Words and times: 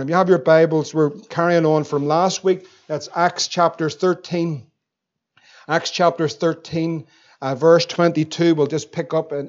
If 0.00 0.08
you 0.08 0.14
have 0.14 0.30
your 0.30 0.38
Bibles, 0.38 0.94
we're 0.94 1.10
carrying 1.10 1.66
on 1.66 1.84
from 1.84 2.06
last 2.06 2.42
week. 2.42 2.66
That's 2.86 3.10
Acts 3.14 3.48
chapter 3.48 3.90
13. 3.90 4.66
Acts 5.68 5.90
chapter 5.90 6.26
13, 6.26 7.06
uh, 7.42 7.54
verse 7.54 7.84
22. 7.84 8.54
We'll 8.54 8.66
just 8.66 8.92
pick 8.92 9.12
up 9.12 9.32
a, 9.32 9.40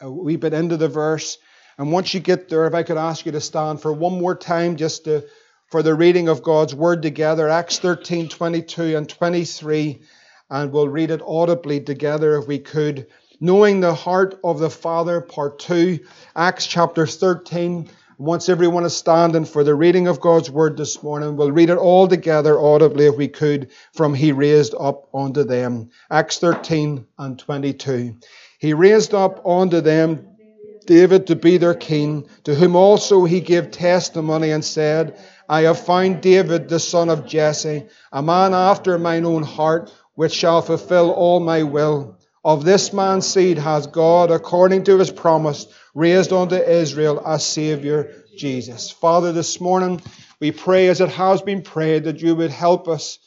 a, 0.00 0.06
a 0.06 0.10
wee 0.10 0.36
bit 0.36 0.54
into 0.54 0.76
the 0.76 0.86
verse. 0.86 1.38
And 1.76 1.90
once 1.90 2.14
you 2.14 2.20
get 2.20 2.48
there, 2.48 2.68
if 2.68 2.74
I 2.74 2.84
could 2.84 2.98
ask 2.98 3.26
you 3.26 3.32
to 3.32 3.40
stand 3.40 3.82
for 3.82 3.92
one 3.92 4.16
more 4.16 4.36
time 4.36 4.76
just 4.76 5.04
to, 5.04 5.24
for 5.72 5.82
the 5.82 5.94
reading 5.94 6.28
of 6.28 6.44
God's 6.44 6.74
word 6.74 7.02
together. 7.02 7.48
Acts 7.48 7.80
13, 7.80 8.28
22 8.28 8.96
and 8.96 9.08
23. 9.08 10.02
And 10.50 10.72
we'll 10.72 10.88
read 10.88 11.10
it 11.10 11.22
audibly 11.26 11.80
together 11.80 12.36
if 12.36 12.46
we 12.46 12.60
could. 12.60 13.08
Knowing 13.40 13.80
the 13.80 13.94
heart 13.94 14.38
of 14.44 14.60
the 14.60 14.70
Father, 14.70 15.20
part 15.20 15.58
2. 15.58 15.98
Acts 16.36 16.66
chapter 16.66 17.08
13 17.08 17.90
once 18.20 18.50
everyone 18.50 18.84
is 18.84 18.94
standing 18.94 19.46
for 19.46 19.64
the 19.64 19.74
reading 19.74 20.06
of 20.06 20.20
God's 20.20 20.50
word 20.50 20.76
this 20.76 21.02
morning, 21.02 21.36
we'll 21.36 21.50
read 21.50 21.70
it 21.70 21.78
all 21.78 22.06
together 22.06 22.60
audibly 22.60 23.06
if 23.06 23.16
we 23.16 23.28
could 23.28 23.70
from 23.94 24.12
He 24.12 24.30
raised 24.30 24.74
up 24.78 25.08
unto 25.14 25.42
them. 25.42 25.88
Acts 26.10 26.36
13 26.36 27.06
and 27.18 27.38
22. 27.38 28.16
He 28.58 28.74
raised 28.74 29.14
up 29.14 29.46
unto 29.46 29.80
them 29.80 30.26
David 30.86 31.28
to 31.28 31.36
be 31.36 31.56
their 31.56 31.72
king, 31.72 32.28
to 32.44 32.54
whom 32.54 32.76
also 32.76 33.24
he 33.24 33.40
gave 33.40 33.70
testimony 33.70 34.50
and 34.50 34.62
said, 34.62 35.18
I 35.48 35.62
have 35.62 35.80
found 35.80 36.20
David 36.20 36.68
the 36.68 36.78
son 36.78 37.08
of 37.08 37.26
Jesse, 37.26 37.86
a 38.12 38.22
man 38.22 38.52
after 38.52 38.98
mine 38.98 39.24
own 39.24 39.44
heart, 39.44 39.90
which 40.14 40.34
shall 40.34 40.60
fulfill 40.60 41.10
all 41.10 41.40
my 41.40 41.62
will. 41.62 42.19
Of 42.42 42.64
this 42.64 42.94
man's 42.94 43.26
seed 43.26 43.58
has 43.58 43.86
God, 43.86 44.30
according 44.30 44.84
to 44.84 44.98
his 44.98 45.10
promise, 45.10 45.66
raised 45.94 46.32
unto 46.32 46.54
Israel 46.54 47.22
a 47.24 47.38
Saviour, 47.38 48.08
Jesus. 48.34 48.90
Father, 48.90 49.30
this 49.30 49.60
morning 49.60 50.00
we 50.40 50.50
pray 50.50 50.88
as 50.88 51.02
it 51.02 51.10
has 51.10 51.42
been 51.42 51.60
prayed 51.60 52.04
that 52.04 52.22
you 52.22 52.34
would 52.34 52.50
help 52.50 52.88
us, 52.88 53.18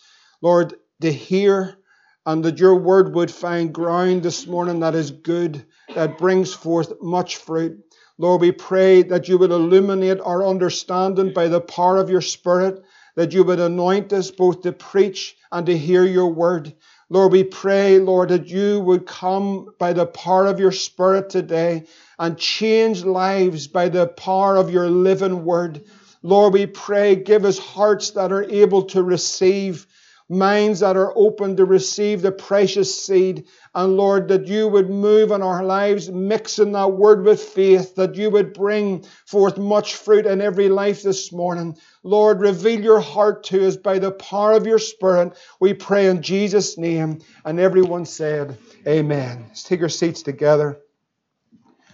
Lord, 0.42 0.74
to 1.02 1.14
hear 1.14 1.78
and 2.26 2.44
that 2.44 2.58
your 2.58 2.76
word 2.76 3.14
would 3.14 3.30
find 3.30 3.72
ground 3.72 4.24
this 4.24 4.48
morning 4.48 4.80
that 4.80 4.96
is 4.96 5.12
good, 5.12 5.64
that 5.94 6.18
brings 6.18 6.52
forth 6.52 6.94
much 7.00 7.38
fruit. 7.38 7.84
Lord, 8.18 8.42
we 8.42 8.52
pray 8.52 9.04
that 9.04 9.28
you 9.28 9.38
would 9.38 9.52
illuminate 9.52 10.22
our 10.22 10.44
understanding 10.44 11.34
by 11.34 11.50
the 11.50 11.62
power 11.62 11.98
of 11.98 12.10
your 12.10 12.22
Spirit, 12.22 12.84
that 13.16 13.32
you 13.32 13.44
would 13.44 13.60
anoint 13.60 14.12
us 14.12 14.32
both 14.32 14.64
to 14.64 14.72
preach 14.72 15.36
and 15.52 15.68
to 15.68 15.78
hear 15.78 16.04
your 16.04 16.34
word. 16.34 16.74
Lord, 17.14 17.32
we 17.32 17.44
pray, 17.44 18.00
Lord, 18.00 18.30
that 18.30 18.48
you 18.48 18.80
would 18.80 19.06
come 19.06 19.76
by 19.78 19.94
the 19.94 20.08
power 20.08 20.48
of 20.48 20.60
your 20.60 20.72
Spirit 20.72 21.30
today 21.30 21.84
and 22.18 22.40
change 22.40 23.04
lives 23.04 23.68
by 23.68 23.90
the 23.90 24.08
power 24.08 24.56
of 24.58 24.72
your 24.72 24.90
living 24.90 25.46
word. 25.46 25.86
Lord, 26.24 26.54
we 26.54 26.66
pray, 26.66 27.16
give 27.16 27.46
us 27.46 27.60
hearts 27.60 28.10
that 28.12 28.32
are 28.32 28.50
able 28.50 28.86
to 28.86 29.04
receive, 29.04 29.86
minds 30.28 30.80
that 30.80 30.98
are 30.98 31.14
open 31.16 31.58
to 31.58 31.66
receive 31.66 32.24
the 32.24 32.32
precious 32.32 33.06
seed. 33.06 33.46
And 33.76 33.98
Lord, 33.98 34.28
that 34.28 34.48
you 34.48 34.68
would 34.68 34.90
move 34.90 35.32
in 35.32 35.42
our 35.42 35.64
lives, 35.64 36.10
mixing 36.10 36.74
that 36.74 36.94
word 36.94 37.26
with 37.26 37.42
faith, 37.42 37.96
that 37.96 38.16
you 38.16 38.30
would 38.30 38.54
bring 38.54 39.04
forth 39.26 39.58
much 39.58 39.96
fruit 39.96 40.28
in 40.28 40.42
every 40.42 40.70
life 40.70 41.02
this 41.02 41.32
morning. 41.32 41.76
Lord, 42.04 42.40
reveal 42.40 42.82
your 42.82 43.00
heart 43.00 43.46
to 43.46 43.68
us 43.68 43.76
by 43.76 43.98
the 43.98 44.12
power 44.12 44.54
of 44.54 44.68
your 44.68 44.78
Spirit. 44.78 45.34
We 45.60 45.74
pray 45.74 46.08
in 46.08 46.22
Jesus' 46.22 46.78
name. 46.78 47.22
And 47.46 47.60
everyone 47.60 48.06
said, 48.06 48.60
Amen. 48.88 49.46
Let's 49.48 49.64
take 49.64 49.82
our 49.82 49.90
seats 49.90 50.22
together. 50.22 50.80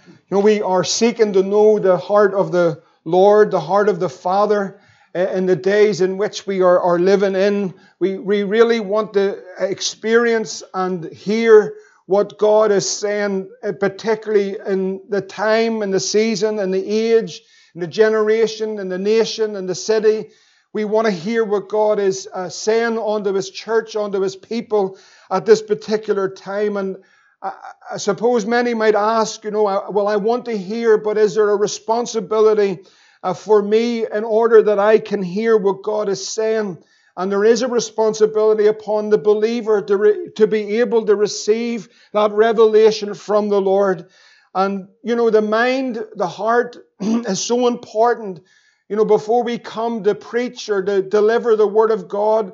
You 0.05 0.37
know, 0.37 0.39
we 0.41 0.61
are 0.61 0.83
seeking 0.83 1.33
to 1.33 1.43
know 1.43 1.79
the 1.79 1.97
heart 1.97 2.33
of 2.33 2.51
the 2.51 2.83
Lord, 3.05 3.51
the 3.51 3.59
heart 3.61 3.87
of 3.87 4.01
the 4.01 4.09
Father 4.09 4.81
in 5.13 5.45
the 5.45 5.55
days 5.55 6.01
in 6.01 6.17
which 6.17 6.45
we 6.45 6.61
are, 6.61 6.79
are 6.79 6.99
living 6.99 7.35
in. 7.35 7.73
We, 7.99 8.17
we 8.17 8.43
really 8.43 8.79
want 8.79 9.13
to 9.13 9.41
experience 9.59 10.63
and 10.73 11.05
hear 11.11 11.75
what 12.05 12.37
God 12.37 12.71
is 12.71 12.89
saying, 12.89 13.49
particularly 13.79 14.57
in 14.65 15.01
the 15.09 15.21
time 15.21 15.81
and 15.81 15.93
the 15.93 15.99
season 15.99 16.59
and 16.59 16.73
the 16.73 16.85
age 16.85 17.41
and 17.73 17.83
the 17.83 17.87
generation, 17.87 18.79
and 18.79 18.91
the 18.91 18.97
nation, 18.97 19.55
and 19.55 19.69
the 19.69 19.75
city. 19.75 20.29
We 20.73 20.85
want 20.85 21.05
to 21.05 21.11
hear 21.11 21.45
what 21.45 21.69
God 21.69 21.99
is 21.99 22.27
uh, 22.33 22.49
saying 22.49 22.97
unto 22.97 23.33
His 23.33 23.49
church, 23.51 23.95
unto 23.95 24.21
His 24.21 24.35
people 24.35 24.97
at 25.29 25.45
this 25.45 25.61
particular 25.61 26.29
time. 26.29 26.77
And 26.77 26.97
I, 27.41 27.53
I 27.91 27.97
suppose 27.97 28.45
many 28.45 28.73
might 28.73 28.95
ask, 28.95 29.43
you 29.43 29.51
know, 29.51 29.63
well, 29.91 30.07
I 30.07 30.15
want 30.15 30.45
to 30.45 30.57
hear, 30.57 30.97
but 30.97 31.17
is 31.17 31.35
there 31.35 31.49
a 31.49 31.55
responsibility 31.55 32.79
uh, 33.23 33.33
for 33.33 33.61
me 33.61 34.05
in 34.05 34.23
order 34.23 34.61
that 34.63 34.79
I 34.79 34.99
can 34.99 35.21
hear 35.21 35.57
what 35.57 35.83
God 35.83 36.09
is 36.09 36.27
saying? 36.27 36.83
And 37.17 37.31
there 37.31 37.43
is 37.43 37.61
a 37.61 37.67
responsibility 37.67 38.67
upon 38.67 39.09
the 39.09 39.17
believer 39.17 39.81
to, 39.81 39.97
re- 39.97 40.29
to 40.37 40.47
be 40.47 40.79
able 40.79 41.05
to 41.05 41.15
receive 41.15 41.89
that 42.13 42.31
revelation 42.31 43.13
from 43.13 43.49
the 43.49 43.59
Lord. 43.59 44.09
And, 44.55 44.87
you 45.03 45.15
know, 45.15 45.29
the 45.29 45.41
mind, 45.41 46.03
the 46.15 46.27
heart 46.27 46.77
is 47.01 47.43
so 47.43 47.67
important, 47.67 48.41
you 48.87 48.95
know, 48.95 49.05
before 49.05 49.43
we 49.43 49.57
come 49.57 50.03
to 50.03 50.15
preach 50.15 50.69
or 50.69 50.81
to 50.81 51.01
deliver 51.01 51.55
the 51.55 51.67
Word 51.67 51.91
of 51.91 52.07
God, 52.07 52.53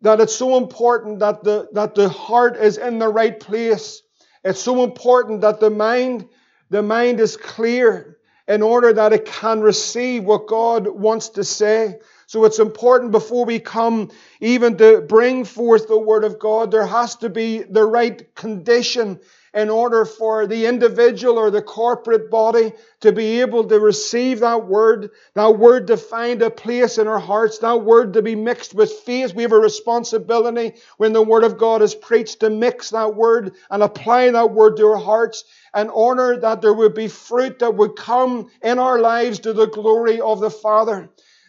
that 0.00 0.20
it's 0.20 0.34
so 0.34 0.56
important 0.56 1.20
that 1.20 1.44
the, 1.44 1.68
that 1.72 1.94
the 1.94 2.08
heart 2.08 2.56
is 2.56 2.78
in 2.78 2.98
the 2.98 3.08
right 3.08 3.38
place. 3.38 4.02
It's 4.42 4.60
so 4.60 4.82
important 4.82 5.42
that 5.42 5.60
the 5.60 5.70
mind, 5.70 6.28
the 6.70 6.82
mind 6.82 7.20
is 7.20 7.36
clear 7.36 8.18
in 8.48 8.62
order 8.62 8.92
that 8.92 9.12
it 9.12 9.24
can 9.24 9.60
receive 9.60 10.24
what 10.24 10.46
God 10.46 10.86
wants 10.88 11.30
to 11.30 11.44
say. 11.44 11.98
So 12.26 12.44
it's 12.44 12.58
important 12.58 13.12
before 13.12 13.44
we 13.44 13.58
come 13.58 14.10
even 14.40 14.78
to 14.78 15.02
bring 15.02 15.44
forth 15.44 15.86
the 15.88 15.98
Word 15.98 16.24
of 16.24 16.38
God, 16.38 16.70
there 16.70 16.86
has 16.86 17.16
to 17.16 17.28
be 17.28 17.62
the 17.62 17.84
right 17.84 18.34
condition 18.34 19.20
in 19.54 19.68
order 19.68 20.04
for 20.06 20.46
the 20.46 20.66
individual 20.66 21.38
or 21.38 21.50
the 21.50 21.60
corporate 21.60 22.30
body 22.30 22.72
to 23.00 23.12
be 23.12 23.42
able 23.42 23.64
to 23.64 23.78
receive 23.78 24.40
that 24.40 24.66
word, 24.66 25.10
that 25.34 25.58
word 25.58 25.88
to 25.88 25.96
find 25.96 26.40
a 26.40 26.50
place 26.50 26.96
in 26.96 27.06
our 27.06 27.18
hearts, 27.18 27.58
that 27.58 27.82
word 27.82 28.14
to 28.14 28.22
be 28.22 28.34
mixed 28.34 28.74
with 28.74 28.90
faith. 28.90 29.34
We 29.34 29.42
have 29.42 29.52
a 29.52 29.58
responsibility 29.58 30.74
when 30.96 31.12
the 31.12 31.22
word 31.22 31.44
of 31.44 31.58
God 31.58 31.82
is 31.82 31.94
preached 31.94 32.40
to 32.40 32.48
mix 32.48 32.90
that 32.90 33.14
word 33.14 33.54
and 33.70 33.82
apply 33.82 34.30
that 34.30 34.52
word 34.52 34.78
to 34.78 34.86
our 34.86 34.96
hearts 34.96 35.44
in 35.74 35.88
order 35.88 36.38
that 36.40 36.60
there 36.60 36.72
would 36.72 36.94
be 36.94 37.08
fruit 37.08 37.60
that 37.60 37.74
would 37.74 37.96
come 37.96 38.50
in 38.62 38.78
our 38.78 39.00
lives 39.00 39.40
to 39.40 39.52
the 39.52 39.66
glory 39.66 40.20
of 40.20 40.40
the 40.40 40.50
Father. 40.50 41.08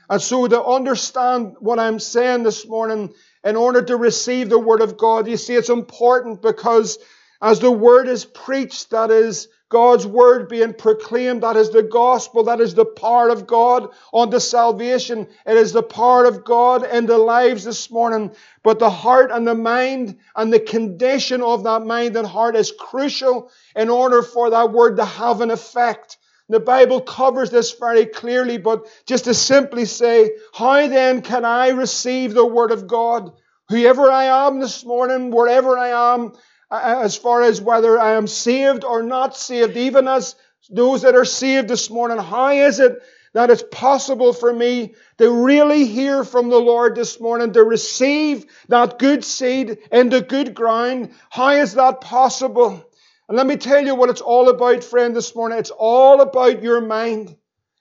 And 0.10 0.22
so 0.22 0.48
to 0.48 0.64
understand 0.64 1.56
what 1.60 1.80
I'm 1.80 2.00
saying 2.00 2.44
this 2.44 2.68
morning, 2.68 3.14
in 3.44 3.56
order 3.56 3.82
to 3.82 3.98
receive 3.98 4.50
the 4.50 4.60
word 4.60 4.82
of 4.82 4.98
God, 4.98 5.28
you 5.28 5.38
see, 5.38 5.56
it's 5.56 5.70
important 5.70 6.42
because 6.42 6.98
as 7.42 7.60
the 7.60 7.72
word 7.72 8.08
is 8.08 8.24
preached, 8.24 8.92
that 8.92 9.12
is 9.12 9.50
God's 9.74 10.06
word 10.06 10.50
being 10.50 10.72
proclaimed, 10.72 11.42
that 11.42 11.58
is 11.58 11.72
the 11.72 11.82
gospel, 11.82 12.44
that 12.44 12.62
is 12.62 12.76
the 12.76 12.86
power 12.86 13.30
of 13.30 13.48
God 13.48 13.90
unto 14.14 14.40
salvation. 14.40 15.28
It 15.48 15.58
is 15.58 15.74
the 15.74 15.82
power 15.82 16.26
of 16.26 16.46
God 16.46 16.86
in 16.86 17.08
the 17.08 17.18
lives 17.18 17.64
this 17.64 17.90
morning. 17.90 18.36
But 18.62 18.78
the 18.78 18.92
heart 18.92 19.32
and 19.32 19.48
the 19.48 19.56
mind 19.56 20.20
and 20.36 20.54
the 20.54 20.60
condition 20.60 21.42
of 21.42 21.64
that 21.64 21.88
mind 21.88 22.16
and 22.16 22.28
heart 22.28 22.56
is 22.56 22.72
crucial 22.72 23.50
in 23.76 23.90
order 23.90 24.22
for 24.22 24.52
that 24.52 24.72
word 24.72 24.98
to 24.98 25.06
have 25.06 25.42
an 25.42 25.50
effect. 25.50 26.18
The 26.50 26.60
Bible 26.60 27.02
covers 27.02 27.50
this 27.50 27.72
very 27.72 28.06
clearly, 28.06 28.60
but 28.60 28.86
just 29.08 29.26
to 29.26 29.34
simply 29.34 29.86
say, 29.86 30.34
how 30.54 30.88
then 30.88 31.24
can 31.24 31.46
I 31.46 31.70
receive 31.70 32.36
the 32.36 32.46
word 32.46 32.70
of 32.70 32.86
God? 32.86 33.32
Whoever 33.70 34.12
I 34.12 34.26
am 34.46 34.60
this 34.60 34.86
morning, 34.86 35.32
wherever 35.32 35.76
I 35.80 36.14
am, 36.14 36.34
as 36.74 37.16
far 37.16 37.44
as 37.44 37.62
whether 37.62 38.00
I 38.00 38.14
am 38.14 38.28
saved 38.28 38.84
or 38.84 39.04
not 39.04 39.38
saved, 39.38 39.78
even 39.78 40.08
as 40.08 40.36
those 40.70 41.04
that 41.04 41.16
are 41.16 41.26
saved 41.26 41.68
this 41.68 41.90
morning, 41.90 42.18
how 42.18 42.50
is 42.50 42.80
it 42.80 43.02
that 43.34 43.50
it's 43.50 43.64
possible 43.72 44.34
for 44.34 44.54
me 44.54 44.94
to 45.18 45.30
really 45.30 45.86
hear 45.86 46.24
from 46.24 46.50
the 46.50 46.60
Lord 46.60 46.96
this 46.96 47.20
morning, 47.20 47.54
to 47.54 47.64
receive 47.64 48.46
that 48.70 49.00
good 49.00 49.24
seed 49.24 49.78
into 49.92 50.22
good 50.22 50.54
ground? 50.54 51.12
How 51.30 51.52
is 51.52 51.74
that 51.74 52.02
possible? 52.02 52.84
And 53.28 53.38
let 53.38 53.48
me 53.48 53.58
tell 53.58 53.84
you 53.86 53.96
what 53.96 54.10
it's 54.10 54.22
all 54.22 54.50
about, 54.50 54.84
friend, 54.84 55.16
this 55.16 55.36
morning. 55.36 55.58
It's 55.58 55.72
all 55.72 56.22
about 56.22 56.62
your 56.62 56.82
mind. 56.82 57.36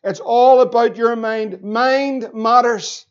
It's 0.04 0.20
all 0.20 0.60
about 0.60 0.96
your 0.96 1.16
mind. 1.16 1.62
Mind 1.62 2.30
matters. 2.32 3.06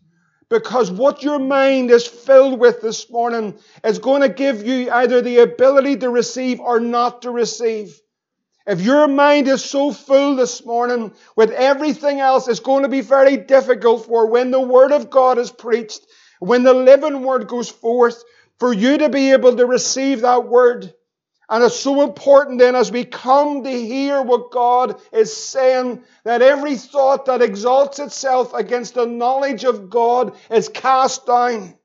Because 0.51 0.91
what 0.91 1.23
your 1.23 1.39
mind 1.39 1.91
is 1.91 2.05
filled 2.05 2.59
with 2.59 2.81
this 2.81 3.09
morning 3.09 3.57
is 3.85 3.99
going 3.99 4.21
to 4.21 4.27
give 4.27 4.67
you 4.67 4.91
either 4.91 5.21
the 5.21 5.39
ability 5.39 5.95
to 5.99 6.09
receive 6.09 6.59
or 6.59 6.81
not 6.81 7.21
to 7.21 7.31
receive. 7.31 7.97
If 8.67 8.81
your 8.81 9.07
mind 9.07 9.47
is 9.47 9.63
so 9.63 9.93
full 9.93 10.35
this 10.35 10.65
morning 10.65 11.13
with 11.37 11.51
everything 11.51 12.19
else, 12.19 12.49
it's 12.49 12.59
going 12.59 12.83
to 12.83 12.89
be 12.89 12.99
very 12.99 13.37
difficult 13.37 14.05
for 14.05 14.27
when 14.27 14.51
the 14.51 14.59
Word 14.59 14.91
of 14.91 15.09
God 15.09 15.37
is 15.37 15.49
preached, 15.49 16.05
when 16.41 16.63
the 16.63 16.73
living 16.73 17.21
Word 17.21 17.47
goes 17.47 17.69
forth, 17.69 18.21
for 18.59 18.73
you 18.73 18.97
to 18.97 19.07
be 19.07 19.31
able 19.31 19.55
to 19.55 19.65
receive 19.65 20.19
that 20.21 20.49
Word 20.49 20.93
And 21.51 21.65
it's 21.65 21.77
so 21.77 22.01
important 22.01 22.59
then 22.59 22.75
as 22.77 22.93
we 22.93 23.03
come 23.03 23.65
to 23.65 23.69
hear 23.69 24.21
what 24.21 24.51
God 24.51 25.01
is 25.11 25.35
saying 25.35 26.01
that 26.23 26.41
every 26.41 26.77
thought 26.77 27.25
that 27.25 27.41
exalts 27.41 27.99
itself 27.99 28.53
against 28.53 28.93
the 28.93 29.05
knowledge 29.05 29.65
of 29.65 29.89
God 29.89 30.33
is 30.49 30.69
cast 30.69 31.25
down. 31.27 31.75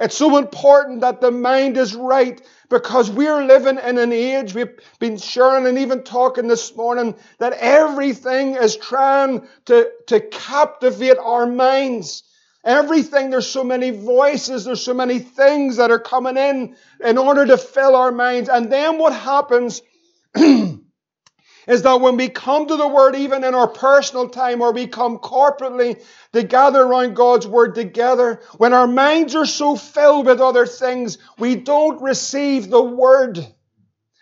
It's 0.00 0.16
so 0.16 0.36
important 0.36 1.02
that 1.02 1.20
the 1.20 1.30
mind 1.30 1.76
is 1.76 1.94
right 1.94 2.42
because 2.68 3.08
we're 3.08 3.44
living 3.44 3.78
in 3.78 3.96
an 3.96 4.12
age, 4.12 4.54
we've 4.54 4.76
been 4.98 5.18
sharing 5.18 5.66
and 5.66 5.78
even 5.78 6.02
talking 6.02 6.48
this 6.48 6.76
morning, 6.76 7.14
that 7.38 7.54
everything 7.54 8.56
is 8.56 8.76
trying 8.76 9.46
to, 9.66 9.88
to 10.08 10.20
captivate 10.20 11.16
our 11.18 11.46
minds. 11.46 12.24
Everything, 12.66 13.30
there's 13.30 13.48
so 13.48 13.62
many 13.62 13.90
voices, 13.92 14.64
there's 14.64 14.82
so 14.82 14.92
many 14.92 15.20
things 15.20 15.76
that 15.76 15.92
are 15.92 16.00
coming 16.00 16.36
in 16.36 16.76
in 17.00 17.16
order 17.16 17.46
to 17.46 17.56
fill 17.58 17.94
our 17.94 18.10
minds. 18.10 18.48
And 18.48 18.72
then 18.72 18.98
what 18.98 19.12
happens 19.12 19.82
is 20.36 21.82
that 21.82 22.00
when 22.00 22.16
we 22.16 22.28
come 22.28 22.66
to 22.66 22.76
the 22.76 22.88
Word, 22.88 23.14
even 23.14 23.44
in 23.44 23.54
our 23.54 23.68
personal 23.68 24.28
time, 24.28 24.62
or 24.62 24.72
we 24.72 24.88
come 24.88 25.18
corporately 25.18 26.04
to 26.32 26.42
gather 26.42 26.82
around 26.82 27.14
God's 27.14 27.46
Word 27.46 27.76
together, 27.76 28.40
when 28.56 28.72
our 28.72 28.88
minds 28.88 29.36
are 29.36 29.46
so 29.46 29.76
filled 29.76 30.26
with 30.26 30.40
other 30.40 30.66
things, 30.66 31.18
we 31.38 31.54
don't 31.54 32.02
receive 32.02 32.68
the 32.68 32.82
Word. 32.82 33.46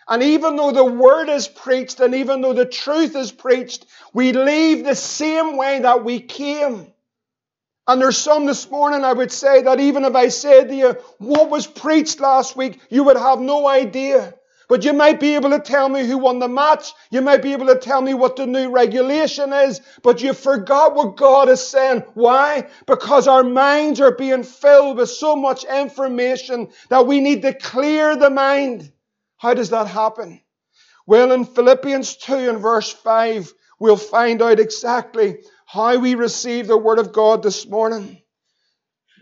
And 0.07 0.21
even 0.21 0.55
though 0.55 0.71
the 0.71 0.85
Word 0.85 1.29
is 1.29 1.47
preached, 1.47 1.99
and 1.99 2.13
even 2.15 2.41
though 2.41 2.53
the 2.53 2.65
truth 2.65 3.15
is 3.15 3.31
preached, 3.31 3.87
we 4.13 4.33
leave 4.33 4.85
the 4.85 4.95
same 4.95 5.57
way 5.57 5.79
that 5.79 6.05
we 6.05 6.19
came. 6.19 6.93
And 7.87 8.01
there's 8.01 8.17
some 8.17 8.45
this 8.45 8.69
morning, 8.71 9.03
I 9.03 9.13
would 9.13 9.31
say, 9.31 9.61
that 9.61 9.79
even 9.79 10.05
if 10.05 10.15
I 10.15 10.29
said 10.29 10.69
to 10.69 10.75
you 10.75 10.97
what 11.19 11.49
was 11.49 11.67
preached 11.67 12.19
last 12.19 12.55
week, 12.55 12.79
you 12.89 13.03
would 13.03 13.17
have 13.17 13.39
no 13.39 13.67
idea. 13.67 14.33
But 14.67 14.83
you 14.83 14.93
might 14.93 15.19
be 15.19 15.35
able 15.35 15.51
to 15.51 15.59
tell 15.59 15.87
me 15.87 16.03
who 16.05 16.17
won 16.17 16.39
the 16.39 16.47
match. 16.47 16.93
You 17.11 17.21
might 17.21 17.43
be 17.43 17.53
able 17.53 17.67
to 17.67 17.77
tell 17.77 18.01
me 18.01 18.15
what 18.15 18.35
the 18.35 18.47
new 18.47 18.71
regulation 18.71 19.53
is. 19.53 19.79
But 20.01 20.23
you 20.23 20.33
forgot 20.33 20.95
what 20.95 21.17
God 21.17 21.49
is 21.49 21.65
saying. 21.65 22.03
Why? 22.15 22.67
Because 22.87 23.27
our 23.27 23.43
minds 23.43 24.01
are 24.01 24.15
being 24.15 24.41
filled 24.41 24.97
with 24.97 25.09
so 25.09 25.35
much 25.35 25.65
information 25.65 26.69
that 26.89 27.05
we 27.05 27.19
need 27.19 27.43
to 27.43 27.53
clear 27.53 28.15
the 28.15 28.31
mind. 28.31 28.91
How 29.37 29.53
does 29.53 29.69
that 29.69 29.85
happen? 29.87 30.41
Well, 31.05 31.31
in 31.31 31.45
Philippians 31.45 32.17
2 32.17 32.33
and 32.49 32.59
verse 32.59 32.91
5, 32.91 33.53
we'll 33.79 33.97
find 33.97 34.41
out 34.41 34.59
exactly 34.59 35.37
how 35.75 35.97
we 35.97 36.15
receive 36.15 36.67
the 36.67 36.77
Word 36.77 36.99
of 36.99 37.11
God 37.11 37.43
this 37.43 37.67
morning. 37.67 38.21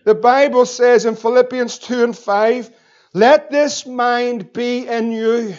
The 0.05 0.13
Bible 0.13 0.67
says 0.67 1.05
in 1.05 1.15
Philippians 1.15 1.79
2 1.79 2.03
and 2.03 2.17
5, 2.17 2.69
let 3.15 3.49
this 3.49 3.87
mind 3.87 4.53
be 4.53 4.87
in 4.87 5.11
you. 5.11 5.55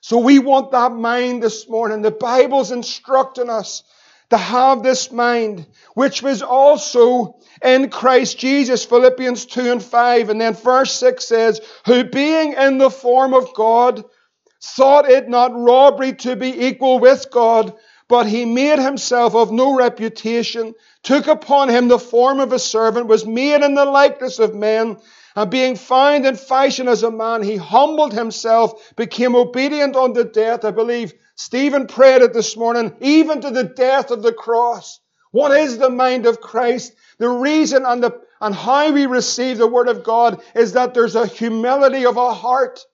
So 0.00 0.18
we 0.18 0.40
want 0.40 0.72
that 0.72 0.90
mind 0.90 1.44
this 1.44 1.68
morning. 1.68 2.02
The 2.02 2.10
Bible's 2.10 2.72
instructing 2.72 3.48
us 3.50 3.84
to 4.30 4.36
have 4.36 4.82
this 4.82 5.12
mind, 5.12 5.64
which 5.94 6.22
was 6.22 6.42
also 6.42 7.38
in 7.62 7.88
Christ 7.88 8.36
Jesus, 8.36 8.84
Philippians 8.84 9.46
2 9.46 9.70
and 9.70 9.82
5. 9.82 10.28
And 10.28 10.40
then 10.40 10.54
verse 10.54 10.92
6 10.94 11.24
says, 11.24 11.60
Who 11.86 12.02
being 12.02 12.54
in 12.54 12.78
the 12.78 12.90
form 12.90 13.32
of 13.32 13.54
God, 13.54 14.04
thought 14.60 15.08
it 15.08 15.28
not 15.28 15.52
robbery 15.54 16.14
to 16.14 16.34
be 16.34 16.66
equal 16.66 16.98
with 16.98 17.26
God, 17.30 17.74
but 18.12 18.26
he 18.26 18.44
made 18.44 18.78
himself 18.78 19.34
of 19.34 19.50
no 19.50 19.74
reputation, 19.74 20.74
took 21.02 21.28
upon 21.28 21.70
him 21.70 21.88
the 21.88 21.98
form 21.98 22.40
of 22.40 22.52
a 22.52 22.58
servant, 22.58 23.06
was 23.06 23.24
made 23.24 23.64
in 23.64 23.74
the 23.74 23.86
likeness 23.86 24.38
of 24.38 24.54
men, 24.54 24.98
and 25.34 25.50
being 25.50 25.76
found 25.76 26.26
in 26.26 26.36
fashion 26.36 26.88
as 26.88 27.02
a 27.02 27.10
man, 27.10 27.42
he 27.42 27.56
humbled 27.56 28.12
himself, 28.12 28.94
became 28.96 29.34
obedient 29.34 29.96
unto 29.96 30.24
death. 30.24 30.62
I 30.62 30.72
believe 30.72 31.14
Stephen 31.36 31.86
prayed 31.86 32.20
it 32.20 32.34
this 32.34 32.54
morning, 32.54 32.94
even 33.00 33.40
to 33.40 33.50
the 33.50 33.64
death 33.64 34.10
of 34.10 34.22
the 34.22 34.34
cross. 34.34 35.00
What 35.30 35.52
is 35.52 35.78
the 35.78 35.88
mind 35.88 36.26
of 36.26 36.42
Christ? 36.42 36.92
The 37.16 37.30
reason 37.30 37.86
and, 37.86 38.04
the, 38.04 38.20
and 38.42 38.54
how 38.54 38.92
we 38.92 39.06
receive 39.06 39.56
the 39.56 39.66
Word 39.66 39.88
of 39.88 40.04
God 40.04 40.42
is 40.54 40.74
that 40.74 40.92
there's 40.92 41.16
a 41.16 41.26
humility 41.26 42.04
of 42.04 42.18
a 42.18 42.34
heart 42.34 42.84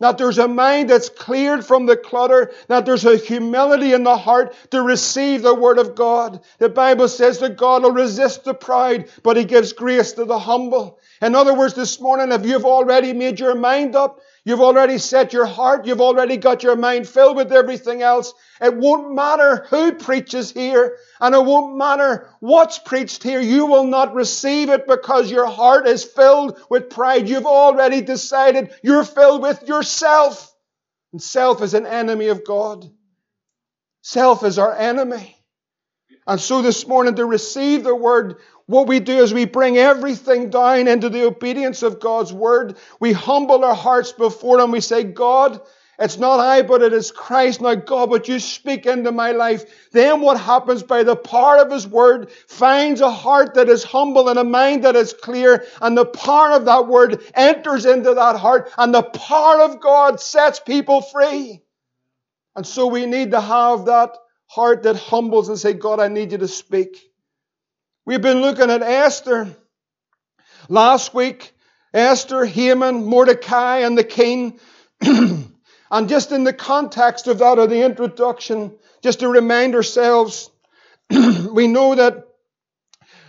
that 0.00 0.18
there's 0.18 0.38
a 0.38 0.48
mind 0.48 0.90
that's 0.90 1.08
cleared 1.08 1.64
from 1.64 1.86
the 1.86 1.96
clutter, 1.96 2.52
that 2.68 2.84
there's 2.84 3.04
a 3.04 3.16
humility 3.16 3.92
in 3.92 4.02
the 4.02 4.16
heart 4.16 4.54
to 4.72 4.82
receive 4.82 5.42
the 5.42 5.54
Word 5.54 5.78
of 5.78 5.94
God. 5.94 6.42
The 6.58 6.68
Bible 6.68 7.08
says 7.08 7.38
that 7.38 7.56
God 7.56 7.82
will 7.82 7.92
resist 7.92 8.44
the 8.44 8.54
proud, 8.54 9.06
but 9.22 9.36
He 9.36 9.44
gives 9.44 9.72
grace 9.72 10.12
to 10.12 10.24
the 10.24 10.38
humble. 10.38 10.98
In 11.22 11.34
other 11.34 11.54
words, 11.54 11.74
this 11.74 12.00
morning, 12.00 12.32
if 12.32 12.44
you've 12.44 12.64
already 12.64 13.12
made 13.12 13.38
your 13.38 13.54
mind 13.54 13.94
up, 13.94 14.20
you've 14.50 14.60
already 14.60 14.98
set 14.98 15.32
your 15.32 15.46
heart, 15.46 15.86
you've 15.86 16.00
already 16.00 16.36
got 16.36 16.64
your 16.64 16.74
mind 16.74 17.08
filled 17.08 17.36
with 17.36 17.52
everything 17.52 18.02
else, 18.02 18.34
it 18.60 18.76
won't 18.76 19.14
matter 19.14 19.64
who 19.70 19.92
preaches 19.92 20.50
here, 20.50 20.98
and 21.20 21.34
it 21.34 21.44
won't 21.44 21.76
matter 21.76 22.28
what's 22.40 22.80
preached 22.80 23.22
here. 23.22 23.40
You 23.40 23.66
will 23.66 23.86
not 23.86 24.14
receive 24.14 24.68
it 24.68 24.88
because 24.88 25.30
your 25.30 25.46
heart 25.46 25.86
is 25.86 26.02
filled 26.02 26.60
with 26.68 26.90
pride. 26.90 27.28
You've 27.28 27.46
already 27.46 28.00
decided 28.00 28.74
you're 28.82 29.04
filled 29.04 29.40
with 29.40 29.68
yourself. 29.68 30.52
And 31.12 31.22
self 31.22 31.62
is 31.62 31.74
an 31.74 31.86
enemy 31.86 32.26
of 32.26 32.44
God. 32.44 32.90
Self 34.02 34.44
is 34.44 34.58
our 34.58 34.76
enemy. 34.76 35.36
And 36.26 36.40
so 36.40 36.60
this 36.60 36.86
morning, 36.86 37.14
to 37.16 37.24
receive 37.24 37.84
the 37.84 37.94
word, 37.94 38.36
what 38.70 38.86
we 38.86 39.00
do 39.00 39.18
is 39.18 39.34
we 39.34 39.46
bring 39.46 39.76
everything 39.78 40.48
down 40.48 40.86
into 40.86 41.08
the 41.08 41.26
obedience 41.26 41.82
of 41.82 41.98
God's 41.98 42.32
word. 42.32 42.76
We 43.00 43.12
humble 43.12 43.64
our 43.64 43.74
hearts 43.74 44.12
before 44.12 44.60
Him. 44.60 44.70
We 44.70 44.80
say, 44.80 45.02
God, 45.02 45.60
it's 45.98 46.18
not 46.18 46.38
I, 46.38 46.62
but 46.62 46.80
it 46.80 46.92
is 46.92 47.10
Christ. 47.10 47.60
Now, 47.60 47.74
God, 47.74 48.10
but 48.10 48.28
you 48.28 48.38
speak 48.38 48.86
into 48.86 49.10
my 49.10 49.32
life. 49.32 49.90
Then 49.90 50.20
what 50.20 50.38
happens 50.38 50.84
by 50.84 51.02
the 51.02 51.16
power 51.16 51.56
of 51.56 51.72
His 51.72 51.84
Word 51.84 52.30
finds 52.30 53.00
a 53.00 53.10
heart 53.10 53.54
that 53.54 53.68
is 53.68 53.82
humble 53.82 54.28
and 54.28 54.38
a 54.38 54.44
mind 54.44 54.84
that 54.84 54.94
is 54.94 55.12
clear. 55.12 55.66
And 55.82 55.98
the 55.98 56.06
power 56.06 56.52
of 56.52 56.66
that 56.66 56.86
Word 56.86 57.24
enters 57.34 57.86
into 57.86 58.14
that 58.14 58.36
heart. 58.36 58.70
And 58.78 58.94
the 58.94 59.02
power 59.02 59.62
of 59.62 59.80
God 59.80 60.20
sets 60.20 60.60
people 60.60 61.02
free. 61.02 61.60
And 62.54 62.64
so 62.64 62.86
we 62.86 63.06
need 63.06 63.32
to 63.32 63.40
have 63.40 63.86
that 63.86 64.16
heart 64.46 64.84
that 64.84 64.94
humbles 64.94 65.48
and 65.48 65.58
say, 65.58 65.72
God, 65.72 65.98
I 65.98 66.06
need 66.06 66.30
you 66.30 66.38
to 66.38 66.48
speak. 66.48 67.09
We've 68.10 68.20
been 68.20 68.40
looking 68.40 68.70
at 68.70 68.82
Esther 68.82 69.54
last 70.68 71.14
week. 71.14 71.52
Esther, 71.94 72.44
Haman, 72.44 73.04
Mordecai, 73.04 73.78
and 73.86 73.96
the 73.96 74.02
king. 74.02 74.58
And 75.92 76.08
just 76.08 76.32
in 76.32 76.42
the 76.42 76.52
context 76.52 77.28
of 77.28 77.38
that, 77.38 77.60
or 77.60 77.68
the 77.68 77.84
introduction, 77.84 78.76
just 79.00 79.20
to 79.20 79.28
remind 79.28 79.76
ourselves, 79.76 80.50
we 81.10 81.68
know 81.68 81.94
that 81.94 82.26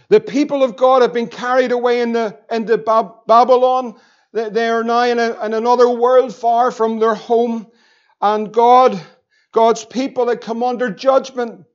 the 0.09 0.19
people 0.19 0.63
of 0.63 0.77
God 0.77 1.03
have 1.03 1.13
been 1.13 1.27
carried 1.27 1.71
away 1.71 2.01
into, 2.01 2.35
into 2.51 2.79
Babylon. 2.79 3.95
They 4.33 4.67
are 4.67 4.83
now 4.83 5.03
in, 5.03 5.19
a, 5.19 5.45
in 5.45 5.53
another 5.53 5.89
world 5.89 6.33
far 6.33 6.71
from 6.71 6.97
their 6.97 7.15
home. 7.15 7.67
And 8.19 8.51
God, 8.51 9.00
God's 9.51 9.85
people 9.85 10.27
had 10.29 10.41
come 10.41 10.63
under 10.63 10.89
judgment. 10.89 11.65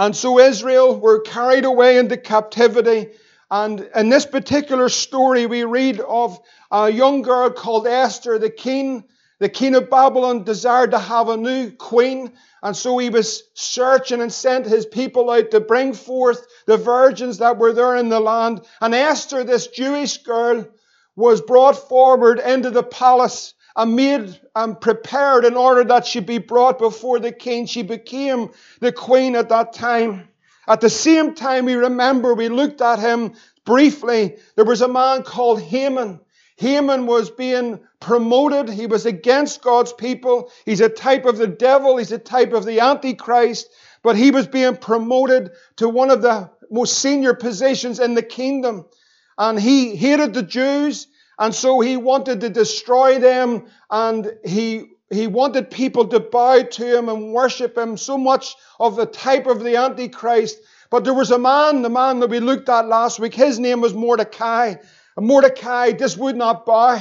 And 0.00 0.16
so 0.16 0.38
Israel 0.38 0.98
were 0.98 1.20
carried 1.20 1.66
away 1.66 1.98
into 1.98 2.16
captivity. 2.16 3.10
And 3.50 3.86
in 3.94 4.08
this 4.08 4.24
particular 4.24 4.88
story, 4.88 5.44
we 5.44 5.64
read 5.64 6.00
of 6.00 6.40
a 6.70 6.88
young 6.88 7.20
girl 7.20 7.50
called 7.50 7.86
Esther, 7.86 8.38
the 8.38 8.48
king 8.48 9.04
the 9.40 9.50
king 9.50 9.74
of 9.74 9.90
Babylon 9.90 10.44
desired 10.44 10.92
to 10.92 10.98
have 10.98 11.28
a 11.28 11.36
new 11.36 11.70
queen, 11.70 12.32
and 12.62 12.76
so 12.76 12.98
he 12.98 13.08
was 13.08 13.42
searching 13.54 14.20
and 14.20 14.30
sent 14.30 14.66
his 14.66 14.84
people 14.84 15.30
out 15.30 15.50
to 15.50 15.60
bring 15.60 15.94
forth 15.94 16.46
the 16.66 16.76
virgins 16.76 17.38
that 17.38 17.56
were 17.56 17.72
there 17.72 17.96
in 17.96 18.10
the 18.10 18.20
land. 18.20 18.60
And 18.82 18.94
Esther, 18.94 19.44
this 19.44 19.66
Jewish 19.66 20.18
girl, 20.18 20.66
was 21.16 21.40
brought 21.40 21.88
forward 21.88 22.38
into 22.38 22.70
the 22.70 22.82
palace 22.82 23.54
made 23.84 24.20
and 24.20 24.40
um, 24.54 24.76
prepared 24.76 25.44
in 25.44 25.56
order 25.56 25.84
that 25.84 26.06
she 26.06 26.20
be 26.20 26.38
brought 26.38 26.78
before 26.78 27.18
the 27.18 27.32
king. 27.32 27.66
She 27.66 27.82
became 27.82 28.50
the 28.80 28.92
queen 28.92 29.36
at 29.36 29.48
that 29.50 29.72
time. 29.72 30.28
At 30.66 30.80
the 30.80 30.90
same 30.90 31.34
time, 31.34 31.64
we 31.64 31.74
remember 31.74 32.34
we 32.34 32.48
looked 32.48 32.80
at 32.80 32.98
him 32.98 33.34
briefly. 33.64 34.36
There 34.56 34.64
was 34.64 34.82
a 34.82 34.88
man 34.88 35.22
called 35.22 35.60
Haman. 35.60 36.20
Haman 36.56 37.06
was 37.06 37.30
being 37.30 37.80
promoted. 38.00 38.68
He 38.68 38.86
was 38.86 39.06
against 39.06 39.62
God's 39.62 39.92
people. 39.92 40.50
He's 40.66 40.80
a 40.80 40.88
type 40.88 41.24
of 41.24 41.38
the 41.38 41.46
devil. 41.46 41.96
He's 41.96 42.12
a 42.12 42.18
type 42.18 42.52
of 42.52 42.64
the 42.64 42.80
Antichrist. 42.80 43.68
But 44.02 44.16
he 44.16 44.30
was 44.30 44.46
being 44.46 44.76
promoted 44.76 45.52
to 45.76 45.88
one 45.88 46.10
of 46.10 46.22
the 46.22 46.50
most 46.70 46.98
senior 46.98 47.34
positions 47.34 47.98
in 47.98 48.14
the 48.14 48.22
kingdom. 48.22 48.86
And 49.38 49.58
he 49.58 49.96
hated 49.96 50.34
the 50.34 50.42
Jews. 50.42 51.06
And 51.40 51.54
so 51.54 51.80
he 51.80 51.96
wanted 51.96 52.42
to 52.42 52.50
destroy 52.50 53.18
them. 53.18 53.64
And 53.90 54.30
he, 54.44 54.90
he 55.10 55.26
wanted 55.26 55.70
people 55.70 56.06
to 56.08 56.20
bow 56.20 56.62
to 56.62 56.98
him 56.98 57.08
and 57.08 57.32
worship 57.32 57.76
him 57.76 57.96
so 57.96 58.18
much 58.18 58.54
of 58.78 58.94
the 58.94 59.06
type 59.06 59.46
of 59.46 59.64
the 59.64 59.76
Antichrist. 59.76 60.58
But 60.90 61.04
there 61.04 61.14
was 61.14 61.30
a 61.30 61.38
man, 61.38 61.82
the 61.82 61.88
man 61.88 62.20
that 62.20 62.30
we 62.30 62.40
looked 62.40 62.68
at 62.68 62.86
last 62.86 63.18
week, 63.18 63.34
his 63.34 63.58
name 63.58 63.80
was 63.80 63.94
Mordecai. 63.94 64.74
And 65.16 65.26
Mordecai 65.26 65.92
just 65.92 66.18
would 66.18 66.36
not 66.36 66.66
bow. 66.66 67.00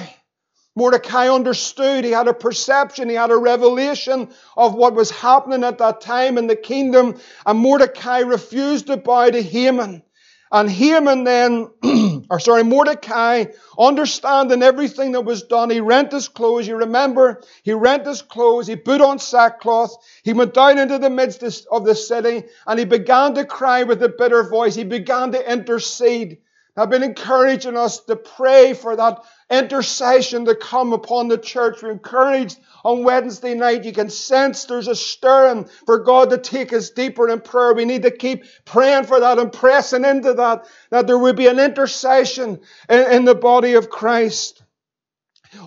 Mordecai 0.73 1.27
understood. 1.27 2.05
He 2.05 2.11
had 2.11 2.29
a 2.29 2.33
perception. 2.33 3.09
He 3.09 3.15
had 3.15 3.31
a 3.31 3.37
revelation 3.37 4.29
of 4.55 4.73
what 4.73 4.93
was 4.93 5.11
happening 5.11 5.65
at 5.65 5.79
that 5.79 5.99
time 5.99 6.37
in 6.37 6.47
the 6.47 6.55
kingdom. 6.55 7.19
And 7.45 7.59
Mordecai 7.59 8.19
refused 8.19 8.87
to 8.87 8.95
bow 8.95 9.29
to 9.29 9.41
Haman. 9.41 10.03
And 10.51 10.69
Haman 10.69 11.25
then, 11.25 11.69
or 12.29 12.39
sorry, 12.39 12.63
Mordecai, 12.63 13.45
understanding 13.77 14.63
everything 14.63 15.11
that 15.11 15.21
was 15.21 15.43
done, 15.43 15.69
he 15.69 15.79
rent 15.79 16.11
his 16.11 16.27
clothes. 16.27 16.67
You 16.67 16.77
remember, 16.77 17.41
he 17.63 17.73
rent 17.73 18.07
his 18.07 18.23
clothes, 18.23 18.65
he 18.65 18.75
put 18.75 19.01
on 19.01 19.19
sackcloth, 19.19 19.95
he 20.23 20.33
went 20.33 20.55
down 20.55 20.79
into 20.79 20.97
the 20.97 21.09
midst 21.09 21.67
of 21.71 21.85
the 21.85 21.93
city, 21.93 22.45
and 22.65 22.79
he 22.79 22.85
began 22.85 23.35
to 23.35 23.45
cry 23.45 23.83
with 23.83 24.01
a 24.01 24.09
bitter 24.09 24.43
voice. 24.43 24.73
He 24.73 24.83
began 24.85 25.31
to 25.33 25.51
intercede. 25.51 26.39
I've 26.75 26.89
been 26.89 27.03
encouraging 27.03 27.77
us 27.77 27.99
to 28.05 28.15
pray 28.15 28.73
for 28.73 28.95
that 28.95 29.19
intercession 29.49 30.45
to 30.45 30.55
come 30.55 30.93
upon 30.93 31.27
the 31.27 31.37
church. 31.37 31.81
We're 31.81 31.91
encouraged 31.91 32.59
on 32.83 33.03
Wednesday 33.03 33.55
night. 33.55 33.83
You 33.83 33.91
can 33.91 34.09
sense 34.09 34.65
there's 34.65 34.87
a 34.87 34.95
stirring 34.95 35.67
for 35.85 35.99
God 35.99 36.29
to 36.29 36.37
take 36.37 36.73
us 36.73 36.89
deeper 36.91 37.29
in 37.29 37.41
prayer. 37.41 37.73
We 37.73 37.85
need 37.85 38.03
to 38.03 38.11
keep 38.11 38.45
praying 38.65 39.05
for 39.05 39.19
that 39.19 39.39
and 39.39 39.51
pressing 39.51 40.05
into 40.05 40.33
that, 40.35 40.67
that 40.91 41.07
there 41.07 41.17
will 41.17 41.33
be 41.33 41.47
an 41.47 41.59
intercession 41.59 42.59
in, 42.87 43.11
in 43.11 43.25
the 43.25 43.35
body 43.35 43.73
of 43.73 43.89
Christ. 43.89 44.63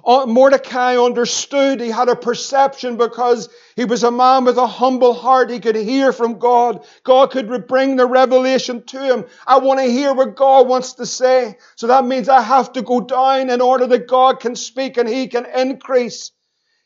Uh, 0.05 0.27
Mordecai 0.27 0.97
understood. 0.97 1.81
He 1.81 1.89
had 1.91 2.09
a 2.09 2.15
perception 2.15 2.97
because 2.97 3.49
he 3.75 3.85
was 3.85 4.05
a 4.05 4.11
man 4.11 4.45
with 4.45 4.57
a 4.57 4.67
humble 4.67 5.13
heart. 5.13 5.51
He 5.51 5.59
could 5.59 5.75
hear 5.75 6.13
from 6.13 6.39
God. 6.39 6.85
God 7.03 7.31
could 7.31 7.67
bring 7.67 7.97
the 7.97 8.07
revelation 8.07 8.85
to 8.85 9.03
him. 9.03 9.25
I 9.47 9.59
want 9.59 9.81
to 9.81 9.87
hear 9.87 10.15
what 10.15 10.37
God 10.37 10.69
wants 10.69 10.95
to 10.95 11.07
say. 11.07 11.57
So 11.75 11.89
that 11.89 12.05
means 12.05 12.29
I 12.29 12.43
have 12.43 12.73
to 12.75 12.83
go 12.83 13.01
down 13.01 13.51
in 13.51 13.61
order 13.61 13.87
that 13.89 14.07
God 14.07 14.39
can 14.39 14.55
speak 14.55 14.99
and 14.99 15.09
he 15.09 15.27
can 15.27 15.47
increase. 15.47 16.31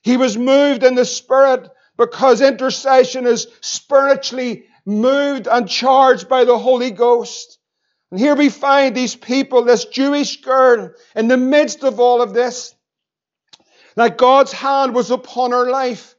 He 0.03 0.17
was 0.17 0.39
moved 0.39 0.83
in 0.83 0.95
the 0.95 1.05
spirit 1.05 1.69
because 1.99 2.41
intercession 2.41 3.27
is 3.27 3.47
spiritually 3.61 4.67
moved 4.87 5.49
and 5.49 5.69
charged 5.69 6.29
by 6.29 6.45
the 6.45 6.59
Holy 6.59 6.93
Ghost. 6.93 7.59
And 8.11 8.21
here 8.21 8.37
we 8.37 8.49
find 8.49 8.95
these 8.95 9.17
people, 9.17 9.65
this 9.65 9.85
Jewish 9.87 10.41
girl, 10.41 10.93
in 11.17 11.29
the 11.29 11.37
midst 11.37 11.83
of 11.83 11.99
all 11.99 12.23
of 12.23 12.33
this, 12.33 12.76
that 13.97 14.19
God's 14.19 14.53
hand 14.53 14.95
was 14.95 15.11
upon 15.11 15.51
her 15.51 15.71
life, 15.71 16.15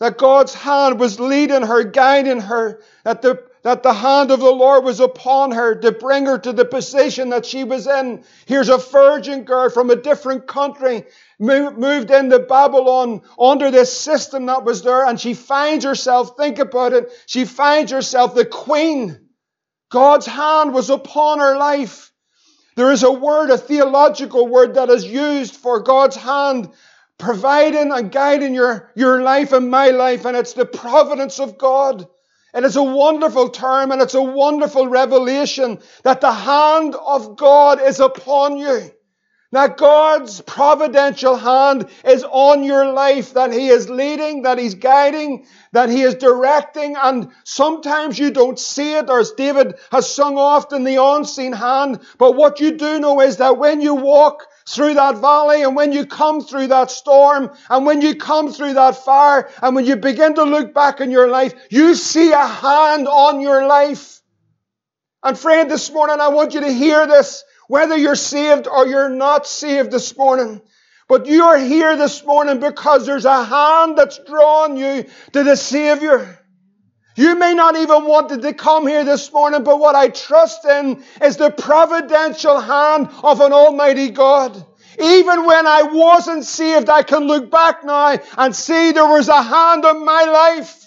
that 0.00 0.18
God's 0.18 0.54
hand 0.54 0.98
was 0.98 1.20
leading 1.20 1.62
her, 1.62 1.84
guiding 1.84 2.40
her, 2.40 2.80
that 3.04 3.22
the, 3.22 3.44
that 3.62 3.82
the 3.82 3.92
hand 3.92 4.30
of 4.30 4.40
the 4.40 4.50
Lord 4.50 4.84
was 4.84 5.00
upon 5.00 5.50
her 5.52 5.74
to 5.74 5.92
bring 5.92 6.26
her 6.26 6.38
to 6.38 6.52
the 6.52 6.64
position 6.64 7.30
that 7.30 7.44
she 7.44 7.64
was 7.64 7.86
in. 7.86 8.24
Here's 8.46 8.68
a 8.68 8.78
virgin 8.78 9.44
girl 9.44 9.68
from 9.70 9.90
a 9.90 9.96
different 9.96 10.46
country, 10.46 11.04
moved 11.38 12.10
into 12.10 12.38
Babylon 12.38 13.22
under 13.38 13.70
this 13.70 13.96
system 13.96 14.46
that 14.46 14.64
was 14.64 14.82
there, 14.82 15.04
and 15.04 15.20
she 15.20 15.34
finds 15.34 15.84
herself, 15.84 16.36
think 16.36 16.58
about 16.58 16.92
it, 16.92 17.10
she 17.26 17.44
finds 17.44 17.92
herself 17.92 18.34
the 18.34 18.46
queen. 18.46 19.28
God's 19.90 20.26
hand 20.26 20.72
was 20.72 20.90
upon 20.90 21.40
her 21.40 21.56
life. 21.56 22.12
There 22.76 22.92
is 22.92 23.02
a 23.02 23.10
word, 23.10 23.50
a 23.50 23.58
theological 23.58 24.46
word 24.46 24.74
that 24.74 24.88
is 24.88 25.04
used 25.04 25.56
for 25.56 25.80
God's 25.80 26.14
hand 26.14 26.70
providing 27.18 27.92
and 27.92 28.12
guiding 28.12 28.54
your, 28.54 28.90
your 28.94 29.22
life 29.22 29.52
and 29.52 29.70
my 29.70 29.88
life, 29.88 30.24
and 30.24 30.36
it's 30.36 30.52
the 30.52 30.64
providence 30.64 31.40
of 31.40 31.58
God. 31.58 32.06
And 32.54 32.64
it's 32.64 32.76
a 32.76 32.82
wonderful 32.82 33.50
term 33.50 33.92
and 33.92 34.00
it's 34.00 34.14
a 34.14 34.22
wonderful 34.22 34.88
revelation 34.88 35.80
that 36.02 36.22
the 36.22 36.32
hand 36.32 36.94
of 36.94 37.36
God 37.36 37.80
is 37.80 38.00
upon 38.00 38.56
you. 38.56 38.90
That 39.52 39.78
God's 39.78 40.42
providential 40.42 41.34
hand 41.34 41.88
is 42.04 42.22
on 42.22 42.64
your 42.64 42.92
life, 42.92 43.32
that 43.32 43.50
He 43.50 43.68
is 43.68 43.88
leading, 43.88 44.42
that 44.42 44.58
He's 44.58 44.74
guiding, 44.74 45.46
that 45.72 45.88
He 45.88 46.02
is 46.02 46.16
directing, 46.16 46.96
and 46.96 47.30
sometimes 47.44 48.18
you 48.18 48.30
don't 48.30 48.58
see 48.58 48.94
it, 48.96 49.08
or 49.08 49.20
as 49.20 49.32
David 49.32 49.76
has 49.90 50.14
sung 50.14 50.36
often, 50.36 50.84
the 50.84 51.02
unseen 51.02 51.54
hand. 51.54 52.00
But 52.18 52.36
what 52.36 52.60
you 52.60 52.72
do 52.72 53.00
know 53.00 53.22
is 53.22 53.38
that 53.38 53.56
when 53.56 53.80
you 53.80 53.94
walk 53.94 54.46
through 54.68 54.94
that 54.94 55.16
valley 55.16 55.62
and 55.62 55.74
when 55.74 55.92
you 55.92 56.04
come 56.04 56.42
through 56.42 56.66
that 56.66 56.90
storm 56.90 57.50
and 57.70 57.86
when 57.86 58.02
you 58.02 58.14
come 58.14 58.52
through 58.52 58.74
that 58.74 58.96
fire 58.96 59.48
and 59.62 59.74
when 59.74 59.86
you 59.86 59.96
begin 59.96 60.34
to 60.34 60.42
look 60.42 60.74
back 60.74 61.00
in 61.00 61.10
your 61.10 61.28
life, 61.28 61.54
you 61.70 61.94
see 61.94 62.32
a 62.32 62.46
hand 62.46 63.08
on 63.08 63.40
your 63.40 63.66
life. 63.66 64.20
And 65.22 65.38
friend, 65.38 65.70
this 65.70 65.90
morning 65.90 66.18
I 66.20 66.28
want 66.28 66.52
you 66.52 66.60
to 66.60 66.72
hear 66.72 67.06
this, 67.06 67.44
whether 67.66 67.96
you're 67.96 68.14
saved 68.14 68.66
or 68.66 68.86
you're 68.86 69.08
not 69.08 69.46
saved 69.46 69.90
this 69.90 70.16
morning. 70.16 70.60
But 71.08 71.26
you 71.26 71.44
are 71.44 71.58
here 71.58 71.96
this 71.96 72.22
morning 72.22 72.60
because 72.60 73.06
there's 73.06 73.24
a 73.24 73.42
hand 73.42 73.96
that's 73.96 74.20
drawn 74.26 74.76
you 74.76 75.06
to 75.32 75.42
the 75.42 75.56
Savior. 75.56 76.37
You 77.18 77.34
may 77.34 77.52
not 77.52 77.74
even 77.74 78.04
wanted 78.04 78.42
to 78.42 78.54
come 78.54 78.86
here 78.86 79.04
this 79.04 79.32
morning, 79.32 79.64
but 79.64 79.80
what 79.80 79.96
I 79.96 80.06
trust 80.06 80.64
in 80.64 81.02
is 81.20 81.36
the 81.36 81.50
providential 81.50 82.60
hand 82.60 83.08
of 83.24 83.40
an 83.40 83.52
Almighty 83.52 84.10
God. 84.10 84.64
Even 85.00 85.44
when 85.44 85.66
I 85.66 85.82
wasn't 85.82 86.44
saved, 86.44 86.88
I 86.88 87.02
can 87.02 87.24
look 87.24 87.50
back 87.50 87.84
now 87.84 88.16
and 88.36 88.54
see 88.54 88.92
there 88.92 89.04
was 89.04 89.26
a 89.26 89.42
hand 89.42 89.84
on 89.84 90.04
my 90.04 90.22
life. 90.26 90.86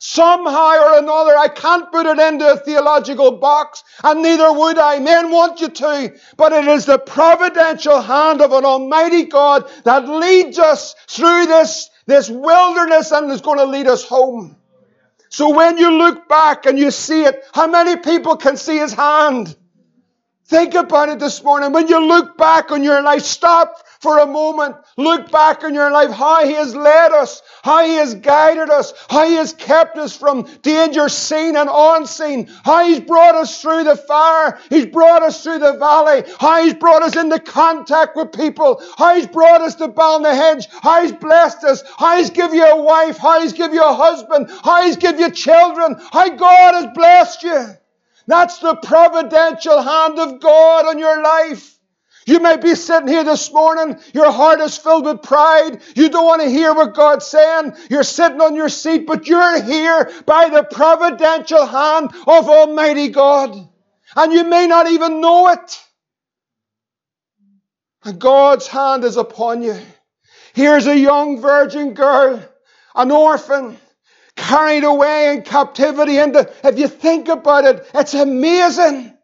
Somehow 0.00 0.82
or 0.84 0.98
another, 0.98 1.34
I 1.34 1.48
can't 1.48 1.90
put 1.90 2.04
it 2.04 2.18
into 2.18 2.52
a 2.52 2.58
theological 2.58 3.38
box, 3.38 3.82
and 4.04 4.20
neither 4.20 4.52
would 4.52 4.78
I. 4.78 4.98
Men 4.98 5.30
want 5.30 5.62
you 5.62 5.70
to, 5.70 6.14
but 6.36 6.52
it 6.52 6.68
is 6.68 6.84
the 6.84 6.98
providential 6.98 8.02
hand 8.02 8.42
of 8.42 8.52
an 8.52 8.66
Almighty 8.66 9.24
God 9.24 9.66
that 9.84 10.06
leads 10.06 10.58
us 10.58 10.94
through 11.08 11.46
this, 11.46 11.88
this 12.04 12.28
wilderness 12.28 13.12
and 13.12 13.32
is 13.32 13.40
going 13.40 13.60
to 13.60 13.64
lead 13.64 13.86
us 13.86 14.04
home. 14.04 14.59
So 15.30 15.50
when 15.50 15.78
you 15.78 15.92
look 15.92 16.28
back 16.28 16.66
and 16.66 16.78
you 16.78 16.90
see 16.90 17.24
it, 17.24 17.44
how 17.54 17.68
many 17.68 17.96
people 17.96 18.36
can 18.36 18.56
see 18.58 18.78
his 18.78 18.92
hand? 18.92 19.56
Think 20.46 20.74
about 20.74 21.08
it 21.10 21.20
this 21.20 21.44
morning. 21.44 21.72
When 21.72 21.88
you 21.88 22.04
look 22.04 22.36
back 22.36 22.72
on 22.72 22.82
your 22.84 23.02
life, 23.02 23.22
stop 23.22 23.82
for 24.00 24.18
a 24.18 24.26
moment. 24.26 24.76
Look 24.96 25.30
back 25.30 25.64
on 25.64 25.74
your 25.74 25.92
life, 25.92 26.10
how 26.10 26.44
He 26.44 26.54
has 26.54 26.74
led 26.74 27.12
us, 27.12 27.40
how 27.62 27.84
He 27.84 27.94
has 27.94 28.14
guided 28.14 28.70
us, 28.70 28.92
how 29.08 29.26
He 29.26 29.34
has 29.34 29.52
kept 29.52 29.98
us 29.98 30.16
from 30.16 30.42
danger 30.62 31.08
seen 31.08 31.56
and 31.56 31.70
unseen, 31.72 32.50
how 32.64 32.84
He's 32.84 33.00
brought 33.00 33.34
us 33.34 33.60
through 33.60 33.84
the 33.84 33.96
fire, 33.96 34.58
He's 34.68 34.86
brought 34.86 35.22
us 35.22 35.42
through 35.42 35.58
the 35.58 35.74
valley, 35.74 36.24
how 36.38 36.62
He's 36.62 36.74
brought 36.74 37.02
us 37.02 37.16
into 37.16 37.38
contact 37.38 38.16
with 38.16 38.32
people, 38.32 38.82
how 38.96 39.14
He's 39.14 39.26
brought 39.26 39.60
us 39.60 39.74
to 39.76 39.88
bound 39.88 40.24
the 40.24 40.34
hedge, 40.34 40.68
how 40.82 41.02
He's 41.02 41.12
blessed 41.12 41.64
us, 41.64 41.82
how 41.96 42.16
He's 42.16 42.30
give 42.30 42.54
you 42.54 42.64
a 42.64 42.82
wife, 42.82 43.18
how 43.18 43.40
He's 43.40 43.52
give 43.52 43.72
you 43.72 43.82
a 43.84 43.94
husband, 43.94 44.50
how 44.62 44.82
He's 44.84 44.96
give 44.96 45.18
you 45.18 45.30
children, 45.30 45.96
how 46.12 46.28
God 46.28 46.74
has 46.74 46.86
blessed 46.94 47.42
you. 47.42 47.66
That's 48.26 48.58
the 48.58 48.76
providential 48.76 49.82
hand 49.82 50.18
of 50.18 50.40
God 50.40 50.86
on 50.86 50.98
your 50.98 51.22
life. 51.22 51.79
You 52.26 52.40
may 52.40 52.58
be 52.58 52.74
sitting 52.74 53.08
here 53.08 53.24
this 53.24 53.52
morning, 53.52 53.98
your 54.12 54.30
heart 54.30 54.60
is 54.60 54.76
filled 54.76 55.06
with 55.06 55.22
pride. 55.22 55.80
You 55.96 56.10
don't 56.10 56.26
want 56.26 56.42
to 56.42 56.50
hear 56.50 56.74
what 56.74 56.94
God's 56.94 57.26
saying. 57.26 57.74
You're 57.88 58.02
sitting 58.02 58.40
on 58.40 58.54
your 58.54 58.68
seat, 58.68 59.06
but 59.06 59.26
you're 59.26 59.62
here 59.62 60.10
by 60.26 60.50
the 60.50 60.62
providential 60.62 61.64
hand 61.64 62.10
of 62.26 62.48
Almighty 62.48 63.08
God. 63.08 63.56
And 64.16 64.32
you 64.32 64.44
may 64.44 64.66
not 64.66 64.90
even 64.90 65.20
know 65.20 65.48
it. 65.48 65.80
And 68.04 68.20
God's 68.20 68.66
hand 68.66 69.04
is 69.04 69.16
upon 69.16 69.62
you. 69.62 69.78
Here's 70.52 70.86
a 70.86 70.98
young 70.98 71.40
virgin 71.40 71.94
girl, 71.94 72.42
an 72.94 73.10
orphan, 73.10 73.78
carried 74.36 74.84
away 74.84 75.34
in 75.34 75.42
captivity. 75.42 76.18
And 76.18 76.34
if 76.36 76.78
you 76.78 76.88
think 76.88 77.28
about 77.28 77.64
it, 77.64 77.86
it's 77.94 78.14
amazing 78.14 79.16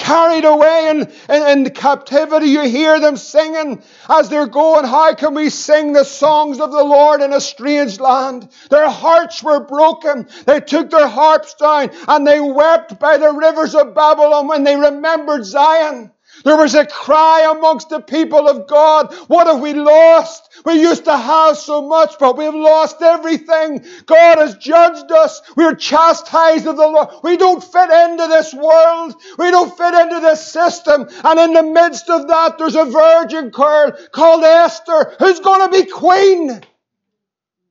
carried 0.00 0.44
away 0.44 0.88
in, 0.90 1.12
in, 1.28 1.66
in, 1.66 1.70
captivity. 1.70 2.46
You 2.46 2.62
hear 2.62 2.98
them 2.98 3.16
singing 3.16 3.82
as 4.08 4.28
they're 4.28 4.46
going, 4.46 4.84
How 4.84 5.14
can 5.14 5.34
we 5.34 5.50
sing 5.50 5.92
the 5.92 6.04
songs 6.04 6.58
of 6.58 6.72
the 6.72 6.82
Lord 6.82 7.20
in 7.20 7.32
a 7.32 7.40
strange 7.40 8.00
land? 8.00 8.48
Their 8.70 8.88
hearts 8.88 9.42
were 9.42 9.60
broken. 9.60 10.26
They 10.46 10.60
took 10.60 10.90
their 10.90 11.06
harps 11.06 11.54
down 11.54 11.90
and 12.08 12.26
they 12.26 12.40
wept 12.40 12.98
by 12.98 13.18
the 13.18 13.32
rivers 13.32 13.74
of 13.74 13.94
Babylon 13.94 14.48
when 14.48 14.64
they 14.64 14.76
remembered 14.76 15.44
Zion. 15.44 16.10
There 16.44 16.56
was 16.56 16.74
a 16.74 16.86
cry 16.86 17.52
amongst 17.54 17.90
the 17.90 18.00
people 18.00 18.48
of 18.48 18.66
God. 18.66 19.14
What 19.28 19.46
have 19.46 19.60
we 19.60 19.74
lost? 19.74 20.50
We 20.64 20.80
used 20.80 21.04
to 21.04 21.16
have 21.16 21.56
so 21.56 21.82
much, 21.82 22.18
but 22.18 22.36
we've 22.36 22.54
lost 22.54 23.02
everything. 23.02 23.84
God 24.06 24.38
has 24.38 24.56
judged 24.56 25.10
us. 25.12 25.42
We're 25.56 25.74
chastised 25.74 26.66
of 26.66 26.76
the 26.76 26.86
Lord. 26.86 27.08
We 27.22 27.36
don't 27.36 27.62
fit 27.62 27.90
into 27.90 28.26
this 28.28 28.54
world. 28.54 29.14
We 29.38 29.50
don't 29.50 29.76
fit 29.76 29.94
into 29.94 30.20
this 30.20 30.46
system. 30.46 31.08
And 31.24 31.40
in 31.40 31.52
the 31.52 31.62
midst 31.62 32.08
of 32.08 32.28
that, 32.28 32.58
there's 32.58 32.76
a 32.76 32.84
virgin 32.84 33.50
girl 33.50 33.92
called 34.12 34.44
Esther 34.44 35.14
who's 35.18 35.40
going 35.40 35.70
to 35.70 35.78
be 35.82 35.90
queen. 35.90 36.60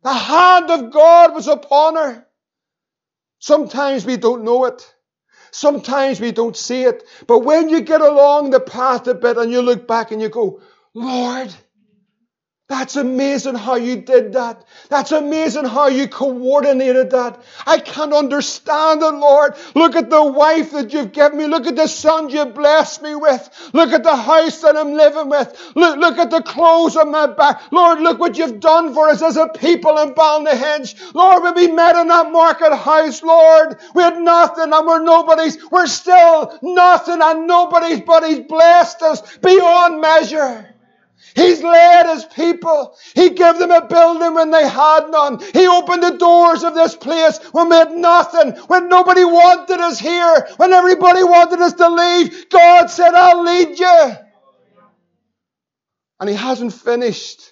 The 0.04 0.14
hand 0.14 0.70
of 0.72 0.92
God 0.92 1.34
was 1.34 1.48
upon 1.48 1.96
her. 1.96 2.26
Sometimes 3.40 4.06
we 4.06 4.18
don't 4.18 4.44
know 4.44 4.66
it. 4.66 4.94
Sometimes 5.52 6.20
we 6.20 6.32
don't 6.32 6.56
see 6.56 6.84
it. 6.84 7.04
But 7.28 7.40
when 7.40 7.70
you 7.70 7.82
get 7.82 8.02
along 8.02 8.52
the 8.52 8.60
path 8.60 9.08
a 9.08 9.14
bit 9.14 9.38
and 9.38 9.52
you 9.52 9.62
look 9.62 9.88
back 9.88 10.12
and 10.12 10.22
you 10.22 10.30
go, 10.30 10.62
Lord, 10.94 11.54
That's 12.70 12.98
amazing 12.98 13.56
how 13.56 13.78
you 13.78 13.96
did 13.96 14.34
that. 14.34 14.64
That's 14.90 15.12
amazing 15.12 15.66
how 15.66 15.88
you 15.88 16.08
coordinated 16.08 17.10
that. 17.10 17.44
I 17.66 17.80
can't 17.80 18.14
understand 18.14 19.02
it, 19.02 19.12
Lord. 19.16 19.56
Look 19.74 19.96
at 19.96 20.12
the 20.12 20.24
wife 20.24 20.72
that 20.74 20.94
you've 20.94 21.12
given 21.12 21.40
me. 21.40 21.48
Look 21.48 21.66
at 21.66 21.76
the 21.76 21.88
son 21.88 22.30
you've 22.30 22.54
blessed 22.54 23.02
me 23.02 23.16
with. 23.16 23.72
Look 23.74 23.92
at 23.92 24.04
the 24.04 24.16
house 24.16 24.62
that 24.62 24.78
I'm 24.78 24.94
living 24.94 25.30
with. 25.30 25.74
Look, 25.76 25.98
look 25.98 26.20
at 26.20 26.30
the 26.30 26.44
clothes 26.44 26.96
on 26.96 27.12
my 27.12 27.26
back. 27.26 27.72
Lord, 27.72 28.02
look 28.02 28.20
what 28.20 28.38
you've 28.38 28.60
done 28.60 28.94
for 28.94 29.10
us 29.10 29.24
as 29.24 29.36
a 29.36 29.48
people 29.48 29.98
in 29.98 30.14
Ballynahinch. 30.14 31.16
Lord, 31.16 31.42
when 31.42 31.56
we 31.56 31.68
met 31.72 31.96
in 31.96 32.08
that 32.10 32.32
market 32.32 32.76
house, 32.76 33.24
Lord, 33.24 33.78
we 33.96 34.04
had 34.04 34.20
nothing 34.22 34.72
and 34.72 34.88
we're 34.88 35.04
nobody's. 35.04 35.58
We're 35.72 35.88
still 35.88 36.58
nothing 36.62 37.20
and 37.20 37.48
nobody's, 37.48 38.02
but 38.02 38.28
He's 38.28 38.42
blessed 38.42 39.02
us 39.02 39.38
beyond 39.38 40.02
measure. 40.02 40.69
He's 41.36 41.62
led 41.62 42.08
his 42.08 42.26
people. 42.26 42.98
He 43.16 43.30
gave 43.30 43.60
them 43.60 43.72
a 43.72 43.86
building 43.86 44.34
when 44.34 44.52
they 44.52 44.68
had 44.68 45.10
none. 45.10 45.40
He 45.54 45.68
opened 45.68 46.04
the 46.04 46.18
doors 46.18 46.64
of 46.64 46.76
this 46.76 46.96
place 46.96 47.40
when 47.52 47.70
we 47.70 47.76
had 47.76 47.92
nothing, 47.92 48.52
when 48.68 48.90
nobody 48.90 49.24
wanted 49.24 49.80
us 49.80 50.00
here, 50.00 50.48
when 50.58 50.74
everybody 50.74 51.24
wanted 51.24 51.60
us 51.60 51.74
to 51.74 51.90
leave. 51.90 52.50
God 52.50 52.90
said, 52.90 53.14
I'll 53.14 53.44
lead 53.44 53.80
you. 53.80 54.12
And 56.20 56.30
he 56.30 56.36
hasn't 56.36 56.74
finished. 56.74 57.52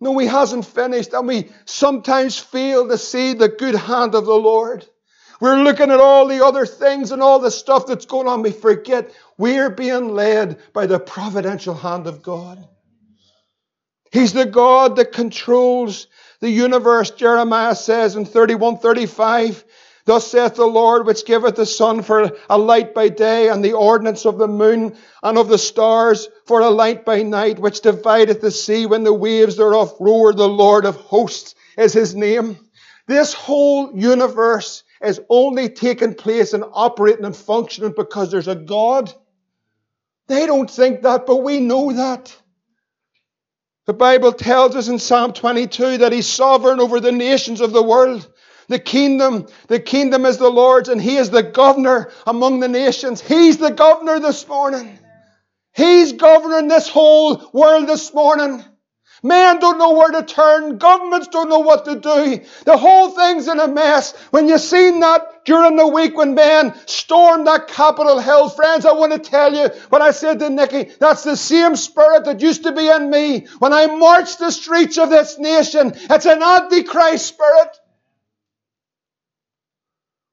No, 0.00 0.16
he 0.18 0.26
hasn't 0.26 0.66
finished. 0.66 1.12
And 1.12 1.28
we 1.28 1.50
sometimes 1.64 2.38
fail 2.38 2.88
to 2.88 2.98
see 2.98 3.34
the 3.34 3.48
good 3.48 3.74
hand 3.74 4.14
of 4.14 4.24
the 4.24 4.34
Lord. 4.34 4.86
We're 5.40 5.62
looking 5.62 5.90
at 5.90 6.00
all 6.00 6.26
the 6.26 6.44
other 6.44 6.66
things 6.66 7.12
and 7.12 7.22
all 7.22 7.38
the 7.38 7.50
stuff 7.50 7.86
that's 7.86 8.04
going 8.04 8.28
on. 8.28 8.42
We 8.42 8.52
forget 8.52 9.10
we're 9.40 9.70
being 9.70 10.10
led 10.10 10.58
by 10.74 10.84
the 10.84 10.98
providential 10.98 11.74
hand 11.74 12.06
of 12.06 12.22
God. 12.22 12.68
He's 14.12 14.34
the 14.34 14.44
God 14.44 14.96
that 14.96 15.12
controls 15.12 16.08
the 16.40 16.50
universe. 16.50 17.10
Jeremiah 17.10 17.74
says 17.74 18.16
in 18.16 18.26
31:35, 18.26 19.64
Thus 20.04 20.26
saith 20.26 20.56
the 20.56 20.66
Lord, 20.66 21.06
which 21.06 21.24
giveth 21.24 21.56
the 21.56 21.64
sun 21.64 22.02
for 22.02 22.32
a 22.50 22.58
light 22.58 22.92
by 22.92 23.08
day, 23.08 23.48
and 23.48 23.64
the 23.64 23.72
ordinance 23.72 24.26
of 24.26 24.36
the 24.36 24.46
moon 24.48 24.94
and 25.22 25.38
of 25.38 25.48
the 25.48 25.56
stars 25.58 26.28
for 26.44 26.60
a 26.60 26.68
light 26.68 27.06
by 27.06 27.22
night, 27.22 27.58
which 27.58 27.80
divideth 27.80 28.42
the 28.42 28.50
sea 28.50 28.84
when 28.84 29.04
the 29.04 29.14
waves 29.14 29.56
thereof 29.56 29.94
roar. 30.00 30.34
The 30.34 30.48
Lord 30.48 30.84
of 30.84 30.96
hosts 30.96 31.54
is 31.78 31.94
his 31.94 32.14
name. 32.14 32.58
This 33.06 33.32
whole 33.32 33.96
universe 33.96 34.82
is 35.02 35.18
only 35.30 35.70
taking 35.70 36.12
place 36.12 36.52
and 36.52 36.64
operating 36.72 37.24
and 37.24 37.34
functioning 37.34 37.94
because 37.96 38.30
there's 38.30 38.48
a 38.48 38.54
God. 38.54 39.14
They 40.30 40.46
don't 40.46 40.70
think 40.70 41.02
that, 41.02 41.26
but 41.26 41.38
we 41.38 41.58
know 41.58 41.92
that. 41.92 42.32
The 43.86 43.92
Bible 43.92 44.32
tells 44.32 44.76
us 44.76 44.86
in 44.86 45.00
Psalm 45.00 45.32
22 45.32 45.98
that 45.98 46.12
He's 46.12 46.28
sovereign 46.28 46.78
over 46.78 47.00
the 47.00 47.10
nations 47.10 47.60
of 47.60 47.72
the 47.72 47.82
world. 47.82 48.32
The 48.68 48.78
kingdom, 48.78 49.48
the 49.66 49.80
kingdom 49.80 50.24
is 50.24 50.38
the 50.38 50.48
Lord's, 50.48 50.88
and 50.88 51.02
He 51.02 51.16
is 51.16 51.30
the 51.30 51.42
governor 51.42 52.12
among 52.28 52.60
the 52.60 52.68
nations. 52.68 53.20
He's 53.20 53.58
the 53.58 53.72
governor 53.72 54.20
this 54.20 54.46
morning. 54.46 55.00
He's 55.74 56.12
governing 56.12 56.68
this 56.68 56.88
whole 56.88 57.50
world 57.52 57.88
this 57.88 58.14
morning. 58.14 58.64
Men 59.22 59.58
don't 59.58 59.78
know 59.78 59.92
where 59.92 60.10
to 60.12 60.22
turn. 60.22 60.78
Governments 60.78 61.28
don't 61.28 61.50
know 61.50 61.58
what 61.58 61.84
to 61.84 61.94
do. 61.96 62.40
The 62.64 62.76
whole 62.76 63.10
thing's 63.10 63.48
in 63.48 63.60
a 63.60 63.68
mess. 63.68 64.16
When 64.30 64.48
you 64.48 64.56
seen 64.56 65.00
that 65.00 65.44
during 65.44 65.76
the 65.76 65.86
week 65.86 66.16
when 66.16 66.34
men 66.34 66.74
stormed 66.86 67.46
that 67.46 67.68
Capitol 67.68 68.18
Hill, 68.18 68.48
friends, 68.48 68.86
I 68.86 68.92
want 68.92 69.12
to 69.12 69.18
tell 69.18 69.54
you 69.54 69.68
what 69.90 70.00
I 70.00 70.12
said 70.12 70.38
to 70.38 70.48
Nicky. 70.48 70.90
That's 70.98 71.22
the 71.22 71.36
same 71.36 71.76
spirit 71.76 72.24
that 72.24 72.40
used 72.40 72.62
to 72.62 72.72
be 72.72 72.88
in 72.88 73.10
me 73.10 73.46
when 73.58 73.72
I 73.72 73.86
marched 73.86 74.38
the 74.38 74.50
streets 74.50 74.96
of 74.96 75.10
this 75.10 75.38
nation. 75.38 75.92
It's 75.94 76.26
an 76.26 76.42
antichrist 76.42 77.26
spirit. 77.26 77.76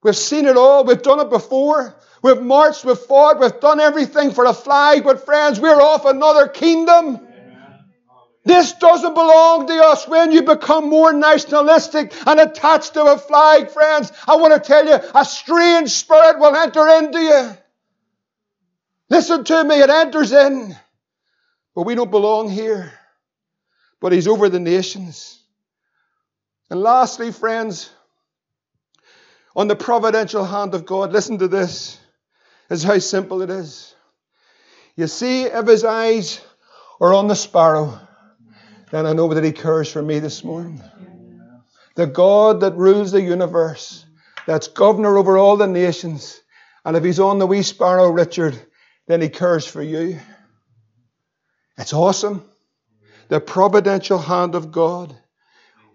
We've 0.03 0.15
seen 0.15 0.45
it 0.45 0.55
all. 0.55 0.85
We've 0.85 1.01
done 1.01 1.19
it 1.19 1.29
before. 1.29 1.95
We've 2.21 2.41
marched, 2.41 2.83
we've 2.83 2.97
fought, 2.97 3.39
we've 3.39 3.59
done 3.59 3.79
everything 3.79 4.31
for 4.31 4.45
a 4.45 4.53
flag, 4.53 5.03
but 5.03 5.23
friends, 5.25 5.59
we're 5.59 5.79
off 5.79 6.05
another 6.05 6.47
kingdom. 6.47 7.26
This 8.47 8.71
doesn't 8.71 9.13
belong 9.13 9.67
to 9.67 9.73
us 9.73 10.07
when 10.07 10.31
you 10.31 10.41
become 10.41 10.89
more 10.89 11.11
nationalistic 11.11 12.13
and 12.25 12.39
attached 12.39 12.93
to 12.93 13.03
a 13.03 13.17
flag, 13.17 13.69
friends. 13.69 14.13
I 14.25 14.37
want 14.37 14.53
to 14.53 14.65
tell 14.65 14.85
you, 14.87 14.97
a 15.13 15.25
strange 15.25 15.89
spirit 15.89 16.39
will 16.39 16.55
enter 16.55 16.87
into 16.87 17.19
you. 17.19 17.57
Listen 19.09 19.43
to 19.43 19.63
me, 19.65 19.81
it 19.81 19.89
enters 19.89 20.31
in. 20.31 20.73
But 21.75 21.83
we 21.83 21.95
don't 21.95 22.09
belong 22.09 22.49
here. 22.49 22.93
But 23.99 24.13
He's 24.13 24.29
over 24.29 24.47
the 24.47 24.61
nations. 24.61 25.43
And 26.69 26.79
lastly, 26.79 27.33
friends, 27.33 27.89
on 29.57 29.67
the 29.67 29.75
providential 29.75 30.45
hand 30.45 30.73
of 30.73 30.85
God, 30.85 31.11
listen 31.11 31.37
to 31.39 31.49
this. 31.49 31.99
Is 32.69 32.83
how 32.83 32.99
simple 32.99 33.41
it 33.41 33.49
is. 33.49 33.93
You 34.95 35.07
see, 35.07 35.43
if 35.43 35.67
His 35.67 35.83
eyes 35.83 36.39
are 37.01 37.13
on 37.13 37.27
the 37.27 37.35
sparrow, 37.35 38.06
then 38.91 39.05
I 39.05 39.13
know 39.13 39.33
that 39.33 39.43
He 39.43 39.51
cares 39.51 39.91
for 39.91 40.01
me 40.01 40.19
this 40.19 40.43
morning. 40.43 40.81
The 41.95 42.07
God 42.07 42.61
that 42.61 42.75
rules 42.75 43.11
the 43.11 43.21
universe, 43.21 44.05
that's 44.45 44.67
governor 44.67 45.17
over 45.17 45.37
all 45.37 45.57
the 45.57 45.67
nations, 45.67 46.41
and 46.85 46.95
if 46.95 47.03
He's 47.03 47.19
on 47.19 47.39
the 47.39 47.47
wee 47.47 47.63
sparrow, 47.63 48.09
Richard, 48.09 48.59
then 49.07 49.21
He 49.21 49.29
cares 49.29 49.65
for 49.65 49.81
you. 49.81 50.19
It's 51.77 51.93
awesome. 51.93 52.47
The 53.29 53.41
providential 53.41 54.17
hand 54.17 54.55
of 54.55 54.71
God. 54.71 55.15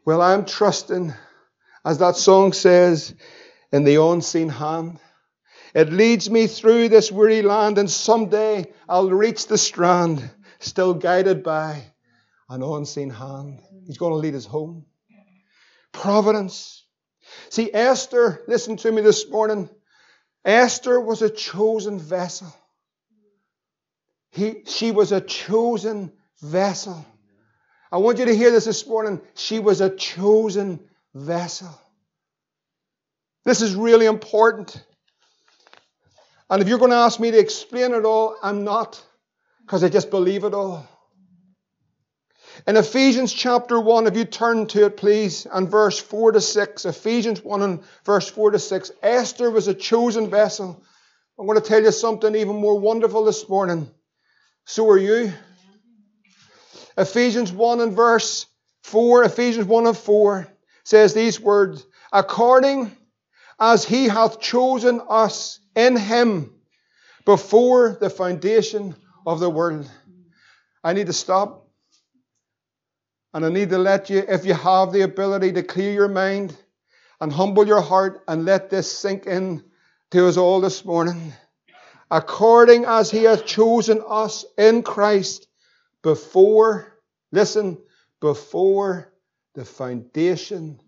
Well, 0.05 0.21
I'm 0.21 0.45
trusting, 0.45 1.15
as 1.85 1.99
that 1.99 2.17
song 2.17 2.53
says, 2.53 3.15
in 3.73 3.85
the 3.85 4.03
unseen 4.03 4.51
hand. 4.51 4.99
It 5.75 5.91
leads 5.91 6.29
me 6.29 6.47
through 6.47 6.91
this 6.91 7.11
weary 7.11 7.41
land, 7.41 7.79
and 7.79 7.91
someday 7.91 8.71
I'll 8.87 9.09
reach 9.09 9.47
the 9.47 9.57
strand, 9.57 10.31
still 10.59 10.93
guided 10.93 11.43
by 11.43 11.92
an 12.53 12.63
unseen 12.63 13.09
hand. 13.09 13.61
He's 13.87 13.97
going 13.97 14.13
to 14.13 14.19
lead 14.19 14.35
us 14.35 14.45
home. 14.45 14.85
Providence. 15.91 16.85
See, 17.49 17.73
Esther, 17.73 18.43
listen 18.47 18.77
to 18.79 18.93
me 18.93 19.01
this 19.01 19.29
morning. 19.31 19.71
Esther 20.45 21.01
was 21.01 21.23
a 21.23 21.31
chosen 21.31 21.99
vessel. 21.99 22.55
He, 24.31 24.65
she 24.67 24.91
was 24.91 25.13
a 25.13 25.21
chosen 25.21 26.13
vessel. 26.43 27.07
I 27.91 27.99
want 27.99 28.19
you 28.19 28.27
to 28.27 28.37
hear 28.37 28.51
this 28.51 28.67
this 28.67 28.87
morning. 28.87 29.23
She 29.35 29.59
was 29.59 29.81
a 29.81 29.89
chosen 29.89 30.81
vessel. 31.15 31.71
This 33.45 33.63
is 33.63 33.75
really 33.75 34.07
important. 34.07 34.85
And 36.51 36.63
if 36.63 36.69
you're 36.69 36.79
going 36.79 36.91
to 36.91 36.97
ask 36.97 37.19
me 37.19 37.31
to 37.31 37.39
explain 37.39 37.95
it 37.95 38.05
all, 38.05 38.37
I'm 38.43 38.65
not, 38.65 39.03
because 39.63 39.83
I 39.85 39.89
just 39.89 40.11
believe 40.11 40.45
it 40.45 40.53
all. 40.53 40.87
In 42.67 42.77
Ephesians 42.77 43.33
chapter 43.33 43.81
1, 43.81 44.07
if 44.07 44.17
you 44.17 44.25
turn 44.25 44.67
to 44.69 44.87
it, 44.87 44.97
please, 44.97 45.47
and 45.51 45.71
verse 45.71 45.99
4 45.99 46.33
to 46.33 46.41
6, 46.41 46.85
Ephesians 46.85 47.43
1 47.43 47.63
and 47.63 47.83
verse 48.05 48.29
4 48.29 48.53
to 48.53 48.59
6, 48.59 48.91
Esther 49.03 49.51
was 49.51 49.69
a 49.69 49.75
chosen 49.75 50.31
vessel. 50.31 50.83
I'm 51.39 51.47
going 51.47 51.61
to 51.61 51.67
tell 51.67 51.83
you 51.83 51.91
something 51.91 52.35
even 52.35 52.57
more 52.57 52.79
wonderful 52.79 53.25
this 53.25 53.49
morning. 53.49 53.91
So 54.65 54.89
are 54.91 54.99
you. 54.99 55.33
Ephesians 56.97 57.51
1 57.51 57.81
and 57.81 57.97
verse 57.97 58.47
4, 58.85 59.25
Ephesians 59.25 59.67
1 59.67 59.87
and 59.87 59.97
4 59.97 60.47
says 60.85 61.15
these 61.15 61.41
words, 61.41 61.85
according 62.13 62.95
as 63.59 63.85
he 63.85 64.09
hath 64.09 64.41
chosen 64.41 65.01
us 65.09 65.59
in 65.75 65.97
him 65.97 66.53
before 67.25 67.97
the 68.01 68.11
foundation 68.11 68.95
of 69.27 69.41
the 69.41 69.49
world. 69.49 69.89
I 70.85 70.93
need 70.93 71.07
to 71.07 71.13
stop 71.13 71.62
and 73.35 73.45
I 73.45 73.49
need 73.49 73.71
to 73.71 73.79
let 73.79 74.11
you, 74.11 74.25
if 74.29 74.45
you 74.45 74.55
have 74.55 74.93
the 74.93 75.03
ability 75.03 75.53
to 75.53 75.63
clear 75.63 75.93
your 75.93 76.09
mind 76.09 76.57
and 77.21 77.33
humble 77.33 77.67
your 77.67 77.81
heart 77.81 78.23
and 78.29 78.45
let 78.45 78.69
this 78.69 78.91
sink 78.91 79.27
in 79.27 79.65
to 80.11 80.27
us 80.29 80.37
all 80.37 80.61
this 80.61 80.85
morning. 80.85 81.33
According 82.11 82.85
as 82.85 83.11
He 83.11 83.25
has 83.25 83.43
chosen 83.43 84.03
us 84.07 84.45
in 84.59 84.83
Christ 84.83 85.47
before, 86.03 86.99
listen, 87.31 87.79
before 88.21 89.13
the 89.55 89.65
foundation 89.65 90.79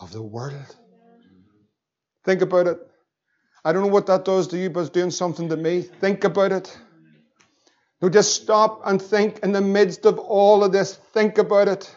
of 0.00 0.12
the 0.12 0.22
world. 0.22 0.76
Think 2.24 2.42
about 2.42 2.66
it. 2.66 2.78
I 3.64 3.72
don't 3.72 3.82
know 3.82 3.92
what 3.92 4.06
that 4.06 4.24
does 4.24 4.48
to 4.48 4.58
you, 4.58 4.70
but 4.70 4.80
it's 4.80 4.90
doing 4.90 5.10
something 5.10 5.48
to 5.48 5.56
me. 5.56 5.82
Think 5.82 6.24
about 6.24 6.52
it. 6.52 6.76
No, 8.00 8.08
just 8.10 8.42
stop 8.42 8.82
and 8.84 9.00
think 9.00 9.40
in 9.40 9.52
the 9.52 9.60
midst 9.60 10.04
of 10.04 10.18
all 10.18 10.62
of 10.62 10.72
this. 10.72 10.94
Think 10.94 11.38
about 11.38 11.68
it. 11.68 11.94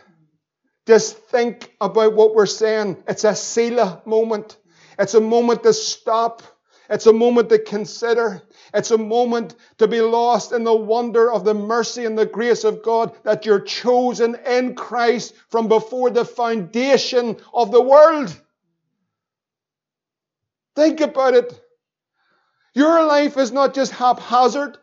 Just 0.88 1.18
think 1.18 1.76
about 1.82 2.16
what 2.16 2.34
we're 2.34 2.46
saying. 2.46 3.04
It's 3.08 3.26
a 3.26 3.36
Selah 3.36 4.02
moment. 4.06 4.58
It's 4.98 5.14
a 5.14 5.22
moment 5.22 5.64
to 5.64 5.74
stop. 5.74 6.42
It's 6.90 7.06
a 7.06 7.14
moment 7.14 7.50
to 7.50 7.60
consider. 7.60 8.42
It's 8.74 8.92
a 8.92 8.98
moment 8.98 9.56
to 9.78 9.88
be 9.88 10.02
lost 10.02 10.52
in 10.52 10.64
the 10.64 10.74
wonder 10.74 11.32
of 11.32 11.44
the 11.44 11.54
mercy 11.54 12.06
and 12.06 12.18
the 12.18 12.26
grace 12.26 12.64
of 12.64 12.82
God 12.82 13.14
that 13.24 13.46
you're 13.46 13.60
chosen 13.60 14.36
in 14.48 14.76
Christ 14.76 15.36
from 15.50 15.68
before 15.68 16.10
the 16.10 16.26
foundation 16.26 17.38
of 17.54 17.72
the 17.72 17.82
world. 17.82 18.36
Think 20.76 21.02
about 21.02 21.36
it. 21.36 21.62
Your 22.74 23.06
life 23.06 23.38
is 23.38 23.52
not 23.52 23.76
just 23.76 23.92
haphazard. 23.92 24.78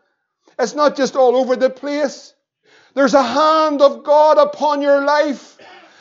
It's 0.59 0.75
not 0.75 0.95
just 0.95 1.15
all 1.15 1.35
over 1.35 1.55
the 1.55 1.69
place. 1.69 2.33
There's 2.95 3.13
a 3.13 3.21
hand 3.21 3.81
of 3.81 4.03
God 4.03 4.37
upon 4.37 4.81
your 4.81 5.03
life. 5.03 5.57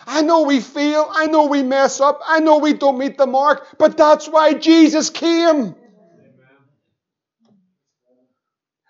I 0.07 0.23
know 0.23 0.43
we 0.43 0.61
fail. 0.61 1.09
I 1.11 1.27
know 1.27 1.47
we 1.47 1.63
mess 1.63 2.01
up. 2.01 2.21
I 2.27 2.41
know 2.41 2.59
we 2.59 2.73
don't 2.73 2.99
meet 2.99 3.19
the 3.19 3.27
mark. 3.27 3.67
But 3.79 3.97
that's 3.97 4.27
why 4.29 4.55
Jesus 4.55 5.11
came. 5.11 5.75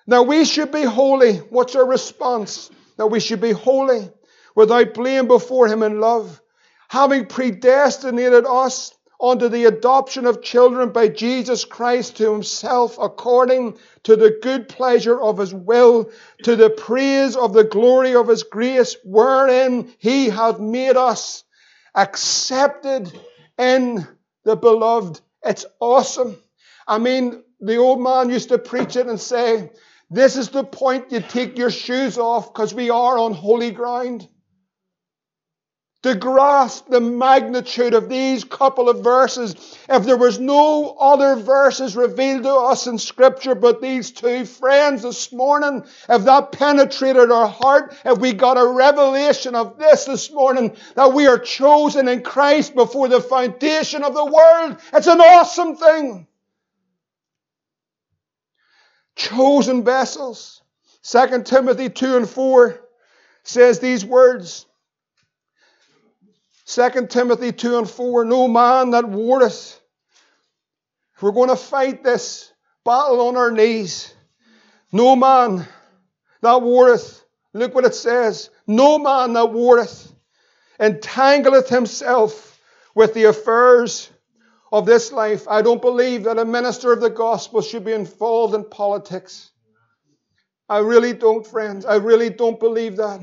Now 0.06 0.22
we 0.22 0.44
should 0.44 0.70
be 0.70 0.84
holy. 0.84 1.38
What's 1.38 1.74
our 1.74 1.86
response? 1.86 2.70
That 2.96 3.08
we 3.08 3.18
should 3.18 3.40
be 3.40 3.50
holy 3.50 4.10
without 4.54 4.94
blame 4.94 5.26
before 5.26 5.66
Him 5.66 5.82
in 5.82 6.00
love, 6.00 6.40
having 6.88 7.26
predestinated 7.26 8.46
us 8.46 8.95
unto 9.20 9.48
the 9.48 9.64
adoption 9.64 10.26
of 10.26 10.42
children 10.42 10.90
by 10.90 11.08
Jesus 11.08 11.64
Christ 11.64 12.16
to 12.16 12.32
himself 12.32 12.98
according 13.00 13.78
to 14.04 14.16
the 14.16 14.38
good 14.42 14.68
pleasure 14.68 15.20
of 15.20 15.38
his 15.38 15.54
will, 15.54 16.10
to 16.42 16.56
the 16.56 16.70
praise 16.70 17.36
of 17.36 17.52
the 17.52 17.64
glory 17.64 18.14
of 18.14 18.28
his 18.28 18.42
grace, 18.42 18.96
wherein 19.04 19.92
he 19.98 20.28
hath 20.28 20.60
made 20.60 20.96
us 20.96 21.44
accepted 21.94 23.10
in 23.58 24.06
the 24.44 24.56
beloved. 24.56 25.20
It's 25.44 25.64
awesome. 25.80 26.36
I 26.86 26.98
mean, 26.98 27.42
the 27.60 27.76
old 27.76 28.00
man 28.00 28.30
used 28.30 28.50
to 28.50 28.58
preach 28.58 28.96
it 28.96 29.06
and 29.06 29.20
say, 29.20 29.70
this 30.10 30.36
is 30.36 30.50
the 30.50 30.62
point 30.62 31.10
you 31.10 31.20
take 31.20 31.58
your 31.58 31.70
shoes 31.70 32.18
off 32.18 32.52
because 32.52 32.72
we 32.72 32.90
are 32.90 33.18
on 33.18 33.32
holy 33.32 33.72
ground 33.72 34.28
to 36.06 36.14
grasp 36.14 36.86
the 36.88 37.00
magnitude 37.00 37.92
of 37.92 38.08
these 38.08 38.44
couple 38.44 38.88
of 38.88 39.02
verses. 39.02 39.76
If 39.88 40.04
there 40.04 40.16
was 40.16 40.38
no 40.38 40.96
other 41.00 41.34
verses 41.34 41.96
revealed 41.96 42.44
to 42.44 42.54
us 42.54 42.86
in 42.86 42.98
Scripture 42.98 43.56
but 43.56 43.82
these 43.82 44.12
two 44.12 44.44
friends 44.44 45.02
this 45.02 45.32
morning, 45.32 45.84
if 46.08 46.24
that 46.24 46.52
penetrated 46.52 47.32
our 47.32 47.48
heart, 47.48 47.96
if 48.04 48.18
we 48.18 48.32
got 48.32 48.56
a 48.56 48.66
revelation 48.66 49.56
of 49.56 49.78
this 49.78 50.04
this 50.04 50.30
morning, 50.30 50.76
that 50.94 51.12
we 51.12 51.26
are 51.26 51.38
chosen 51.38 52.06
in 52.06 52.22
Christ 52.22 52.76
before 52.76 53.08
the 53.08 53.20
foundation 53.20 54.04
of 54.04 54.14
the 54.14 54.24
world, 54.24 54.80
it's 54.92 55.08
an 55.08 55.20
awesome 55.20 55.76
thing. 55.76 56.28
Chosen 59.16 59.82
vessels. 59.82 60.62
2 61.02 61.42
Timothy 61.42 61.88
2 61.88 62.16
and 62.16 62.28
4 62.28 62.80
says 63.42 63.80
these 63.80 64.04
words. 64.04 64.66
2 66.66 67.06
Timothy 67.08 67.52
2 67.52 67.78
and 67.78 67.88
4 67.88 68.24
No 68.24 68.48
man 68.48 68.90
that 68.90 69.08
warreth. 69.08 69.80
We're 71.20 71.32
going 71.32 71.48
to 71.48 71.56
fight 71.56 72.04
this 72.04 72.52
battle 72.84 73.28
on 73.28 73.36
our 73.36 73.50
knees. 73.50 74.12
No 74.92 75.16
man 75.16 75.66
that 76.42 76.62
warreth. 76.62 77.24
Look 77.54 77.74
what 77.74 77.86
it 77.86 77.94
says. 77.94 78.50
No 78.66 78.98
man 78.98 79.32
that 79.32 79.52
warreth 79.52 80.12
entangleth 80.78 81.68
himself 81.68 82.60
with 82.94 83.14
the 83.14 83.24
affairs 83.24 84.10
of 84.72 84.86
this 84.86 85.12
life. 85.12 85.46
I 85.48 85.62
don't 85.62 85.80
believe 85.80 86.24
that 86.24 86.38
a 86.38 86.44
minister 86.44 86.92
of 86.92 87.00
the 87.00 87.10
gospel 87.10 87.62
should 87.62 87.84
be 87.84 87.92
involved 87.92 88.54
in 88.54 88.64
politics. 88.64 89.50
I 90.68 90.78
really 90.78 91.12
don't, 91.12 91.46
friends. 91.46 91.86
I 91.86 91.96
really 91.96 92.28
don't 92.28 92.58
believe 92.58 92.96
that. 92.96 93.20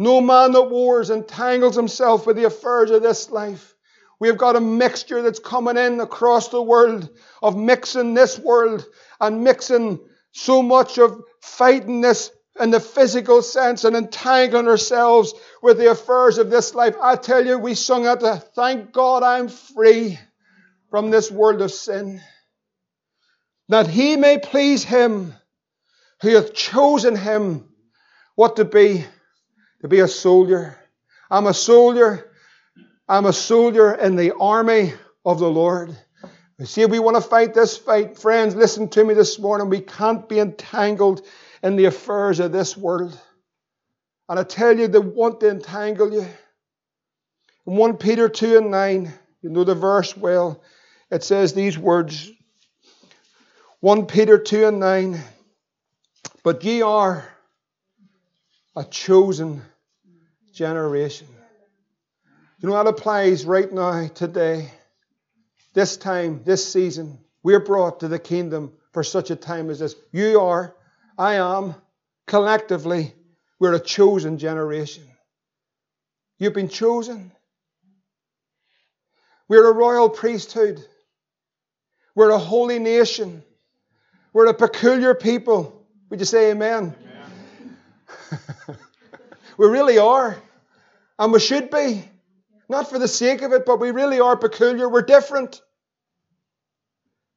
No 0.00 0.22
man 0.22 0.52
that 0.52 0.70
wars 0.70 1.10
entangles 1.10 1.76
himself 1.76 2.26
with 2.26 2.36
the 2.36 2.44
affairs 2.44 2.90
of 2.90 3.02
this 3.02 3.28
life. 3.30 3.76
We 4.18 4.28
have 4.28 4.38
got 4.38 4.56
a 4.56 4.60
mixture 4.60 5.20
that's 5.20 5.38
coming 5.38 5.76
in 5.76 6.00
across 6.00 6.48
the 6.48 6.62
world 6.62 7.10
of 7.42 7.54
mixing 7.54 8.14
this 8.14 8.38
world 8.38 8.86
and 9.20 9.44
mixing 9.44 10.00
so 10.32 10.62
much 10.62 10.96
of 10.96 11.20
fighting 11.42 12.00
this 12.00 12.30
in 12.58 12.70
the 12.70 12.80
physical 12.80 13.42
sense 13.42 13.84
and 13.84 13.94
entangling 13.94 14.68
ourselves 14.68 15.34
with 15.62 15.76
the 15.76 15.90
affairs 15.90 16.38
of 16.38 16.48
this 16.48 16.74
life. 16.74 16.96
I 16.98 17.16
tell 17.16 17.44
you, 17.44 17.58
we 17.58 17.74
sung 17.74 18.06
out 18.06 18.22
thank 18.54 18.92
God 18.92 19.22
I'm 19.22 19.48
free 19.48 20.18
from 20.88 21.10
this 21.10 21.30
world 21.30 21.60
of 21.60 21.72
sin. 21.72 22.22
That 23.68 23.86
he 23.86 24.16
may 24.16 24.38
please 24.38 24.82
him 24.82 25.34
who 26.22 26.36
hath 26.36 26.54
chosen 26.54 27.16
him 27.16 27.68
what 28.34 28.56
to 28.56 28.64
be 28.64 29.04
to 29.80 29.88
be 29.88 30.00
a 30.00 30.08
soldier. 30.08 30.78
I'm 31.30 31.46
a 31.46 31.54
soldier. 31.54 32.30
I'm 33.08 33.26
a 33.26 33.32
soldier 33.32 33.94
in 33.94 34.16
the 34.16 34.34
army 34.36 34.92
of 35.24 35.38
the 35.38 35.50
Lord. 35.50 35.96
You 36.58 36.66
see, 36.66 36.84
we 36.84 36.98
want 36.98 37.16
to 37.16 37.22
fight 37.22 37.54
this 37.54 37.78
fight. 37.78 38.18
Friends, 38.18 38.54
listen 38.54 38.88
to 38.90 39.04
me 39.04 39.14
this 39.14 39.38
morning. 39.38 39.70
We 39.70 39.80
can't 39.80 40.28
be 40.28 40.38
entangled 40.38 41.26
in 41.62 41.76
the 41.76 41.86
affairs 41.86 42.38
of 42.38 42.52
this 42.52 42.76
world. 42.76 43.18
And 44.28 44.38
I 44.38 44.44
tell 44.44 44.78
you, 44.78 44.86
they 44.86 44.98
want 44.98 45.40
to 45.40 45.50
entangle 45.50 46.12
you. 46.12 46.26
In 47.66 47.76
1 47.76 47.96
Peter 47.96 48.28
2 48.28 48.58
and 48.58 48.70
9, 48.70 49.12
you 49.42 49.50
know 49.50 49.64
the 49.64 49.74
verse 49.74 50.16
well, 50.16 50.62
it 51.10 51.24
says 51.24 51.52
these 51.52 51.78
words 51.78 52.30
1 53.80 54.06
Peter 54.06 54.36
2 54.36 54.66
and 54.66 54.78
9, 54.78 55.18
but 56.44 56.62
ye 56.62 56.82
are 56.82 57.26
a 58.76 58.84
chosen 58.84 59.62
generation. 60.52 61.26
You 62.60 62.68
know, 62.68 62.74
that 62.74 62.88
applies 62.88 63.46
right 63.46 63.70
now, 63.72 64.08
today, 64.08 64.70
this 65.72 65.96
time, 65.96 66.42
this 66.44 66.70
season. 66.70 67.18
We're 67.42 67.60
brought 67.60 68.00
to 68.00 68.08
the 68.08 68.18
kingdom 68.18 68.72
for 68.92 69.02
such 69.02 69.30
a 69.30 69.36
time 69.36 69.70
as 69.70 69.78
this. 69.78 69.94
You 70.12 70.40
are, 70.40 70.76
I 71.16 71.36
am, 71.36 71.74
collectively, 72.26 73.14
we're 73.58 73.74
a 73.74 73.80
chosen 73.80 74.38
generation. 74.38 75.04
You've 76.38 76.54
been 76.54 76.68
chosen. 76.68 77.32
We're 79.48 79.70
a 79.70 79.74
royal 79.74 80.08
priesthood. 80.08 80.84
We're 82.14 82.30
a 82.30 82.38
holy 82.38 82.78
nation. 82.78 83.42
We're 84.32 84.46
a 84.46 84.54
peculiar 84.54 85.14
people. 85.14 85.86
Would 86.08 86.20
you 86.20 86.26
say 86.26 86.50
amen? 86.50 86.94
amen. 86.98 87.09
We 89.60 89.66
really 89.66 89.98
are. 89.98 90.42
And 91.18 91.34
we 91.34 91.38
should 91.38 91.70
be. 91.70 92.02
Not 92.70 92.88
for 92.88 92.98
the 92.98 93.06
sake 93.06 93.42
of 93.42 93.52
it, 93.52 93.66
but 93.66 93.78
we 93.78 93.90
really 93.90 94.18
are 94.18 94.34
peculiar. 94.34 94.88
We're 94.88 95.02
different. 95.02 95.60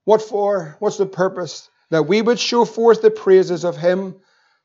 What 0.06 0.22
for? 0.22 0.78
What's 0.80 0.96
the 0.96 1.06
purpose? 1.06 1.70
That 1.90 2.04
we 2.04 2.22
would 2.22 2.40
show 2.40 2.64
forth 2.64 3.02
the 3.02 3.12
praises 3.12 3.66
of 3.66 3.76
Him 3.76 4.16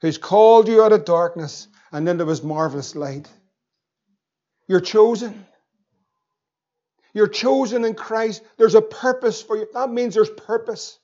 who's 0.00 0.18
called 0.18 0.68
you 0.68 0.84
out 0.84 0.92
of 0.92 1.04
darkness 1.04 1.66
and 1.90 2.08
into 2.08 2.26
His 2.26 2.44
marvelous 2.44 2.94
light. 2.94 3.28
You're 4.68 4.78
chosen. 4.78 5.44
You're 7.12 7.26
chosen 7.26 7.84
in 7.84 7.94
Christ. 7.96 8.40
There's 8.56 8.76
a 8.76 8.82
purpose 8.82 9.42
for 9.42 9.56
you. 9.56 9.66
That 9.74 9.90
means 9.90 10.14
there's 10.14 10.30
purpose. 10.30 10.96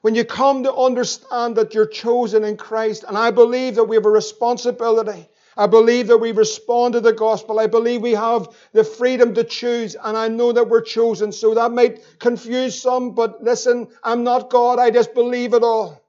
When 0.00 0.14
you 0.14 0.24
come 0.24 0.62
to 0.62 0.74
understand 0.74 1.56
that 1.56 1.74
you're 1.74 1.86
chosen 1.86 2.44
in 2.44 2.56
Christ, 2.56 3.04
and 3.06 3.18
I 3.18 3.30
believe 3.30 3.74
that 3.74 3.84
we 3.84 3.96
have 3.96 4.06
a 4.06 4.10
responsibility. 4.10 5.28
I 5.56 5.66
believe 5.66 6.06
that 6.06 6.18
we 6.18 6.30
respond 6.30 6.94
to 6.94 7.00
the 7.00 7.12
gospel. 7.12 7.58
I 7.58 7.66
believe 7.66 8.00
we 8.00 8.12
have 8.12 8.48
the 8.72 8.84
freedom 8.84 9.34
to 9.34 9.42
choose, 9.42 9.96
and 10.00 10.16
I 10.16 10.28
know 10.28 10.52
that 10.52 10.68
we're 10.68 10.82
chosen. 10.82 11.32
So 11.32 11.54
that 11.54 11.72
might 11.72 12.04
confuse 12.20 12.80
some, 12.80 13.12
but 13.16 13.42
listen, 13.42 13.88
I'm 14.04 14.22
not 14.22 14.50
God. 14.50 14.78
I 14.78 14.90
just 14.90 15.14
believe 15.14 15.54
it 15.54 15.64
all. 15.64 16.00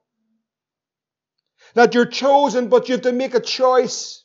That 1.74 1.94
you're 1.94 2.06
chosen, 2.06 2.68
but 2.68 2.88
you 2.88 2.94
have 2.94 3.02
to 3.02 3.12
make 3.12 3.34
a 3.34 3.40
choice. 3.40 4.19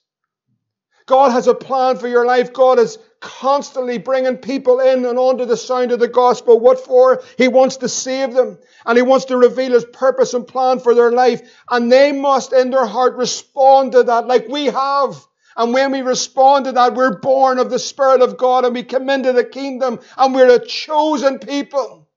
God 1.06 1.32
has 1.32 1.48
a 1.48 1.54
plan 1.54 1.98
for 1.98 2.08
your 2.08 2.26
life. 2.26 2.52
God 2.52 2.80
is 2.80 2.98
constantly 3.20 3.98
bringing 4.00 4.38
people 4.38 4.80
in 4.80 5.06
and 5.06 5.20
onto 5.20 5.46
the 5.46 5.58
sound 5.58 5.92
of 5.92 6.00
the 6.00 6.08
gospel. 6.08 6.60
What 6.60 6.84
for? 6.84 7.24
He 7.38 7.48
wants 7.48 7.78
to 7.78 7.90
save 7.90 8.34
them 8.34 8.58
and 8.86 8.98
He 8.98 9.04
wants 9.04 9.26
to 9.26 9.38
reveal 9.38 9.72
His 9.72 9.86
purpose 9.86 10.34
and 10.34 10.48
plan 10.48 10.80
for 10.80 10.96
their 10.96 11.12
life. 11.12 11.42
And 11.70 11.92
they 11.92 12.12
must, 12.12 12.54
in 12.54 12.72
their 12.72 12.86
heart, 12.86 13.16
respond 13.16 13.92
to 13.92 14.04
that 14.04 14.28
like 14.28 14.48
we 14.48 14.66
have. 14.66 15.16
And 15.56 15.74
when 15.74 15.92
we 15.92 16.02
respond 16.02 16.66
to 16.66 16.74
that, 16.74 16.96
we're 16.96 17.20
born 17.20 17.60
of 17.60 17.70
the 17.70 17.80
Spirit 17.80 18.22
of 18.22 18.38
God 18.38 18.66
and 18.66 18.74
we 18.74 18.84
come 18.84 19.10
into 19.10 19.32
the 19.32 19.46
kingdom 19.46 20.00
and 20.18 20.34
we're 20.34 20.56
a 20.56 20.66
chosen 20.66 21.40
people. 21.40 22.10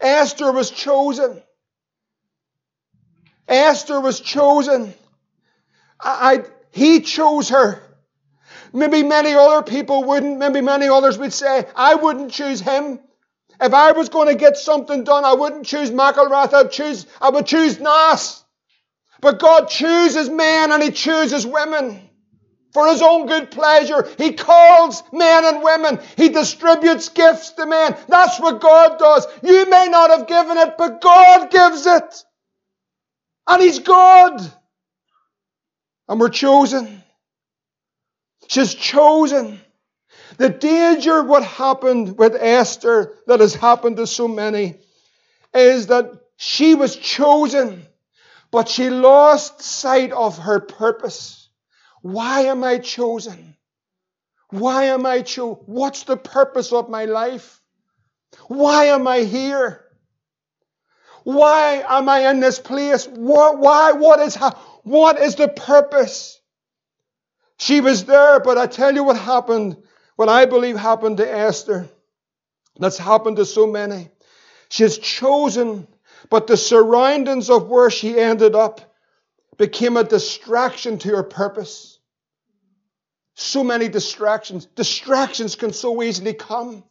Esther 0.00 0.52
was 0.52 0.70
chosen. 0.70 1.40
Esther 3.46 4.00
was 4.00 4.20
chosen. 4.20 4.92
I, 6.00 6.44
he 6.74 7.00
chose 7.00 7.50
her. 7.50 7.80
Maybe 8.72 9.04
many 9.04 9.32
other 9.32 9.62
people 9.62 10.02
wouldn't. 10.02 10.38
Maybe 10.38 10.60
many 10.60 10.88
others 10.88 11.16
would 11.16 11.32
say, 11.32 11.68
I 11.76 11.94
wouldn't 11.94 12.32
choose 12.32 12.60
him. 12.60 12.98
If 13.60 13.72
I 13.72 13.92
was 13.92 14.08
going 14.08 14.26
to 14.26 14.34
get 14.34 14.56
something 14.56 15.04
done, 15.04 15.24
I 15.24 15.34
wouldn't 15.34 15.66
choose 15.66 15.92
McIlwrath, 15.92 16.52
I'd 16.52 16.72
choose, 16.72 17.06
I 17.20 17.30
would 17.30 17.46
choose 17.46 17.78
Naas. 17.78 18.42
But 19.20 19.38
God 19.38 19.68
chooses 19.68 20.28
men 20.28 20.72
and 20.72 20.82
He 20.82 20.90
chooses 20.90 21.46
women 21.46 22.10
for 22.72 22.88
His 22.88 23.00
own 23.02 23.26
good 23.26 23.52
pleasure. 23.52 24.08
He 24.18 24.32
calls 24.32 25.04
men 25.12 25.44
and 25.44 25.62
women. 25.62 26.00
He 26.16 26.28
distributes 26.28 27.08
gifts 27.08 27.50
to 27.52 27.66
men. 27.66 27.96
That's 28.08 28.40
what 28.40 28.60
God 28.60 28.98
does. 28.98 29.28
You 29.44 29.70
may 29.70 29.86
not 29.88 30.10
have 30.10 30.26
given 30.26 30.58
it, 30.58 30.74
but 30.76 31.00
God 31.00 31.52
gives 31.52 31.86
it. 31.86 32.24
And 33.46 33.62
He's 33.62 33.78
God. 33.78 34.40
And 36.08 36.20
we're 36.20 36.28
chosen. 36.28 37.02
She's 38.48 38.74
chosen. 38.74 39.60
The 40.36 40.50
danger, 40.50 41.22
what 41.22 41.44
happened 41.44 42.18
with 42.18 42.34
Esther 42.34 43.14
that 43.26 43.40
has 43.40 43.54
happened 43.54 43.96
to 43.96 44.06
so 44.06 44.28
many, 44.28 44.76
is 45.54 45.86
that 45.88 46.12
she 46.36 46.74
was 46.74 46.96
chosen, 46.96 47.86
but 48.50 48.68
she 48.68 48.90
lost 48.90 49.62
sight 49.62 50.12
of 50.12 50.38
her 50.38 50.60
purpose. 50.60 51.48
Why 52.02 52.42
am 52.42 52.64
I 52.64 52.78
chosen? 52.78 53.56
Why 54.50 54.84
am 54.84 55.06
I 55.06 55.22
chosen? 55.22 55.62
What's 55.66 56.02
the 56.02 56.16
purpose 56.16 56.72
of 56.72 56.88
my 56.88 57.06
life? 57.06 57.60
Why 58.48 58.86
am 58.86 59.06
I 59.06 59.20
here? 59.20 59.84
Why 61.22 61.84
am 61.88 62.08
I 62.08 62.30
in 62.30 62.40
this 62.40 62.58
place? 62.58 63.06
What, 63.06 63.58
why? 63.58 63.92
What 63.92 64.20
is, 64.20 64.36
what 64.84 65.18
is 65.18 65.34
the 65.34 65.48
purpose? 65.48 66.40
She 67.58 67.80
was 67.80 68.04
there, 68.04 68.40
but 68.40 68.56
I 68.56 68.66
tell 68.66 68.94
you 68.94 69.04
what 69.04 69.16
happened 69.16 69.76
what 70.16 70.28
I 70.28 70.44
believe 70.44 70.76
happened 70.76 71.16
to 71.18 71.28
Esther, 71.30 71.88
that's 72.78 72.98
happened 72.98 73.36
to 73.36 73.44
so 73.44 73.66
many. 73.66 74.10
She's 74.68 74.98
chosen, 74.98 75.86
but 76.30 76.46
the 76.46 76.56
surroundings 76.56 77.50
of 77.50 77.68
where 77.68 77.90
she 77.90 78.18
ended 78.18 78.54
up 78.54 78.80
became 79.56 79.96
a 79.96 80.04
distraction 80.04 80.98
to 80.98 81.16
her 81.16 81.22
purpose. 81.22 81.98
So 83.34 83.64
many 83.64 83.88
distractions. 83.88 84.66
Distractions 84.66 85.56
can 85.56 85.72
so 85.72 86.02
easily 86.02 86.34
come. 86.34 86.84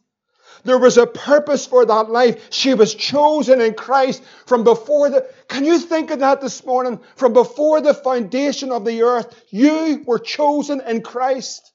There 0.62 0.78
was 0.78 0.96
a 0.96 1.06
purpose 1.06 1.66
for 1.66 1.84
that 1.84 2.10
life. 2.10 2.48
She 2.50 2.74
was 2.74 2.94
chosen 2.94 3.60
in 3.60 3.74
Christ 3.74 4.22
from 4.46 4.64
before 4.64 5.10
the. 5.10 5.28
Can 5.48 5.64
you 5.64 5.78
think 5.78 6.10
of 6.10 6.20
that 6.20 6.40
this 6.40 6.64
morning? 6.64 7.00
From 7.16 7.32
before 7.32 7.80
the 7.80 7.94
foundation 7.94 8.72
of 8.72 8.84
the 8.84 9.02
earth, 9.02 9.42
you 9.50 10.02
were 10.06 10.18
chosen 10.18 10.80
in 10.80 11.02
Christ. 11.02 11.72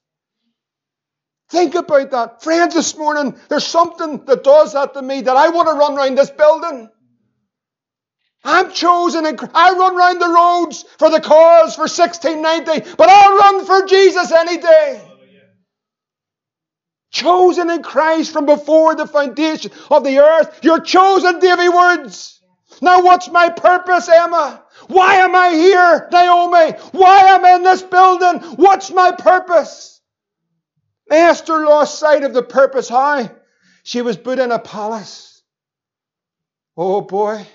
Think 1.50 1.76
about 1.76 2.12
that. 2.12 2.44
Friends, 2.44 2.76
this 2.76 2.96
morning, 2.96 3.36
there's 3.50 3.65
something 3.65 4.26
that 4.26 4.44
does 4.44 4.74
that 4.74 4.94
to 4.94 5.02
me 5.02 5.22
that 5.22 5.36
I 5.36 5.50
want 5.50 5.68
to 5.68 5.74
run 5.74 5.98
around 5.98 6.15
this 6.15 6.30
building. 6.30 6.89
I'm 8.44 8.72
chosen 8.72 9.26
and 9.26 9.39
I 9.54 9.74
run 9.74 9.98
around 9.98 10.20
the 10.20 10.30
roads 10.30 10.86
for 10.98 11.10
the 11.10 11.20
cause 11.20 11.76
for 11.76 11.82
1690, 11.82 12.96
but 12.98 13.10
I'll 13.10 13.38
run 13.38 13.65
for 13.65 13.86
Jesus 13.86 14.32
any 14.32 14.58
day. 14.58 15.09
Chosen 17.12 17.69
in 17.69 17.82
Christ 17.82 18.32
from 18.32 18.45
before 18.45 18.95
the 18.95 19.08
foundation 19.08 19.72
of 19.89 20.04
the 20.04 20.19
earth. 20.19 20.60
You're 20.62 20.82
chosen, 20.82 21.39
Davy 21.39 21.69
Woods. 21.69 22.39
Now 22.82 23.04
what's 23.04 23.30
my 23.30 23.50
purpose, 23.50 24.08
Emma? 24.08 24.63
Why 24.88 25.15
am 25.15 25.36
I 25.36 25.50
here, 25.50 26.08
Naomi? 26.12 26.78
Why 26.91 27.19
am 27.30 27.45
I 27.45 27.56
in 27.56 27.63
this 27.63 27.82
building? 27.82 28.39
What's 28.58 28.91
my 28.91 29.12
purpose? 29.12 30.00
Esther 31.10 31.65
lost 31.65 32.00
sight 32.00 32.24
of 32.24 32.34
the 32.34 32.43
purpose. 32.43 32.88
How? 32.88 33.30
She 33.84 34.02
was 34.02 34.17
put 34.17 34.39
in 34.39 34.52
a 34.52 34.60
palace. 34.60 35.41
Oh 36.78 37.02
boy. 37.02 37.45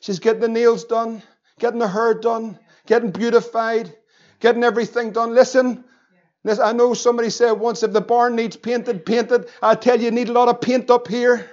She's 0.00 0.20
getting 0.20 0.40
the 0.40 0.48
nails 0.48 0.84
done, 0.84 1.22
getting 1.58 1.80
the 1.80 1.88
hair 1.88 2.14
done, 2.14 2.58
getting 2.86 3.10
beautified, 3.10 3.92
getting 4.38 4.62
everything 4.62 5.10
done. 5.10 5.34
Listen, 5.34 5.84
listen, 6.46 6.64
I 6.64 6.72
know 6.72 6.94
somebody 6.94 7.28
said 7.28 7.52
once 7.52 7.82
if 7.82 7.92
the 7.92 8.00
barn 8.00 8.36
needs 8.36 8.56
painted, 8.56 9.04
painted. 9.04 9.48
I 9.60 9.74
tell 9.74 9.98
you, 9.98 10.06
you 10.06 10.10
need 10.12 10.28
a 10.28 10.32
lot 10.32 10.48
of 10.48 10.60
paint 10.60 10.90
up 10.90 11.08
here. 11.08 11.50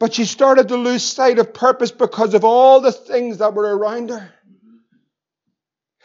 But 0.00 0.14
she 0.14 0.24
started 0.24 0.68
to 0.68 0.76
lose 0.76 1.04
sight 1.04 1.38
of 1.38 1.54
purpose 1.54 1.92
because 1.92 2.34
of 2.34 2.44
all 2.44 2.80
the 2.80 2.90
things 2.90 3.38
that 3.38 3.54
were 3.54 3.76
around 3.76 4.10
her. 4.10 4.32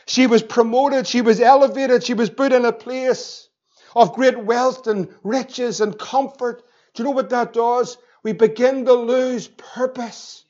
She 0.06 0.28
was 0.28 0.44
promoted, 0.44 1.08
she 1.08 1.22
was 1.22 1.42
elevated, 1.42 2.04
she 2.04 2.14
was 2.14 2.30
put 2.30 2.54
in 2.54 2.66
a 2.66 2.72
place 2.72 3.50
of 3.96 4.14
great 4.14 4.38
wealth 4.38 4.86
and 4.86 5.08
riches 5.24 5.82
and 5.82 5.98
comfort. 5.98 6.62
Do 6.94 7.02
you 7.02 7.06
know 7.06 7.16
what 7.16 7.32
that 7.32 7.54
does? 7.54 7.98
We 8.22 8.34
begin 8.34 8.86
to 8.86 8.94
lose 8.94 9.48
purpose. 9.48 10.46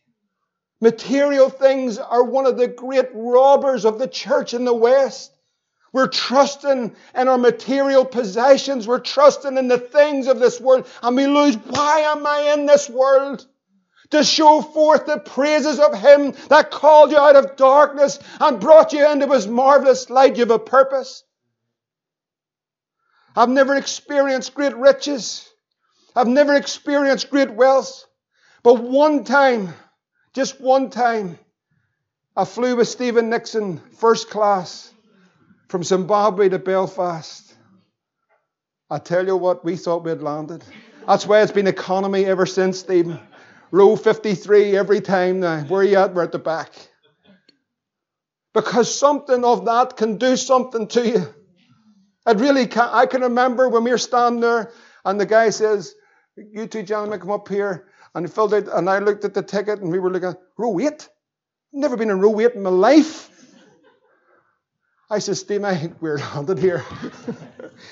Material 0.81 1.49
things 1.49 1.97
are 1.97 2.23
one 2.23 2.45
of 2.45 2.57
the 2.57 2.67
great 2.67 3.09
robbers 3.13 3.85
of 3.85 3.99
the 3.99 4.07
church 4.07 4.53
in 4.53 4.65
the 4.65 4.73
West. 4.73 5.34
We're 5.95 6.09
trusting 6.09 6.93
in 7.15 7.27
our 7.29 7.37
material 7.37 8.03
possessions. 8.03 8.85
We're 8.85 8.99
trusting 8.99 9.57
in 9.57 9.69
the 9.69 9.77
things 9.77 10.27
of 10.27 10.39
this 10.39 10.59
world. 10.59 10.87
And 11.01 11.15
we 11.15 11.25
lose, 11.25 11.55
why 11.55 11.99
am 11.99 12.27
I 12.27 12.53
in 12.53 12.65
this 12.65 12.89
world? 12.89 13.47
to 14.11 14.23
show 14.23 14.61
forth 14.61 15.07
the 15.07 15.17
praises 15.17 15.79
of 15.79 15.97
Him 15.97 16.33
that 16.49 16.69
called 16.69 17.11
you 17.11 17.17
out 17.17 17.35
of 17.37 17.55
darkness 17.55 18.19
and 18.39 18.59
brought 18.59 18.93
you 18.93 19.09
into 19.09 19.27
His 19.27 19.47
marvelous 19.47 20.09
light. 20.09 20.35
You 20.35 20.41
have 20.41 20.51
a 20.51 20.59
purpose. 20.59 21.23
I've 23.35 23.49
never 23.49 23.75
experienced 23.75 24.53
great 24.53 24.75
riches. 24.75 25.49
I've 26.15 26.27
never 26.27 26.55
experienced 26.55 27.31
great 27.31 27.51
wealth. 27.51 28.05
But 28.63 28.83
one 28.83 29.23
time, 29.23 29.73
just 30.33 30.61
one 30.61 30.91
time, 30.91 31.39
I 32.35 32.45
flew 32.45 32.75
with 32.75 32.89
Stephen 32.89 33.29
Nixon 33.29 33.79
first 33.97 34.29
class 34.29 34.91
from 35.67 35.83
Zimbabwe 35.83 36.49
to 36.49 36.59
Belfast. 36.59 37.53
I 38.89 38.99
tell 38.99 39.25
you 39.25 39.35
what, 39.35 39.65
we 39.65 39.77
thought 39.77 40.03
we 40.03 40.11
had 40.11 40.21
landed. 40.21 40.63
That's 41.07 41.25
why 41.25 41.41
it's 41.41 41.51
been 41.51 41.67
economy 41.67 42.25
ever 42.25 42.45
since, 42.45 42.79
Stephen. 42.79 43.19
Row 43.71 43.95
53 43.95 44.77
every 44.77 45.01
time 45.01 45.39
now. 45.39 45.61
Where 45.61 45.81
are 45.81 45.83
you 45.83 45.97
at? 45.97 46.13
We're 46.13 46.23
at 46.23 46.31
the 46.31 46.39
back. 46.39 46.71
Because 48.53 48.93
something 48.93 49.43
of 49.43 49.65
that 49.65 49.97
can 49.97 50.17
do 50.17 50.37
something 50.37 50.87
to 50.89 51.07
you. 51.07 51.33
It 52.27 52.39
really 52.39 52.67
can. 52.67 52.89
I 52.91 53.05
can 53.05 53.21
remember 53.21 53.69
when 53.69 53.83
we 53.83 53.91
were 53.91 53.97
standing 53.97 54.41
there 54.41 54.71
and 55.03 55.19
the 55.19 55.25
guy 55.25 55.49
says, 55.49 55.93
You 56.35 56.67
two 56.67 56.83
gentlemen 56.83 57.19
come 57.19 57.31
up 57.31 57.47
here. 57.47 57.87
And 58.13 58.25
he 58.25 58.31
filled 58.31 58.53
out, 58.53 58.69
and 58.69 58.89
I 58.89 58.99
looked 58.99 59.25
at 59.25 59.33
the 59.33 59.43
ticket 59.43 59.81
and 59.81 59.91
we 59.91 59.99
were 59.99 60.09
looking, 60.09 60.35
row 60.57 60.79
8? 60.79 61.09
Never 61.73 61.97
been 61.97 62.09
in 62.09 62.21
row 62.21 62.39
8 62.39 62.53
in 62.53 62.63
my 62.63 62.69
life. 62.69 63.29
I 65.09 65.19
said, 65.19 65.37
Steve, 65.37 65.63
I 65.63 65.75
think 65.75 66.01
we're 66.01 66.17
landed 66.17 66.57
here. 66.57 66.83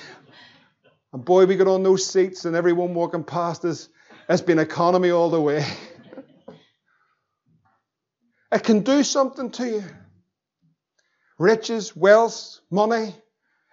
and 1.12 1.24
boy, 1.24 1.46
we 1.46 1.56
got 1.56 1.68
on 1.68 1.82
those 1.82 2.06
seats 2.06 2.44
and 2.44 2.56
everyone 2.56 2.94
walking 2.94 3.24
past 3.24 3.64
us 3.64 3.88
it's 4.28 4.42
been 4.42 4.58
economy 4.58 5.10
all 5.10 5.30
the 5.30 5.40
way. 5.40 5.64
It 8.52 8.62
can 8.62 8.82
do 8.82 9.02
something 9.02 9.50
to 9.50 9.68
you. 9.68 9.84
Riches, 11.40 11.96
wealth, 11.96 12.60
money. 12.70 13.12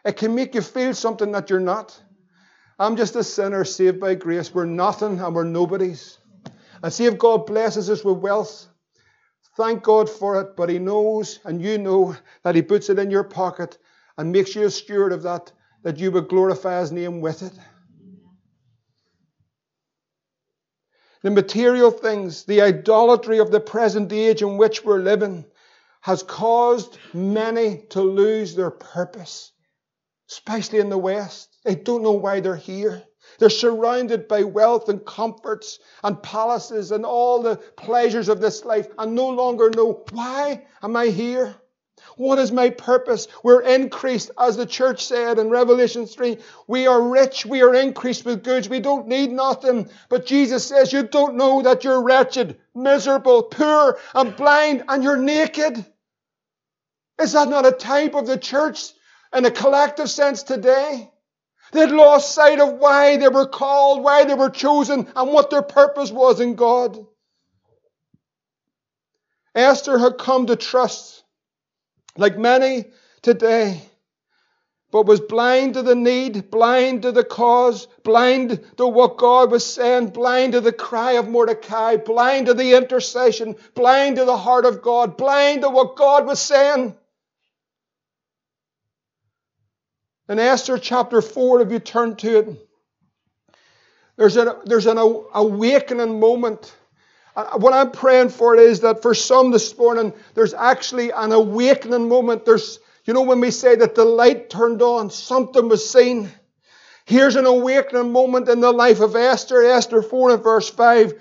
It 0.04 0.18
can 0.18 0.34
make 0.34 0.56
you 0.56 0.62
feel 0.62 0.96
something 0.96 1.34
that 1.34 1.52
you're 1.52 1.60
not. 1.60 2.02
I'm 2.80 2.96
just 2.96 3.16
a 3.16 3.24
sinner 3.24 3.64
saved 3.64 4.00
by 4.00 4.16
grace. 4.16 4.52
We're 4.52 4.66
nothing 4.66 5.20
and 5.20 5.36
we're 5.36 5.44
nobodies. 5.44 6.18
And 6.82 6.92
see 6.92 7.06
if 7.06 7.20
God 7.20 7.46
blesses 7.46 7.92
us 7.92 8.04
with 8.04 8.18
wealth. 8.18 8.66
Thank 9.58 9.84
God 9.84 10.10
for 10.10 10.42
it, 10.42 10.56
but 10.56 10.70
He 10.70 10.80
knows 10.80 11.40
and 11.44 11.62
you 11.62 11.78
know 11.78 12.16
that 12.44 12.56
He 12.56 12.62
puts 12.62 12.90
it 12.90 13.00
in 13.00 13.12
your 13.12 13.24
pocket 13.24 13.78
and 14.18 14.32
makes 14.32 14.56
you 14.56 14.66
a 14.66 14.72
steward 14.72 15.12
of 15.12 15.24
that, 15.24 15.52
that 15.84 15.98
you 15.98 16.12
would 16.12 16.30
glorify 16.30 16.80
His 16.80 16.92
name 16.92 17.22
with 17.22 17.42
it. 17.42 17.54
the 21.22 21.32
material 21.32 21.92
things, 21.92 22.46
the 22.46 22.62
idolatry 22.62 23.40
of 23.40 23.52
the 23.52 23.60
present 23.60 24.12
age 24.12 24.42
in 24.42 24.58
which 24.58 24.84
we're 24.84 25.00
living 25.00 25.46
has 26.02 26.24
caused 26.24 26.98
many 27.14 27.84
to 27.90 28.02
lose 28.02 28.56
their 28.56 28.72
purpose, 28.72 29.52
especially 30.32 30.80
in 30.80 30.90
the 30.90 30.98
West. 30.98 31.56
They 31.64 31.76
don't 31.76 32.02
know 32.02 32.14
why 32.14 32.40
they're 32.40 32.56
here. 32.56 33.04
They're 33.42 33.50
surrounded 33.50 34.28
by 34.28 34.44
wealth 34.44 34.88
and 34.88 35.04
comforts 35.04 35.80
and 36.04 36.22
palaces 36.22 36.92
and 36.92 37.04
all 37.04 37.42
the 37.42 37.56
pleasures 37.56 38.30
of 38.30 38.40
this 38.40 38.64
life 38.66 38.88
and 39.00 39.16
no 39.16 39.30
longer 39.30 39.72
know 39.76 40.06
why 40.12 40.68
am 40.84 40.96
I 40.96 41.08
here? 41.08 41.56
What 42.18 42.38
is 42.38 42.52
my 42.52 42.70
purpose? 42.70 43.28
We're 43.42 43.62
increased, 43.62 44.30
as 44.38 44.58
the 44.58 44.68
church 44.68 45.04
said 45.04 45.40
in 45.40 45.50
Revelation 45.50 46.06
3. 46.06 46.38
We 46.68 46.86
are 46.86 47.02
rich. 47.02 47.44
We 47.44 47.64
are 47.64 47.74
increased 47.74 48.26
with 48.26 48.44
goods. 48.44 48.70
We 48.70 48.80
don't 48.80 49.08
need 49.08 49.32
nothing. 49.32 49.90
But 50.08 50.28
Jesus 50.28 50.64
says, 50.64 50.94
You 50.94 51.02
don't 51.02 51.34
know 51.34 51.64
that 51.64 51.84
you're 51.84 52.04
wretched, 52.04 52.60
miserable, 52.76 53.42
poor, 53.42 53.98
and 54.14 54.36
blind, 54.36 54.84
and 54.88 55.04
you're 55.04 55.18
naked. 55.18 55.84
Is 57.20 57.32
that 57.32 57.50
not 57.50 57.66
a 57.66 57.72
type 57.72 58.14
of 58.14 58.28
the 58.28 58.38
church 58.38 58.92
in 59.34 59.46
a 59.46 59.50
collective 59.50 60.12
sense 60.12 60.44
today? 60.44 61.10
They'd 61.72 61.92
lost 61.92 62.34
sight 62.34 62.60
of 62.60 62.74
why 62.74 63.18
they 63.18 63.30
were 63.30 63.48
called, 63.48 64.04
why 64.04 64.26
they 64.26 64.34
were 64.34 64.50
chosen, 64.50 65.08
and 65.16 65.32
what 65.32 65.50
their 65.50 65.62
purpose 65.62 66.12
was 66.12 66.40
in 66.40 66.56
God. 66.56 67.06
Esther 69.56 69.98
had 69.98 70.18
come 70.18 70.48
to 70.48 70.56
trust, 70.56 71.24
like 72.18 72.38
many 72.38 72.86
today, 73.22 73.82
but 74.92 75.06
was 75.06 75.22
blind 75.22 75.76
to 75.76 75.82
the 75.82 75.96
need, 75.96 76.52
blind 76.52 77.04
to 77.04 77.12
the 77.14 77.24
cause, 77.24 77.88
blind 78.04 78.62
to 78.78 78.88
what 78.88 79.18
God 79.18 79.52
was 79.52 79.66
saying, 79.66 80.08
blind 80.08 80.54
to 80.54 80.62
the 80.62 80.74
cry 80.74 81.14
of 81.14 81.30
Mordecai, 81.30 81.96
blind 81.98 82.48
to 82.48 82.54
the 82.54 82.76
intercession, 82.76 83.56
blind 83.76 84.18
to 84.18 84.26
the 84.26 84.38
heart 84.38 84.66
of 84.66 84.82
God, 84.82 85.16
blind 85.18 85.62
to 85.62 85.70
what 85.70 85.96
God 85.96 86.26
was 86.26 86.42
saying. 86.42 86.96
In 90.32 90.40
Esther 90.40 90.78
chapter 90.78 91.22
4, 91.22 91.64
if 91.64 91.72
you 91.74 91.80
turn 91.80 92.16
to 92.16 92.38
it, 92.38 92.70
there's 94.16 94.38
an, 94.38 94.50
there's 94.64 94.86
an 94.86 94.98
awakening 94.98 96.22
moment. 96.22 96.74
Uh, 97.36 97.58
what 97.58 97.74
I'm 97.74 97.92
praying 97.92 98.30
for 98.30 98.56
is 98.56 98.80
that 98.80 99.02
for 99.02 99.14
some 99.14 99.52
this 99.52 99.78
morning, 99.78 100.14
there's 100.34 100.54
actually 100.54 101.12
an 101.12 101.34
awakening 101.34 102.08
moment. 102.08 102.46
There's 102.46 102.80
you 103.04 103.14
know, 103.14 103.24
when 103.24 103.42
we 103.42 103.52
say 103.52 103.76
that 103.76 103.94
the 103.94 104.06
light 104.06 104.50
turned 104.50 104.82
on, 104.82 105.10
something 105.10 105.68
was 105.68 105.90
seen. 105.90 106.32
Here's 107.04 107.36
an 107.36 107.46
awakening 107.46 108.14
moment 108.14 108.48
in 108.48 108.62
the 108.62 108.72
life 108.72 109.02
of 109.02 109.18
Esther, 109.18 109.62
Esther 109.66 110.02
4 110.02 110.36
and 110.36 110.44
verse 110.44 110.70
5. 110.70 111.14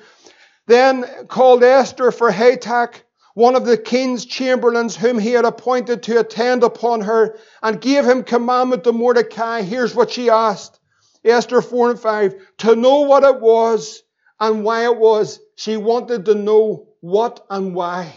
Then 0.69 1.27
called 1.27 1.65
Esther 1.65 2.13
for 2.13 2.31
Hatach, 2.31 2.95
one 3.41 3.57
of 3.57 3.65
the 3.65 3.79
king's 3.79 4.27
chamberlains, 4.27 4.95
whom 4.95 5.19
he 5.19 5.31
had 5.31 5.47
appointed 5.47 6.03
to 6.03 6.21
attend 6.21 6.63
upon 6.63 7.01
her, 7.01 7.39
and 7.63 7.81
gave 7.81 8.05
him 8.05 8.23
commandment 8.23 8.85
to 8.85 8.93
Mordecai. 8.93 9.63
Here's 9.63 9.95
what 9.95 10.11
she 10.11 10.29
asked 10.29 10.79
Esther 11.25 11.63
4 11.63 11.93
and 11.93 12.01
5 12.01 12.35
to 12.59 12.77
know 12.77 13.01
what 13.01 13.25
it 13.25 13.41
was 13.41 14.03
and 14.39 14.63
why 14.63 14.85
it 14.85 14.97
was. 14.97 15.41
She 15.57 15.79
wanted 15.79 16.27
to 16.27 16.35
know 16.35 16.89
what 17.01 17.47
and 17.49 17.75
why. 17.75 18.13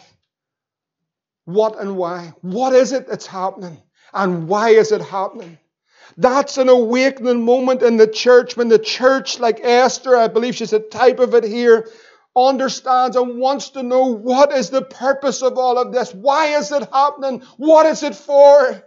What 1.46 1.80
and 1.80 1.96
why? 1.96 2.34
What 2.42 2.74
is 2.74 2.92
it 2.92 3.08
that's 3.08 3.26
happening? 3.26 3.82
And 4.14 4.50
why 4.50 4.72
is 4.72 4.92
it 4.92 5.02
happening? 5.02 5.58
That's 6.18 6.58
an 6.58 6.68
awakening 6.68 7.44
moment 7.44 7.82
in 7.82 7.96
the 7.96 8.08
church 8.08 8.58
when 8.58 8.68
the 8.68 8.78
church, 8.78 9.40
like 9.40 9.62
Esther, 9.64 10.18
I 10.18 10.28
believe 10.28 10.56
she's 10.56 10.74
a 10.74 10.80
type 10.80 11.20
of 11.20 11.34
it 11.34 11.46
here, 11.46 11.88
understands 12.36 13.16
and 13.16 13.40
wants 13.40 13.72
to 13.72 13.84
know 13.84 14.08
what 14.08 14.52
is 14.52 14.70
the 14.70 14.82
purpose 14.82 15.42
of 15.42 15.58
all 15.58 15.78
of 15.78 15.94
this? 15.94 16.14
Why 16.14 16.58
is 16.58 16.72
it 16.72 16.90
happening? 16.92 17.42
What 17.58 17.86
is 17.86 18.04
it 18.04 18.16
for? 18.16 18.84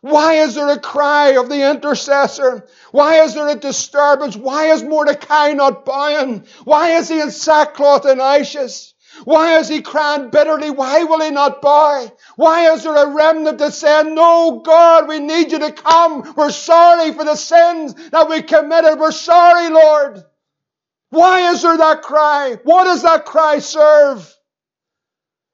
Why 0.00 0.34
is 0.34 0.54
there 0.54 0.68
a 0.68 0.78
cry 0.78 1.30
of 1.30 1.48
the 1.48 1.70
intercessor? 1.70 2.66
Why 2.92 3.22
is 3.22 3.34
there 3.34 3.48
a 3.48 3.56
disturbance? 3.56 4.36
Why 4.36 4.66
is 4.66 4.82
Mordecai 4.82 5.52
not 5.52 5.84
buying? 5.84 6.46
Why 6.64 6.96
is 6.96 7.08
he 7.08 7.20
in 7.20 7.30
sackcloth 7.30 8.04
and 8.04 8.20
ashes? 8.20 8.94
Why 9.24 9.58
is 9.58 9.68
he 9.68 9.80
crying 9.80 10.30
bitterly? 10.30 10.70
Why 10.70 11.04
will 11.04 11.20
he 11.22 11.30
not 11.30 11.62
buy? 11.62 12.12
Why 12.36 12.72
is 12.72 12.84
there 12.84 12.94
a 12.94 13.14
remnant 13.14 13.58
that 13.58 13.72
said, 13.72 14.04
No, 14.04 14.60
God, 14.64 15.08
we 15.08 15.18
need 15.18 15.52
you 15.52 15.58
to 15.60 15.72
come. 15.72 16.34
We're 16.36 16.50
sorry 16.50 17.12
for 17.12 17.24
the 17.24 17.36
sins 17.36 17.94
that 18.10 18.28
we 18.28 18.42
committed. 18.42 18.98
We're 18.98 19.12
sorry, 19.12 19.70
Lord. 19.70 20.24
Why 21.10 21.50
is 21.52 21.62
there 21.62 21.76
that 21.76 22.02
cry? 22.02 22.58
What 22.64 22.84
does 22.84 23.02
that 23.02 23.24
cry 23.24 23.58
serve? 23.60 24.32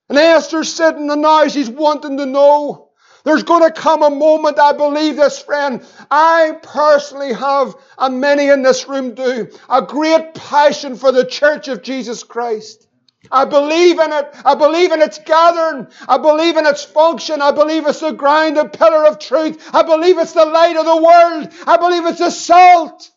And 0.08 0.18
Esther's 0.18 0.72
sitting 0.72 1.10
and 1.10 1.22
now 1.22 1.48
she's 1.48 1.70
wanting 1.70 2.18
to 2.18 2.26
know. 2.26 2.90
There's 3.24 3.44
going 3.44 3.62
to 3.62 3.70
come 3.70 4.02
a 4.02 4.10
moment, 4.10 4.58
I 4.58 4.72
believe 4.72 5.16
this, 5.16 5.40
friend. 5.40 5.86
I 6.10 6.58
personally 6.62 7.32
have, 7.32 7.76
and 7.96 8.20
many 8.20 8.48
in 8.48 8.62
this 8.62 8.88
room 8.88 9.14
do, 9.14 9.48
a 9.70 9.82
great 9.82 10.34
passion 10.34 10.96
for 10.96 11.12
the 11.12 11.24
church 11.24 11.68
of 11.68 11.82
Jesus 11.82 12.24
Christ. 12.24 12.88
I 13.30 13.44
believe 13.44 14.00
in 14.00 14.12
it. 14.12 14.34
I 14.44 14.56
believe 14.56 14.90
in 14.90 15.00
its 15.00 15.18
gathering. 15.18 15.86
I 16.08 16.18
believe 16.18 16.56
in 16.56 16.66
its 16.66 16.82
function. 16.82 17.40
I 17.40 17.52
believe 17.52 17.86
it's 17.86 18.00
the 18.00 18.10
ground 18.10 18.58
and 18.58 18.72
pillar 18.72 19.06
of 19.06 19.20
truth. 19.20 19.70
I 19.72 19.84
believe 19.84 20.18
it's 20.18 20.32
the 20.32 20.44
light 20.44 20.76
of 20.76 20.84
the 20.84 20.96
world. 20.96 21.52
I 21.66 21.76
believe 21.76 22.04
it's 22.06 22.18
the 22.18 22.30
salt. 22.30 23.08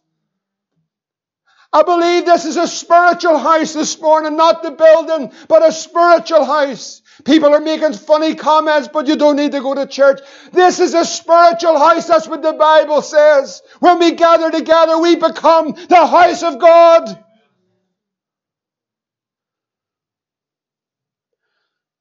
I 1.75 1.83
believe 1.83 2.25
this 2.25 2.45
is 2.45 2.55
a 2.55 2.69
spiritual 2.69 3.37
house 3.37 3.73
this 3.73 3.99
morning, 3.99 4.37
not 4.37 4.63
the 4.63 4.71
building, 4.71 5.33
but 5.49 5.61
a 5.61 5.73
spiritual 5.73 6.45
house. 6.45 7.01
People 7.25 7.53
are 7.53 7.59
making 7.59 7.91
funny 7.91 8.33
comments, 8.33 8.87
but 8.87 9.07
you 9.07 9.17
don't 9.17 9.35
need 9.35 9.51
to 9.51 9.59
go 9.59 9.75
to 9.75 9.85
church. 9.85 10.21
This 10.53 10.79
is 10.79 10.93
a 10.93 11.03
spiritual 11.03 11.77
house. 11.77 12.07
That's 12.07 12.29
what 12.29 12.41
the 12.41 12.53
Bible 12.53 13.01
says. 13.01 13.61
When 13.81 13.99
we 13.99 14.11
gather 14.11 14.49
together, 14.51 14.97
we 14.99 15.17
become 15.17 15.73
the 15.89 16.07
house 16.07 16.43
of 16.43 16.59
God. 16.59 17.21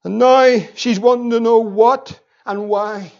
And 0.05 0.19
now 0.19 0.57
she's 0.75 1.01
wanting 1.01 1.31
to 1.31 1.41
know 1.41 1.59
what 1.59 2.17
and 2.45 2.69
why. 2.69 3.11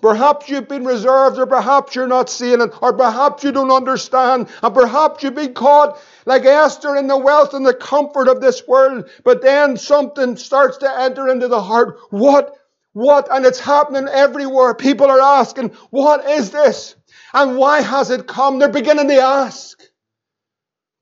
Perhaps 0.00 0.48
you've 0.48 0.68
been 0.68 0.84
reserved, 0.84 1.38
or 1.38 1.46
perhaps 1.46 1.96
you're 1.96 2.06
not 2.06 2.30
seeing 2.30 2.60
it, 2.60 2.70
or 2.80 2.92
perhaps 2.92 3.42
you 3.42 3.50
don't 3.50 3.72
understand, 3.72 4.48
and 4.62 4.74
perhaps 4.74 5.24
you've 5.24 5.34
been 5.34 5.54
caught 5.54 5.98
like 6.24 6.44
Esther 6.44 6.94
in 6.94 7.08
the 7.08 7.18
wealth 7.18 7.52
and 7.52 7.66
the 7.66 7.74
comfort 7.74 8.28
of 8.28 8.40
this 8.40 8.62
world. 8.68 9.10
But 9.24 9.42
then 9.42 9.76
something 9.76 10.36
starts 10.36 10.78
to 10.78 11.00
enter 11.00 11.28
into 11.28 11.48
the 11.48 11.60
heart. 11.60 11.98
What? 12.10 12.56
What? 12.92 13.28
And 13.30 13.44
it's 13.44 13.58
happening 13.58 14.06
everywhere. 14.06 14.74
People 14.74 15.10
are 15.10 15.20
asking, 15.20 15.70
What 15.90 16.24
is 16.28 16.52
this? 16.52 16.94
And 17.34 17.56
why 17.56 17.80
has 17.80 18.10
it 18.10 18.28
come? 18.28 18.60
They're 18.60 18.68
beginning 18.68 19.08
to 19.08 19.16
ask. 19.16 19.80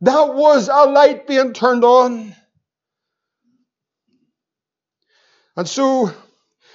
That 0.01 0.35
was 0.35 0.69
a 0.69 0.85
light 0.87 1.27
being 1.27 1.53
turned 1.53 1.85
on. 1.85 2.35
And 5.57 5.69
so 5.69 6.13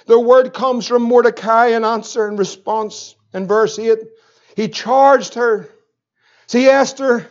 the 0.06 0.18
word 0.18 0.52
comes 0.52 0.86
from 0.86 1.02
Mordecai 1.02 1.68
in 1.68 1.84
answer 1.84 2.26
and 2.26 2.38
response 2.38 3.14
in 3.32 3.46
verse 3.46 3.78
8. 3.78 3.98
He 4.56 4.68
charged 4.68 5.34
her. 5.34 5.68
See, 6.46 6.66
Esther, 6.66 7.26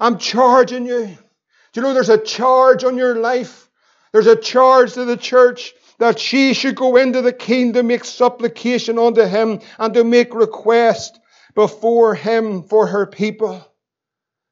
I'm 0.00 0.18
charging 0.18 0.86
you. 0.86 1.06
Do 1.06 1.80
you 1.80 1.82
know 1.82 1.94
there's 1.94 2.08
a 2.08 2.18
charge 2.18 2.84
on 2.84 2.96
your 2.96 3.16
life? 3.16 3.68
There's 4.12 4.26
a 4.26 4.36
charge 4.36 4.94
to 4.94 5.04
the 5.04 5.16
church 5.16 5.74
that 5.98 6.18
she 6.18 6.54
should 6.54 6.74
go 6.74 6.96
into 6.96 7.22
the 7.22 7.32
king 7.32 7.74
to 7.74 7.82
make 7.82 8.04
supplication 8.04 8.98
unto 8.98 9.24
him 9.24 9.60
and 9.78 9.94
to 9.94 10.04
make 10.04 10.34
request 10.34 11.18
before 11.54 12.14
him 12.14 12.62
for 12.62 12.86
her 12.86 13.06
people. 13.06 13.66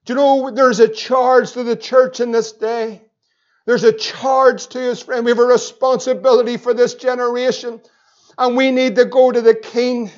Do 0.05 0.13
you 0.13 0.19
know 0.19 0.51
there's 0.51 0.81
a 0.81 0.89
charge 0.89 1.53
to 1.53 1.63
the 1.63 1.77
church 1.77 2.21
in 2.21 2.31
this 2.31 2.53
day? 2.53 3.03
There's 3.67 3.85
a 3.85 3.93
charge 3.93 4.67
to 4.69 4.91
us, 4.91 5.03
friend. 5.03 5.25
We 5.25 5.31
have 5.31 5.39
a 5.39 5.45
responsibility 5.45 6.57
for 6.57 6.75
this 6.75 6.95
generation. 6.95 7.81
And 8.37 8.57
we 8.57 8.71
need 8.71 8.97
to 8.97 9.05
go 9.05 9.33
to 9.33 9.41
the 9.41 9.55
King. 9.55 10.11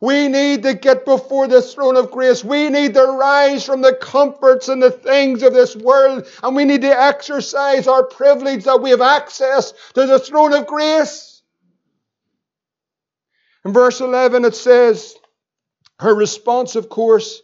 We 0.00 0.28
need 0.28 0.62
to 0.62 0.74
get 0.74 1.04
before 1.04 1.48
the 1.48 1.60
throne 1.60 1.96
of 1.96 2.10
grace. 2.10 2.44
We 2.44 2.68
need 2.68 2.94
to 2.94 3.04
rise 3.04 3.64
from 3.64 3.82
the 3.82 3.94
comforts 3.94 4.68
and 4.68 4.82
the 4.82 4.90
things 4.90 5.42
of 5.42 5.52
this 5.52 5.74
world. 5.74 6.26
And 6.42 6.54
we 6.54 6.64
need 6.64 6.82
to 6.82 7.00
exercise 7.02 7.88
our 7.88 8.04
privilege 8.04 8.64
that 8.64 8.80
we 8.80 8.90
have 8.90 9.00
access 9.00 9.72
to 9.94 10.06
the 10.06 10.18
throne 10.18 10.52
of 10.54 10.66
grace. 10.66 11.42
In 13.64 13.72
verse 13.72 14.00
11 14.00 14.44
it 14.44 14.54
says, 14.54 15.14
her 15.98 16.14
response, 16.14 16.76
of 16.76 16.88
course, 16.88 17.42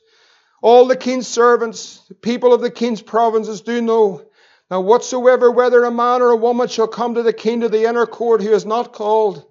all 0.62 0.86
the 0.86 0.96
king's 0.96 1.26
servants, 1.26 2.00
people 2.22 2.54
of 2.54 2.60
the 2.60 2.70
king's 2.70 3.02
provinces 3.02 3.60
do 3.60 3.82
know 3.82 4.22
now, 4.70 4.80
whatsoever, 4.80 5.50
whether 5.50 5.84
a 5.84 5.90
man 5.90 6.22
or 6.22 6.30
a 6.30 6.36
woman, 6.36 6.68
shall 6.68 6.88
come 6.88 7.14
to 7.14 7.22
the 7.22 7.32
king 7.32 7.62
of 7.62 7.70
the 7.70 7.84
inner 7.84 8.06
court 8.06 8.42
who 8.42 8.52
is 8.52 8.64
not 8.64 8.92
called, 8.92 9.44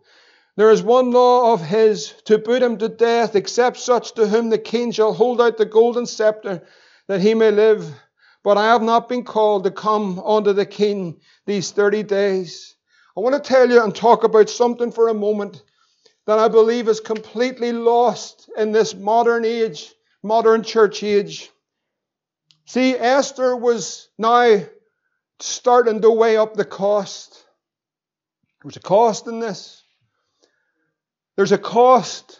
there 0.56 0.72
is 0.72 0.84
one 0.84 1.12
law 1.12 1.54
of 1.54 1.62
his 1.62 2.14
to 2.26 2.40
put 2.40 2.62
him 2.62 2.78
to 2.78 2.90
death, 2.90 3.36
except 3.36 3.78
such 3.78 4.14
to 4.16 4.28
whom 4.28 4.50
the 4.50 4.58
king 4.58 4.92
shall 4.92 5.14
hold 5.14 5.42
out 5.42 5.58
the 5.58 5.66
golden 5.66 6.06
scepter, 6.06 6.64
that 7.08 7.22
he 7.22 7.34
may 7.34 7.52
live. 7.52 7.88
But 8.44 8.58
I 8.58 8.68
have 8.68 8.82
not 8.82 9.08
been 9.08 9.24
called 9.24 9.64
to 9.64 9.72
come 9.72 10.20
unto 10.20 10.54
the 10.54 10.66
king 10.66 11.22
these 11.46 11.72
thirty 11.72 12.04
days. 12.04 12.76
I 13.16 13.22
want 13.22 13.36
to 13.36 13.48
tell 13.48 13.70
you 13.70 13.84
and 13.84 13.96
talk 13.96 14.24
about 14.24 14.50
something 14.50 14.92
for 14.92 15.08
a 15.08 15.14
moment 15.14 15.64
that 16.26 16.40
I 16.40 16.48
believe 16.48 16.88
is 16.88 17.00
completely 17.00 17.72
lost 17.72 18.50
in 18.58 18.72
this 18.72 18.96
modern 18.96 19.46
age, 19.46 19.94
modern 20.22 20.64
church 20.64 21.04
age. 21.04 21.52
See, 22.66 22.96
Esther 22.96 23.56
was 23.56 24.10
now 24.18 24.64
starting 25.44 26.02
to 26.02 26.10
weigh 26.10 26.38
up 26.38 26.54
the 26.54 26.66
cost. 26.66 27.44
There's 28.62 28.78
a 28.78 28.82
cost 28.82 29.28
in 29.28 29.40
this. 29.40 29.84
There's 31.36 31.52
a 31.52 31.58
cost. 31.58 32.40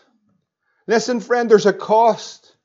Listen, 0.88 1.20
friend, 1.20 1.50
there's 1.50 1.66
a 1.66 1.74
cost. 1.74 2.56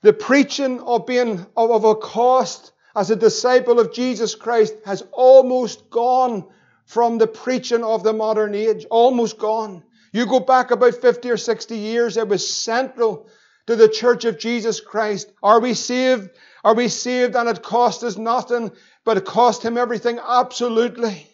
The 0.00 0.12
preaching 0.12 0.80
of 0.80 1.06
being 1.06 1.44
of, 1.56 1.84
a 1.84 1.94
cost 1.94 2.72
as 2.96 3.10
a 3.10 3.16
disciple 3.16 3.78
of 3.78 3.92
Jesus 3.92 4.34
Christ 4.34 4.74
has 4.86 5.02
almost 5.12 5.90
gone 5.90 6.46
from 6.86 7.18
the 7.18 7.26
preaching 7.26 7.84
of 7.84 8.02
the 8.02 8.12
modern 8.12 8.54
age. 8.54 8.86
Almost 8.90 9.38
gone. 9.38 9.82
You 10.12 10.26
go 10.26 10.40
back 10.40 10.70
about 10.70 10.94
50 10.94 11.30
or 11.30 11.36
60 11.36 11.76
years, 11.76 12.16
it 12.16 12.28
was 12.28 12.48
central 12.48 13.28
to 13.66 13.76
the 13.76 13.88
church 13.88 14.24
of 14.24 14.38
Jesus 14.38 14.80
Christ? 14.80 15.32
Are 15.42 15.60
we 15.60 15.74
saved? 15.74 16.30
Are 16.62 16.74
we 16.74 16.88
saved 16.88 17.36
and 17.36 17.48
it 17.48 17.62
cost 17.62 18.02
us 18.02 18.16
nothing, 18.16 18.72
but 19.04 19.16
it 19.16 19.24
cost 19.24 19.62
him 19.64 19.76
everything? 19.76 20.18
Absolutely. 20.18 21.26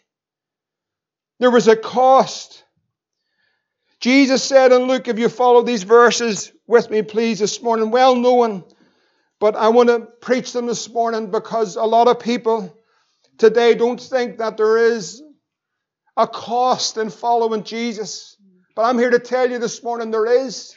There 1.38 1.50
was 1.50 1.68
a 1.68 1.76
cost. 1.76 2.64
Jesus 4.00 4.42
said 4.42 4.72
in 4.72 4.82
Luke, 4.84 5.08
if 5.08 5.18
you 5.18 5.28
follow 5.28 5.62
these 5.62 5.82
verses 5.82 6.52
with 6.66 6.90
me, 6.90 7.02
please, 7.02 7.38
this 7.38 7.62
morning, 7.62 7.90
well 7.90 8.14
known, 8.14 8.64
but 9.38 9.56
I 9.56 9.68
want 9.68 9.88
to 9.88 10.00
preach 10.00 10.52
them 10.52 10.66
this 10.66 10.88
morning 10.88 11.30
because 11.30 11.76
a 11.76 11.84
lot 11.84 12.08
of 12.08 12.20
people 12.20 12.76
today 13.38 13.74
don't 13.74 14.00
think 14.00 14.38
that 14.38 14.56
there 14.56 14.76
is 14.76 15.22
a 16.16 16.26
cost 16.26 16.98
in 16.98 17.10
following 17.10 17.64
Jesus. 17.64 18.36
But 18.76 18.82
I'm 18.82 18.98
here 18.98 19.10
to 19.10 19.18
tell 19.18 19.50
you 19.50 19.58
this 19.58 19.82
morning 19.82 20.10
there 20.10 20.26
is. 20.26 20.74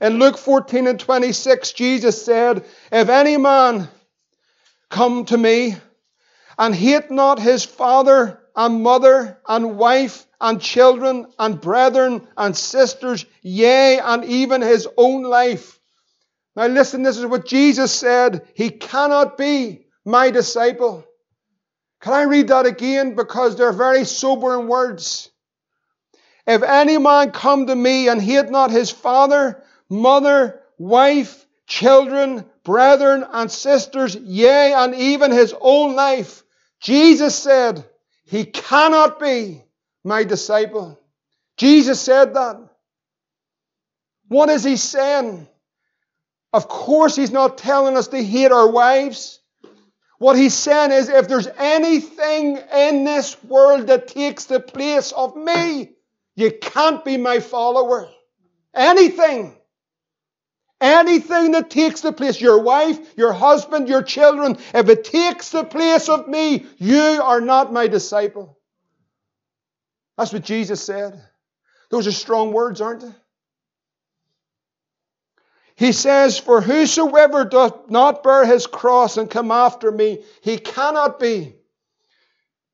In 0.00 0.18
Luke 0.18 0.38
14 0.38 0.86
and 0.86 0.98
26, 0.98 1.72
Jesus 1.72 2.24
said, 2.24 2.64
If 2.90 3.08
any 3.08 3.36
man 3.36 3.88
come 4.94 5.24
to 5.24 5.36
me 5.36 5.74
and 6.56 6.72
hate 6.72 7.10
not 7.10 7.40
his 7.40 7.64
father 7.64 8.40
and 8.54 8.80
mother 8.80 9.40
and 9.48 9.76
wife 9.76 10.24
and 10.40 10.62
children 10.62 11.26
and 11.36 11.60
brethren 11.60 12.24
and 12.36 12.56
sisters, 12.56 13.26
yea, 13.42 13.98
and 13.98 14.24
even 14.24 14.62
his 14.62 14.86
own 14.96 15.24
life. 15.24 15.80
Now 16.54 16.68
listen, 16.68 17.02
this 17.02 17.18
is 17.18 17.26
what 17.26 17.44
Jesus 17.44 17.92
said. 17.92 18.46
He 18.54 18.70
cannot 18.70 19.36
be 19.36 19.86
my 20.04 20.30
disciple. 20.30 21.04
Can 22.00 22.12
I 22.12 22.22
read 22.22 22.48
that 22.48 22.66
again? 22.66 23.16
Because 23.16 23.56
they're 23.56 23.72
very 23.72 24.04
sobering 24.04 24.68
words. 24.68 25.28
If 26.46 26.62
any 26.62 26.98
man 26.98 27.32
come 27.32 27.66
to 27.66 27.74
me 27.74 28.06
and 28.08 28.22
hate 28.22 28.48
not 28.48 28.70
his 28.70 28.92
father, 28.92 29.64
mother, 29.90 30.60
wife, 30.78 31.46
children, 31.66 32.44
brethren, 32.64 33.24
and 33.30 33.50
sisters, 33.50 34.16
yea, 34.16 34.72
and 34.72 34.94
even 34.94 35.30
his 35.30 35.54
own 35.60 35.94
life, 35.94 36.42
Jesus 36.80 37.34
said, 37.34 37.84
he 38.24 38.44
cannot 38.44 39.20
be 39.20 39.62
my 40.02 40.24
disciple. 40.24 40.98
Jesus 41.56 42.00
said 42.00 42.34
that. 42.34 42.56
What 44.28 44.48
is 44.48 44.64
he 44.64 44.76
saying? 44.76 45.46
Of 46.52 46.68
course, 46.68 47.16
he's 47.16 47.30
not 47.30 47.58
telling 47.58 47.96
us 47.96 48.08
to 48.08 48.22
hate 48.22 48.52
our 48.52 48.70
wives. 48.70 49.40
What 50.18 50.36
he's 50.36 50.54
saying 50.54 50.92
is 50.92 51.08
if 51.08 51.28
there's 51.28 51.48
anything 51.58 52.58
in 52.72 53.04
this 53.04 53.42
world 53.44 53.88
that 53.88 54.08
takes 54.08 54.44
the 54.44 54.60
place 54.60 55.12
of 55.12 55.36
me, 55.36 55.90
you 56.36 56.50
can't 56.50 57.04
be 57.04 57.16
my 57.16 57.40
follower. 57.40 58.08
Anything. 58.74 59.54
Anything 60.84 61.52
that 61.52 61.70
takes 61.70 62.02
the 62.02 62.12
place, 62.12 62.38
your 62.38 62.58
wife, 62.58 62.98
your 63.16 63.32
husband, 63.32 63.88
your 63.88 64.02
children, 64.02 64.58
if 64.74 64.86
it 64.90 65.04
takes 65.04 65.48
the 65.48 65.64
place 65.64 66.10
of 66.10 66.28
me, 66.28 66.66
you 66.76 67.22
are 67.22 67.40
not 67.40 67.72
my 67.72 67.86
disciple. 67.86 68.58
That's 70.18 70.34
what 70.34 70.44
Jesus 70.44 70.84
said. 70.84 71.18
Those 71.90 72.06
are 72.06 72.12
strong 72.12 72.52
words, 72.52 72.82
aren't 72.82 73.00
they? 73.00 73.14
He 75.76 75.92
says, 75.92 76.38
For 76.38 76.60
whosoever 76.60 77.46
doth 77.46 77.88
not 77.88 78.22
bear 78.22 78.44
his 78.44 78.66
cross 78.66 79.16
and 79.16 79.30
come 79.30 79.50
after 79.50 79.90
me, 79.90 80.22
he 80.42 80.58
cannot 80.58 81.18
be 81.18 81.54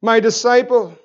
my 0.02 0.18
disciple. 0.18 0.98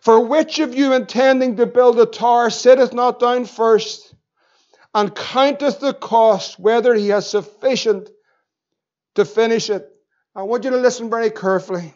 For 0.00 0.18
which 0.18 0.60
of 0.60 0.74
you 0.74 0.94
intending 0.94 1.56
to 1.56 1.66
build 1.66 2.00
a 2.00 2.06
tower 2.06 2.48
sitteth 2.48 2.94
not 2.94 3.20
down 3.20 3.44
first 3.44 4.11
and 4.94 5.14
counteth 5.14 5.80
the 5.80 5.94
cost 5.94 6.58
whether 6.58 6.94
he 6.94 7.08
has 7.08 7.28
sufficient 7.28 8.10
to 9.14 9.24
finish 9.24 9.70
it? 9.70 9.88
I 10.34 10.42
want 10.42 10.64
you 10.64 10.70
to 10.70 10.76
listen 10.76 11.10
very 11.10 11.30
carefully. 11.30 11.94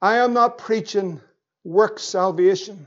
I 0.00 0.18
am 0.18 0.32
not 0.32 0.58
preaching 0.58 1.20
work 1.64 1.98
salvation. 1.98 2.86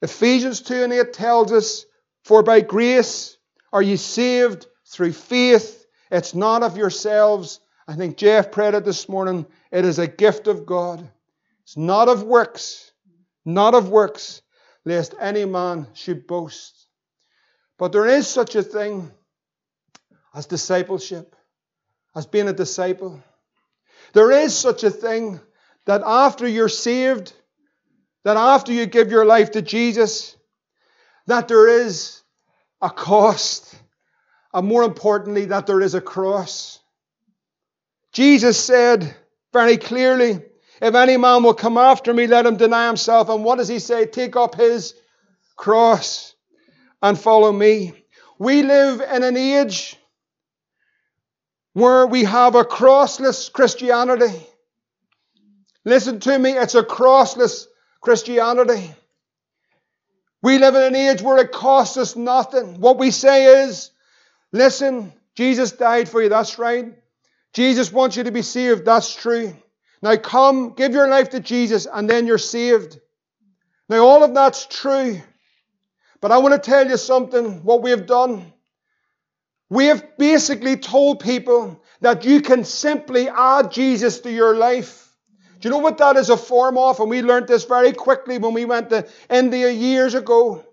Ephesians 0.00 0.60
2 0.62 0.84
and 0.84 0.92
8 0.92 1.12
tells 1.12 1.52
us, 1.52 1.86
For 2.24 2.42
by 2.42 2.60
grace 2.60 3.36
are 3.72 3.82
ye 3.82 3.96
saved 3.96 4.66
through 4.86 5.12
faith? 5.12 5.86
It's 6.10 6.34
not 6.34 6.62
of 6.62 6.76
yourselves. 6.76 7.60
I 7.86 7.94
think 7.94 8.16
Jeff 8.16 8.50
prayed 8.52 8.74
it 8.74 8.84
this 8.84 9.08
morning. 9.08 9.46
It 9.70 9.84
is 9.84 9.98
a 9.98 10.06
gift 10.06 10.46
of 10.46 10.66
God. 10.66 11.08
It's 11.62 11.76
not 11.76 12.08
of 12.08 12.22
works, 12.22 12.92
not 13.44 13.74
of 13.74 13.88
works, 13.88 14.42
lest 14.84 15.14
any 15.20 15.44
man 15.44 15.86
should 15.94 16.26
boast. 16.26 16.81
But 17.82 17.90
there 17.90 18.06
is 18.06 18.28
such 18.28 18.54
a 18.54 18.62
thing 18.62 19.10
as 20.32 20.46
discipleship, 20.46 21.34
as 22.14 22.26
being 22.26 22.46
a 22.46 22.52
disciple. 22.52 23.20
There 24.12 24.30
is 24.30 24.56
such 24.56 24.84
a 24.84 24.90
thing 24.90 25.40
that 25.86 26.00
after 26.06 26.46
you're 26.46 26.68
saved, 26.68 27.32
that 28.22 28.36
after 28.36 28.72
you 28.72 28.86
give 28.86 29.10
your 29.10 29.24
life 29.24 29.50
to 29.50 29.62
Jesus, 29.62 30.36
that 31.26 31.48
there 31.48 31.66
is 31.66 32.22
a 32.80 32.88
cost, 32.88 33.74
and 34.54 34.68
more 34.68 34.84
importantly, 34.84 35.46
that 35.46 35.66
there 35.66 35.80
is 35.80 35.96
a 35.96 36.00
cross. 36.00 36.78
Jesus 38.12 38.64
said 38.64 39.12
very 39.52 39.76
clearly, 39.76 40.40
If 40.80 40.94
any 40.94 41.16
man 41.16 41.42
will 41.42 41.54
come 41.54 41.76
after 41.76 42.14
me, 42.14 42.28
let 42.28 42.46
him 42.46 42.56
deny 42.56 42.86
himself. 42.86 43.28
And 43.28 43.42
what 43.42 43.58
does 43.58 43.66
he 43.66 43.80
say? 43.80 44.06
Take 44.06 44.36
up 44.36 44.54
his 44.54 44.94
cross 45.56 46.31
and 47.02 47.18
follow 47.18 47.52
me. 47.52 47.92
We 48.38 48.62
live 48.62 49.00
in 49.00 49.22
an 49.22 49.36
age 49.36 49.96
where 51.72 52.06
we 52.06 52.24
have 52.24 52.54
a 52.54 52.64
crossless 52.64 53.52
Christianity. 53.52 54.46
Listen 55.84 56.20
to 56.20 56.38
me, 56.38 56.52
it's 56.52 56.74
a 56.74 56.82
crossless 56.82 57.66
Christianity. 58.00 58.94
We 60.42 60.58
live 60.58 60.74
in 60.74 60.82
an 60.82 60.96
age 60.96 61.22
where 61.22 61.38
it 61.38 61.52
costs 61.52 61.96
us 61.96 62.16
nothing. 62.16 62.80
What 62.80 62.98
we 62.98 63.10
say 63.10 63.64
is, 63.64 63.90
listen, 64.52 65.12
Jesus 65.34 65.72
died 65.72 66.08
for 66.08 66.22
you, 66.22 66.28
that's 66.28 66.58
right. 66.58 66.94
Jesus 67.52 67.92
wants 67.92 68.16
you 68.16 68.24
to 68.24 68.32
be 68.32 68.42
saved, 68.42 68.84
that's 68.84 69.14
true. 69.14 69.56
Now 70.02 70.16
come, 70.16 70.74
give 70.74 70.92
your 70.92 71.08
life 71.08 71.30
to 71.30 71.40
Jesus, 71.40 71.86
and 71.92 72.08
then 72.08 72.26
you're 72.26 72.38
saved. 72.38 72.98
Now, 73.88 74.06
all 74.06 74.24
of 74.24 74.34
that's 74.34 74.66
true. 74.66 75.20
But 76.22 76.30
I 76.30 76.38
want 76.38 76.54
to 76.54 76.70
tell 76.70 76.88
you 76.88 76.96
something, 76.96 77.64
what 77.64 77.82
we 77.82 77.90
have 77.90 78.06
done. 78.06 78.52
We 79.68 79.86
have 79.86 80.16
basically 80.16 80.76
told 80.76 81.18
people 81.18 81.82
that 82.00 82.24
you 82.24 82.40
can 82.40 82.64
simply 82.64 83.28
add 83.28 83.72
Jesus 83.72 84.20
to 84.20 84.30
your 84.30 84.56
life. 84.56 85.10
Do 85.58 85.68
you 85.68 85.70
know 85.70 85.78
what 85.78 85.98
that 85.98 86.16
is 86.16 86.30
a 86.30 86.36
form 86.36 86.78
of? 86.78 87.00
And 87.00 87.10
we 87.10 87.22
learned 87.22 87.48
this 87.48 87.64
very 87.64 87.92
quickly 87.92 88.38
when 88.38 88.54
we 88.54 88.64
went 88.64 88.90
to 88.90 89.08
India 89.28 89.70
years 89.70 90.14
ago. 90.14 90.64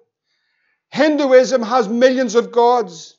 Hinduism 0.92 1.64
has 1.64 1.90
millions 1.90 2.36
of 2.36 2.52
gods. 2.52 3.18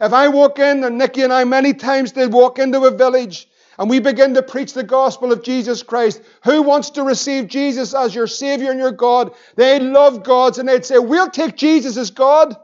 If 0.00 0.12
I 0.12 0.28
walk 0.28 0.58
in, 0.58 0.84
and 0.84 0.98
Nikki 0.98 1.22
and 1.22 1.32
I 1.32 1.44
many 1.44 1.72
times 1.72 2.12
did 2.12 2.32
walk 2.32 2.58
into 2.58 2.84
a 2.84 2.90
village 2.90 3.48
and 3.80 3.88
we 3.88 3.98
begin 3.98 4.34
to 4.34 4.42
preach 4.42 4.74
the 4.74 4.82
gospel 4.82 5.32
of 5.32 5.42
Jesus 5.42 5.82
Christ, 5.82 6.20
who 6.44 6.60
wants 6.60 6.90
to 6.90 7.02
receive 7.02 7.48
Jesus 7.48 7.94
as 7.94 8.14
your 8.14 8.26
Savior 8.26 8.70
and 8.70 8.78
your 8.78 8.92
God? 8.92 9.32
They 9.56 9.80
love 9.80 10.22
gods 10.22 10.58
and 10.58 10.68
they'd 10.68 10.84
say, 10.84 10.98
We'll 10.98 11.30
take 11.30 11.56
Jesus 11.56 11.96
as 11.96 12.10
God. 12.10 12.54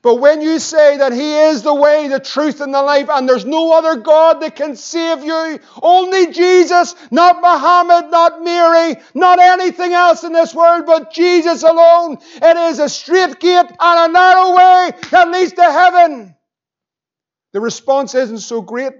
But 0.00 0.14
when 0.14 0.40
you 0.40 0.58
say 0.58 0.96
that 0.96 1.12
He 1.12 1.34
is 1.34 1.62
the 1.62 1.74
way, 1.74 2.08
the 2.08 2.18
truth, 2.18 2.62
and 2.62 2.72
the 2.72 2.80
life, 2.80 3.10
and 3.10 3.28
there's 3.28 3.44
no 3.44 3.76
other 3.76 4.00
God 4.00 4.40
that 4.40 4.56
can 4.56 4.74
save 4.74 5.22
you, 5.22 5.58
only 5.82 6.32
Jesus, 6.32 6.94
not 7.10 7.42
Muhammad, 7.42 8.10
not 8.10 8.42
Mary, 8.42 8.96
not 9.12 9.38
anything 9.38 9.92
else 9.92 10.24
in 10.24 10.32
this 10.32 10.54
world, 10.54 10.86
but 10.86 11.12
Jesus 11.12 11.62
alone, 11.62 12.16
it 12.40 12.56
is 12.56 12.78
a 12.78 12.88
straight 12.88 13.38
gate 13.38 13.66
and 13.68 13.76
a 13.78 14.08
narrow 14.10 14.56
way 14.56 14.92
that 15.10 15.30
leads 15.30 15.52
to 15.52 15.62
heaven. 15.62 16.34
The 17.52 17.60
response 17.60 18.14
isn't 18.14 18.38
so 18.38 18.62
great. 18.62 18.94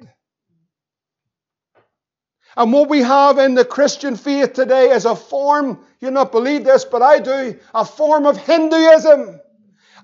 And 2.61 2.75
what 2.75 2.91
we 2.91 3.01
have 3.01 3.39
in 3.39 3.55
the 3.55 3.65
Christian 3.65 4.17
faith 4.17 4.53
today 4.53 4.91
is 4.91 5.07
a 5.07 5.17
form, 5.17 5.79
you 5.99 6.11
not 6.11 6.31
believe 6.31 6.63
this, 6.63 6.85
but 6.85 7.01
I 7.01 7.19
do, 7.19 7.59
a 7.75 7.87
form 7.87 8.27
of 8.27 8.37
Hinduism. 8.37 9.41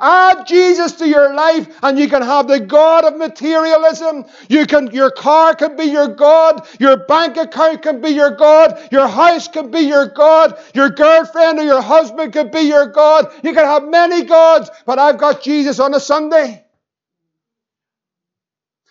Add 0.01 0.47
Jesus 0.47 0.93
to 0.93 1.07
your 1.07 1.35
life 1.35 1.69
and 1.83 1.99
you 1.99 2.09
can 2.09 2.23
have 2.23 2.49
the 2.49 2.59
God 2.59 3.05
of 3.05 3.19
materialism. 3.19 4.25
You 4.49 4.65
can, 4.65 4.91
your 4.91 5.11
car 5.11 5.55
can 5.55 5.77
be 5.77 5.85
your 5.85 6.09
God. 6.09 6.67
Your 6.81 6.97
bank 6.97 7.37
account 7.37 7.83
can 7.83 8.01
be 8.01 8.13
your 8.13 8.31
God. 8.31 8.89
Your 8.91 9.07
house 9.07 9.49
can 9.49 9.71
be 9.71 9.81
your 9.81 10.07
God. 10.07 10.59
Your 10.73 10.89
girlfriend 10.89 11.59
or 11.59 11.65
your 11.65 11.83
husband 11.83 12.33
can 12.33 12.51
be 12.51 12.61
your 12.61 12.87
God. 12.87 13.31
You 13.45 13.53
can 13.53 13.67
have 13.67 13.85
many 13.85 14.25
gods, 14.25 14.71
but 14.87 14.99
I've 14.99 15.19
got 15.19 15.43
Jesus 15.43 15.79
on 15.79 15.93
a 15.93 16.01
Sunday. 16.01 16.66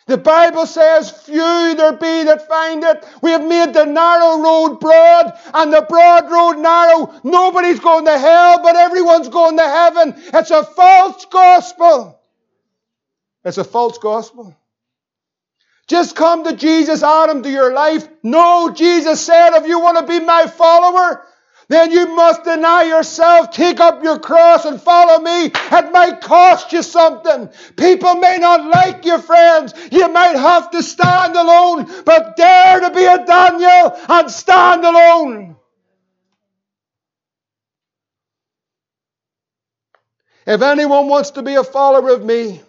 The 0.08 0.18
Bible 0.18 0.68
says, 0.68 1.10
Few 1.10 1.76
there 1.76 1.94
be 1.94 2.24
that 2.26 2.48
find 2.48 2.84
it. 2.84 3.04
We 3.24 3.32
have 3.32 3.44
made 3.44 3.74
the 3.74 3.86
narrow 3.86 4.40
road 4.40 4.80
broad 4.80 5.34
and 5.54 5.74
the 5.74 5.82
broad 5.82 6.32
road 6.32 6.62
narrow. 6.62 7.20
Nobody's 7.24 7.80
going 7.80 8.06
to 8.06 8.18
hell, 8.18 8.62
but 8.62 8.76
everyone's 8.76 9.30
going 9.30 9.58
to 9.58 9.64
heaven. 9.64 10.14
It's 10.34 10.52
a 10.52 10.64
false 10.64 11.26
gospel. 11.26 12.20
It's 13.44 13.58
a 13.58 13.64
false 13.64 13.98
gospel. 13.98 14.56
Just 15.88 16.16
come 16.16 16.44
to 16.44 16.56
Jesus, 16.56 17.04
Adam, 17.04 17.44
to 17.44 17.50
your 17.50 17.74
life. 17.74 18.08
No, 18.24 18.72
Jesus 18.72 19.24
said, 19.24 19.56
if 19.56 19.68
you 19.68 19.80
want 19.80 20.00
to 20.00 20.08
be 20.08 20.24
my 20.24 20.48
follower, 20.48 21.24
then 21.68 21.92
you 21.92 22.16
must 22.16 22.44
deny 22.44 22.84
yourself, 22.84 23.52
take 23.52 23.80
up 23.80 24.04
your 24.04 24.20
cross 24.20 24.66
and 24.66 24.80
follow 24.80 25.20
me. 25.20 25.46
It 25.46 25.92
might 25.92 26.22
cost 26.22 26.72
you 26.72 26.84
something. 26.84 27.50
People 27.76 28.16
may 28.16 28.38
not 28.38 28.70
like 28.70 29.04
you, 29.06 29.18
friends. 29.18 29.74
You 29.92 30.08
might 30.10 30.36
have 30.36 30.70
to 30.72 30.84
stand 30.84 31.36
alone, 31.36 31.90
but 32.06 32.36
dare 32.36 32.82
to 32.82 32.92
be 32.92 33.04
a 33.06 33.26
Daniel 33.26 34.00
and 34.10 34.30
stand 34.30 34.84
alone. 34.84 35.56
If 40.46 40.62
anyone 40.62 41.08
wants 41.08 41.32
to 41.32 41.42
be 41.42 41.56
a 41.56 41.64
follower 41.64 42.10
of 42.10 42.24
me, 42.24 42.62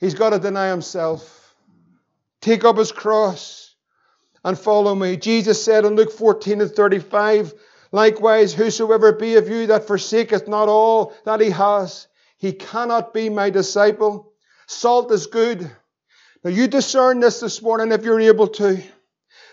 he's 0.00 0.14
got 0.14 0.30
to 0.30 0.40
deny 0.40 0.70
himself, 0.70 1.54
take 2.40 2.64
up 2.64 2.76
his 2.76 2.90
cross 2.90 3.65
and 4.46 4.56
follow 4.56 4.94
me. 4.94 5.16
Jesus 5.16 5.62
said 5.62 5.84
in 5.84 5.96
Luke 5.96 6.12
14 6.12 6.60
and 6.60 6.70
35, 6.70 7.52
Likewise, 7.90 8.54
whosoever 8.54 9.12
be 9.12 9.34
of 9.34 9.48
you 9.48 9.66
that 9.66 9.88
forsaketh 9.88 10.46
not 10.46 10.68
all 10.68 11.12
that 11.24 11.40
he 11.40 11.50
has, 11.50 12.06
he 12.38 12.52
cannot 12.52 13.12
be 13.12 13.28
my 13.28 13.50
disciple. 13.50 14.32
Salt 14.68 15.10
is 15.10 15.26
good. 15.26 15.68
Now 16.44 16.50
you 16.50 16.68
discern 16.68 17.18
this 17.18 17.40
this 17.40 17.60
morning 17.60 17.90
if 17.90 18.04
you're 18.04 18.20
able 18.20 18.46
to. 18.46 18.80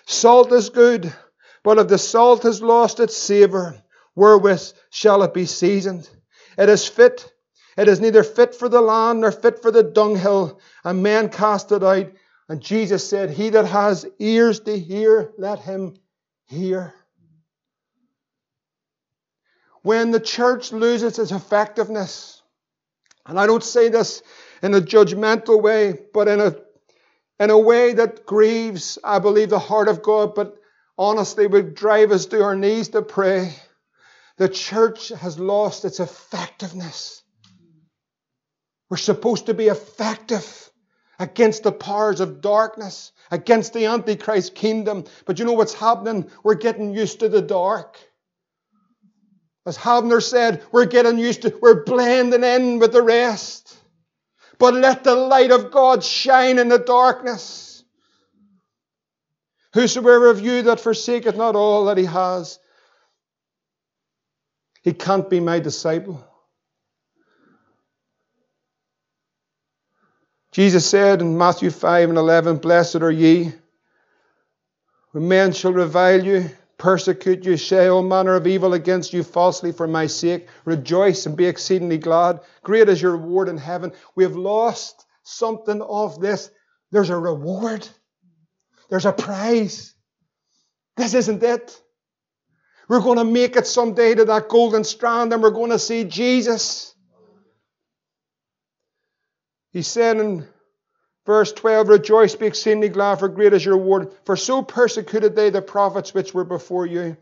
Salt 0.06 0.52
is 0.52 0.70
good, 0.70 1.12
but 1.64 1.80
if 1.80 1.88
the 1.88 1.98
salt 1.98 2.44
has 2.44 2.62
lost 2.62 3.00
its 3.00 3.18
savour, 3.18 3.82
wherewith 4.14 4.74
shall 4.91 5.24
it 5.24 5.34
be 5.34 5.48
seasoned? 5.48 6.08
It 6.56 6.70
is 6.70 6.88
fit. 6.88 7.34
It 7.76 7.88
is 7.88 8.00
neither 8.00 8.22
fit 8.22 8.54
for 8.54 8.70
the 8.70 8.82
land 8.82 9.22
nor 9.22 9.32
fit 9.32 9.60
for 9.64 9.72
the 9.72 9.82
dunghill, 9.82 10.60
and 10.84 11.02
men 11.02 11.30
cast 11.30 11.72
it 11.72 11.84
out. 11.84 12.12
And 12.50 12.62
Jesus 12.62 13.08
said, 13.08 13.30
He 13.30 13.50
that 13.50 13.66
has 13.66 14.06
ears 14.20 14.60
to 14.62 14.78
hear, 14.78 15.32
let 15.38 15.60
him 15.60 15.96
hear. 16.46 16.94
When 19.82 20.12
the 20.12 20.20
church 20.20 20.72
loses 20.72 21.20
its 21.20 21.32
effectiveness, 21.32 22.41
and 23.26 23.39
I 23.39 23.48
don't 23.48 23.64
say 23.64 23.89
this 23.89 24.22
in 24.62 24.74
a 24.74 24.82
judgmental 24.82 25.62
way, 25.62 25.98
but 26.14 26.28
in 26.28 26.39
a, 26.39 26.56
in 27.39 27.50
a 27.50 27.58
way 27.58 27.94
that 27.94 28.26
grieves, 28.26 28.98
I 29.04 29.20
believe, 29.20 29.50
the 29.50 29.60
heart 29.60 29.88
of 29.88 30.02
God, 30.02 30.36
but 30.36 30.58
honestly 30.98 31.48
would 31.48 31.76
drive 31.76 32.12
us 32.12 32.26
to 32.28 32.44
our 32.44 32.56
knees 32.56 32.89
to 32.89 33.02
pray. 33.02 33.54
The 34.38 34.50
church 34.50 35.10
has 35.10 35.39
lost 35.39 35.86
its 35.86 36.00
effectiveness. 36.00 37.22
We're 38.89 38.98
supposed 38.98 39.48
to 39.48 39.54
be 39.54 39.68
effective 39.68 40.72
against 41.24 41.63
the 41.63 41.71
powers 41.71 42.19
of 42.19 42.41
darkness, 42.41 43.13
against 43.32 43.71
the 43.71 43.86
Antichrist 43.86 44.55
kingdom. 44.55 45.05
But 45.26 45.39
you 45.39 45.45
know 45.45 45.53
what's 45.53 45.74
happening? 45.74 46.30
We're 46.43 46.55
getting 46.55 46.93
used 46.93 47.21
to 47.21 47.30
the 47.30 47.41
dark. 47.41 47.97
As 49.65 49.78
Havner 49.78 50.21
said, 50.21 50.61
we're 50.74 50.86
getting 50.86 51.17
used 51.17 51.43
to, 51.43 51.57
we're 51.61 51.86
blending 51.86 52.43
in 52.43 52.80
with 52.80 52.91
the 52.91 53.01
rest. 53.01 53.74
But 54.59 54.74
let 54.74 55.05
the 55.05 55.15
light 55.15 55.51
of 55.51 55.71
God 55.71 56.03
shine 56.03 56.59
in 56.59 56.67
the 56.67 56.78
darkness. 56.78 57.86
Whosoever 59.74 60.30
of 60.30 60.41
you 60.41 60.63
that 60.63 60.82
forsaketh 60.82 61.38
not 61.38 61.55
all 61.55 61.86
that 61.86 61.97
he 61.97 62.05
has, 62.05 62.59
he 64.82 64.91
can't 64.91 65.30
be 65.30 65.39
my 65.39 65.59
disciple. 65.59 66.28
Jesus 70.54 70.88
said 70.88 71.22
in 71.22 71.36
Matthew 71.36 71.72
5 71.72 72.10
and 72.10 72.18
11, 72.18 72.58
Blessed 72.58 72.97
are 72.97 73.12
ye 73.12 73.51
when 75.12 75.28
men 75.28 75.51
shall 75.51 75.74
revile 75.74 76.24
you, 76.24 76.49
persecute 76.78 77.43
you, 77.43 77.58
say 77.58 77.88
all 77.88 78.04
manner 78.04 78.36
of 78.36 78.45
evil 78.45 78.76
against 78.76 79.14
you 79.14 79.24
falsely 79.24 79.72
for 79.72 79.88
my 79.88 80.06
sake. 80.06 80.47
Rejoice 80.66 81.26
and 81.26 81.36
be 81.36 81.45
exceedingly 81.45 81.97
glad. 81.97 82.39
Great 82.62 82.88
is 82.88 83.01
your 83.01 83.14
reward 83.14 83.49
in 83.49 83.58
heaven. 83.58 83.93
We 84.16 84.26
have 84.26 84.36
lost 84.36 85.06
something 85.24 85.82
of 85.82 86.22
this. 86.22 86.51
There's 86.91 87.10
a 87.10 87.18
reward, 87.18 87.88
there's 88.91 89.08
a 89.08 89.12
prize. 89.12 89.95
This 90.97 91.16
isn't 91.16 91.41
it. 91.41 91.82
We're 92.88 92.99
going 92.99 93.18
to 93.18 93.24
make 93.24 93.56
it 93.56 93.66
someday 93.66 94.14
to 94.14 94.26
that 94.26 94.49
golden 94.49 94.84
strand 94.84 95.34
and 95.34 95.41
we're 95.41 95.49
going 95.49 95.72
to 95.72 95.80
see 95.80 96.04
Jesus. 96.04 96.93
He 99.74 99.82
said 99.82 100.17
in 100.17 100.47
verse 101.26 101.51
12, 101.51 101.89
Rejoice, 101.89 102.36
be 102.36 102.45
exceedingly 102.45 102.89
glad, 102.89 103.19
for 103.19 103.28
great 103.28 103.53
is 103.53 103.65
your 103.65 103.76
reward. 103.76 104.13
For 104.24 104.38
so 104.38 104.61
persecuted 104.61 105.36
they 105.36 105.49
the 105.49 105.63
prophets 105.63 106.13
which 106.13 106.34
were 106.34 106.45
before 106.45 106.86
you. 106.86 107.17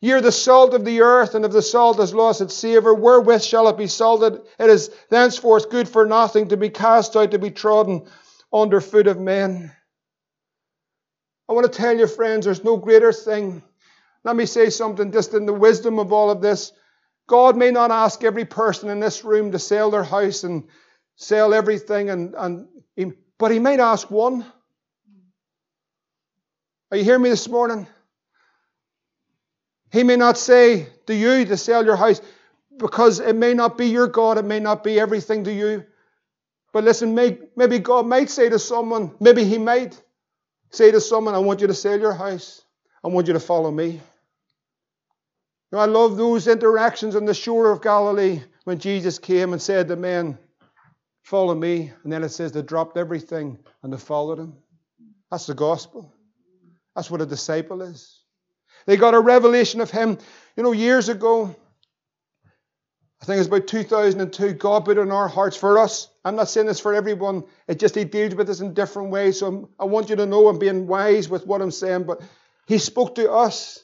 Ye 0.00 0.12
are 0.12 0.20
the 0.20 0.32
salt 0.32 0.74
of 0.74 0.84
the 0.84 1.00
earth, 1.00 1.34
and 1.34 1.44
if 1.44 1.52
the 1.52 1.62
salt 1.62 1.98
has 1.98 2.12
lost 2.12 2.40
its 2.40 2.54
savour, 2.54 2.92
wherewith 2.92 3.42
shall 3.42 3.68
it 3.68 3.78
be 3.78 3.86
salted? 3.86 4.42
It 4.58 4.68
is 4.68 4.90
thenceforth 5.08 5.70
good 5.70 5.88
for 5.88 6.04
nothing 6.04 6.48
to 6.48 6.56
be 6.56 6.68
cast 6.68 7.16
out, 7.16 7.30
to 7.30 7.38
be 7.38 7.50
trodden 7.50 8.06
under 8.52 8.80
foot 8.80 9.06
of 9.06 9.18
men. 9.18 9.72
I 11.48 11.52
want 11.52 11.72
to 11.72 11.78
tell 11.78 11.96
you, 11.96 12.06
friends, 12.06 12.44
there's 12.44 12.64
no 12.64 12.76
greater 12.76 13.12
thing. 13.12 13.62
Let 14.24 14.34
me 14.34 14.46
say 14.46 14.68
something 14.68 15.12
just 15.12 15.32
in 15.32 15.46
the 15.46 15.52
wisdom 15.52 15.98
of 15.98 16.12
all 16.12 16.30
of 16.30 16.42
this. 16.42 16.72
God 17.26 17.56
may 17.56 17.70
not 17.70 17.90
ask 17.90 18.24
every 18.24 18.44
person 18.44 18.90
in 18.90 19.00
this 19.00 19.24
room 19.24 19.52
to 19.52 19.58
sell 19.58 19.90
their 19.90 20.04
house 20.04 20.44
and 20.44 20.64
sell 21.16 21.54
everything, 21.54 22.10
and, 22.10 22.34
and 22.34 22.66
he, 22.96 23.12
but 23.38 23.50
he 23.50 23.58
might 23.58 23.80
ask 23.80 24.10
one. 24.10 24.44
Are 26.90 26.96
you 26.96 27.04
hearing 27.04 27.22
me 27.22 27.30
this 27.30 27.48
morning? 27.48 27.86
He 29.90 30.02
may 30.02 30.16
not 30.16 30.36
say 30.36 30.88
to 31.06 31.14
you 31.14 31.44
to 31.44 31.56
sell 31.56 31.84
your 31.84 31.96
house 31.96 32.20
because 32.78 33.20
it 33.20 33.36
may 33.36 33.54
not 33.54 33.78
be 33.78 33.86
your 33.86 34.08
God, 34.08 34.38
it 34.38 34.44
may 34.44 34.60
not 34.60 34.82
be 34.82 34.98
everything 34.98 35.44
to 35.44 35.52
you. 35.52 35.84
But 36.72 36.84
listen, 36.84 37.14
may, 37.14 37.38
maybe 37.54 37.78
God 37.78 38.06
might 38.06 38.28
say 38.30 38.48
to 38.48 38.58
someone, 38.58 39.14
maybe 39.20 39.44
He 39.44 39.58
might 39.58 40.00
say 40.70 40.90
to 40.90 41.00
someone, 41.00 41.34
I 41.34 41.38
want 41.38 41.60
you 41.60 41.68
to 41.68 41.74
sell 41.74 41.98
your 41.98 42.12
house. 42.12 42.62
I 43.04 43.08
want 43.08 43.26
you 43.28 43.34
to 43.34 43.40
follow 43.40 43.70
me. 43.70 44.00
I 45.72 45.86
love 45.86 46.16
those 46.16 46.46
interactions 46.46 47.16
on 47.16 47.24
the 47.24 47.34
shore 47.34 47.70
of 47.70 47.82
Galilee 47.82 48.40
when 48.64 48.78
Jesus 48.78 49.18
came 49.18 49.52
and 49.52 49.60
said 49.60 49.88
to 49.88 49.96
men, 49.96 50.38
Follow 51.24 51.54
me. 51.54 51.90
And 52.04 52.12
then 52.12 52.22
it 52.22 52.28
says 52.28 52.52
they 52.52 52.62
dropped 52.62 52.96
everything 52.96 53.58
and 53.82 53.92
they 53.92 53.96
followed 53.96 54.38
him. 54.38 54.54
That's 55.30 55.46
the 55.46 55.54
gospel. 55.54 56.12
That's 56.94 57.10
what 57.10 57.22
a 57.22 57.26
disciple 57.26 57.82
is. 57.82 58.20
They 58.86 58.96
got 58.96 59.14
a 59.14 59.20
revelation 59.20 59.80
of 59.80 59.90
him. 59.90 60.18
You 60.56 60.62
know, 60.62 60.72
years 60.72 61.08
ago, 61.08 61.56
I 63.22 63.24
think 63.24 63.36
it 63.36 63.40
was 63.40 63.46
about 63.46 63.66
2002, 63.66 64.52
God 64.52 64.84
put 64.84 64.98
in 64.98 65.10
our 65.10 65.28
hearts 65.28 65.56
for 65.56 65.78
us. 65.78 66.10
I'm 66.26 66.36
not 66.36 66.50
saying 66.50 66.66
this 66.66 66.78
for 66.78 66.92
everyone. 66.92 67.44
It 67.66 67.78
just 67.78 67.94
He 67.94 68.04
deals 68.04 68.34
with 68.34 68.50
us 68.50 68.60
in 68.60 68.74
different 68.74 69.10
ways. 69.10 69.38
So 69.38 69.70
I 69.80 69.86
want 69.86 70.10
you 70.10 70.16
to 70.16 70.26
know 70.26 70.46
I'm 70.48 70.58
being 70.58 70.86
wise 70.86 71.30
with 71.30 71.46
what 71.46 71.62
I'm 71.62 71.70
saying. 71.70 72.04
But 72.04 72.20
He 72.66 72.76
spoke 72.76 73.14
to 73.14 73.32
us 73.32 73.82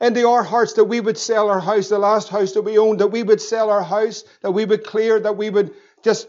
into 0.00 0.28
our 0.28 0.42
hearts 0.42 0.72
that 0.72 0.84
we 0.84 1.00
would 1.00 1.16
sell 1.16 1.48
our 1.48 1.60
house, 1.60 1.88
the 1.88 1.98
last 1.98 2.28
house 2.28 2.52
that 2.52 2.62
we 2.62 2.76
owned, 2.76 2.98
that 2.98 3.06
we 3.06 3.22
would 3.22 3.40
sell 3.40 3.70
our 3.70 3.84
house, 3.84 4.24
that 4.42 4.50
we 4.50 4.64
would 4.64 4.82
clear, 4.82 5.20
that 5.20 5.36
we 5.36 5.48
would 5.48 5.72
just 6.04 6.28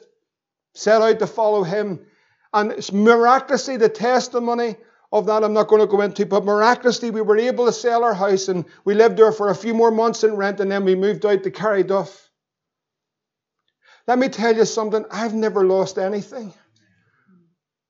set 0.73 1.01
out 1.01 1.19
to 1.19 1.27
follow 1.27 1.63
him. 1.63 1.99
And 2.53 2.71
it's 2.71 2.91
miraculously, 2.91 3.77
the 3.77 3.89
testimony 3.89 4.77
of 5.11 5.27
that 5.27 5.43
I'm 5.43 5.53
not 5.53 5.67
going 5.67 5.81
to 5.81 5.87
go 5.87 6.01
into, 6.01 6.25
but 6.25 6.45
miraculously 6.45 7.11
we 7.11 7.21
were 7.21 7.37
able 7.37 7.65
to 7.67 7.73
sell 7.73 8.03
our 8.03 8.13
house 8.13 8.47
and 8.47 8.65
we 8.83 8.95
lived 8.95 9.17
there 9.17 9.31
for 9.31 9.49
a 9.49 9.55
few 9.55 9.73
more 9.73 9.91
months 9.91 10.23
in 10.23 10.35
rent 10.35 10.59
and 10.59 10.71
then 10.71 10.85
we 10.85 10.95
moved 10.95 11.25
out 11.25 11.43
to 11.43 11.51
Carryduff. 11.51 12.21
Let 14.07 14.19
me 14.19 14.29
tell 14.29 14.55
you 14.55 14.65
something, 14.65 15.05
I've 15.11 15.33
never 15.33 15.65
lost 15.65 15.97
anything. 15.97 16.53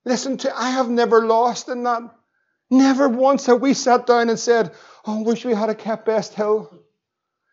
Listen 0.05 0.38
to, 0.38 0.55
I 0.55 0.71
have 0.71 0.89
never 0.89 1.25
lost 1.25 1.67
in 1.67 1.83
that. 1.83 2.01
Never 2.69 3.07
once 3.07 3.45
have 3.45 3.61
we 3.61 3.73
sat 3.73 4.07
down 4.07 4.29
and 4.29 4.39
said, 4.39 4.71
Oh, 5.05 5.19
I 5.19 5.23
wish 5.23 5.45
we 5.45 5.53
had 5.53 5.69
a 5.69 5.75
kept 5.75 6.05
Best 6.05 6.33
Hill. 6.33 6.84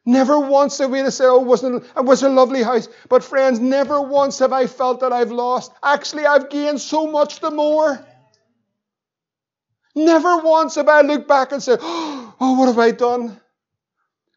Never 0.04 0.40
once 0.40 0.78
have 0.78 0.90
we 0.90 1.00
to 1.02 1.12
say, 1.12 1.24
oh, 1.26 1.40
it, 1.40 1.46
wasn't, 1.46 1.84
it 1.84 2.04
was 2.04 2.22
a 2.22 2.28
lovely 2.28 2.62
house. 2.62 2.88
But 3.08 3.22
friends, 3.22 3.60
never 3.60 4.00
once 4.00 4.40
have 4.40 4.52
I 4.52 4.66
felt 4.66 5.00
that 5.00 5.12
I've 5.12 5.30
lost. 5.30 5.72
Actually, 5.82 6.26
I've 6.26 6.50
gained 6.50 6.80
so 6.80 7.06
much 7.06 7.38
the 7.38 7.52
more. 7.52 8.04
Never 9.94 10.38
once 10.38 10.74
have 10.74 10.88
I 10.88 11.02
looked 11.02 11.28
back 11.28 11.52
and 11.52 11.62
said, 11.62 11.78
oh, 11.82 12.56
what 12.58 12.66
have 12.66 12.78
I 12.78 12.90
done? 12.90 13.40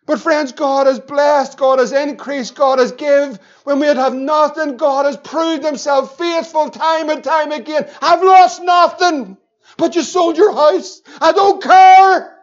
But 0.06 0.20
friends, 0.20 0.52
God 0.52 0.86
has 0.86 1.00
blessed, 1.00 1.58
God 1.58 1.80
has 1.80 1.92
increased, 1.92 2.54
God 2.54 2.78
has 2.78 2.92
give. 2.92 3.40
When 3.64 3.80
we'd 3.80 3.98
have 3.98 4.14
nothing, 4.14 4.78
God 4.78 5.06
has 5.06 5.18
proved 5.18 5.66
himself 5.66 6.16
faithful 6.18 6.70
time 6.70 7.10
and 7.10 7.24
time 7.24 7.52
again. 7.52 7.90
I've 8.04 8.22
lost 8.22 8.62
nothing, 8.62 9.38
but 9.78 9.96
you 9.96 10.04
sold 10.04 10.38
your 10.38 10.54
house. 10.54 11.02
I 11.20 11.32
don't 11.32 11.64
care. 11.64 12.38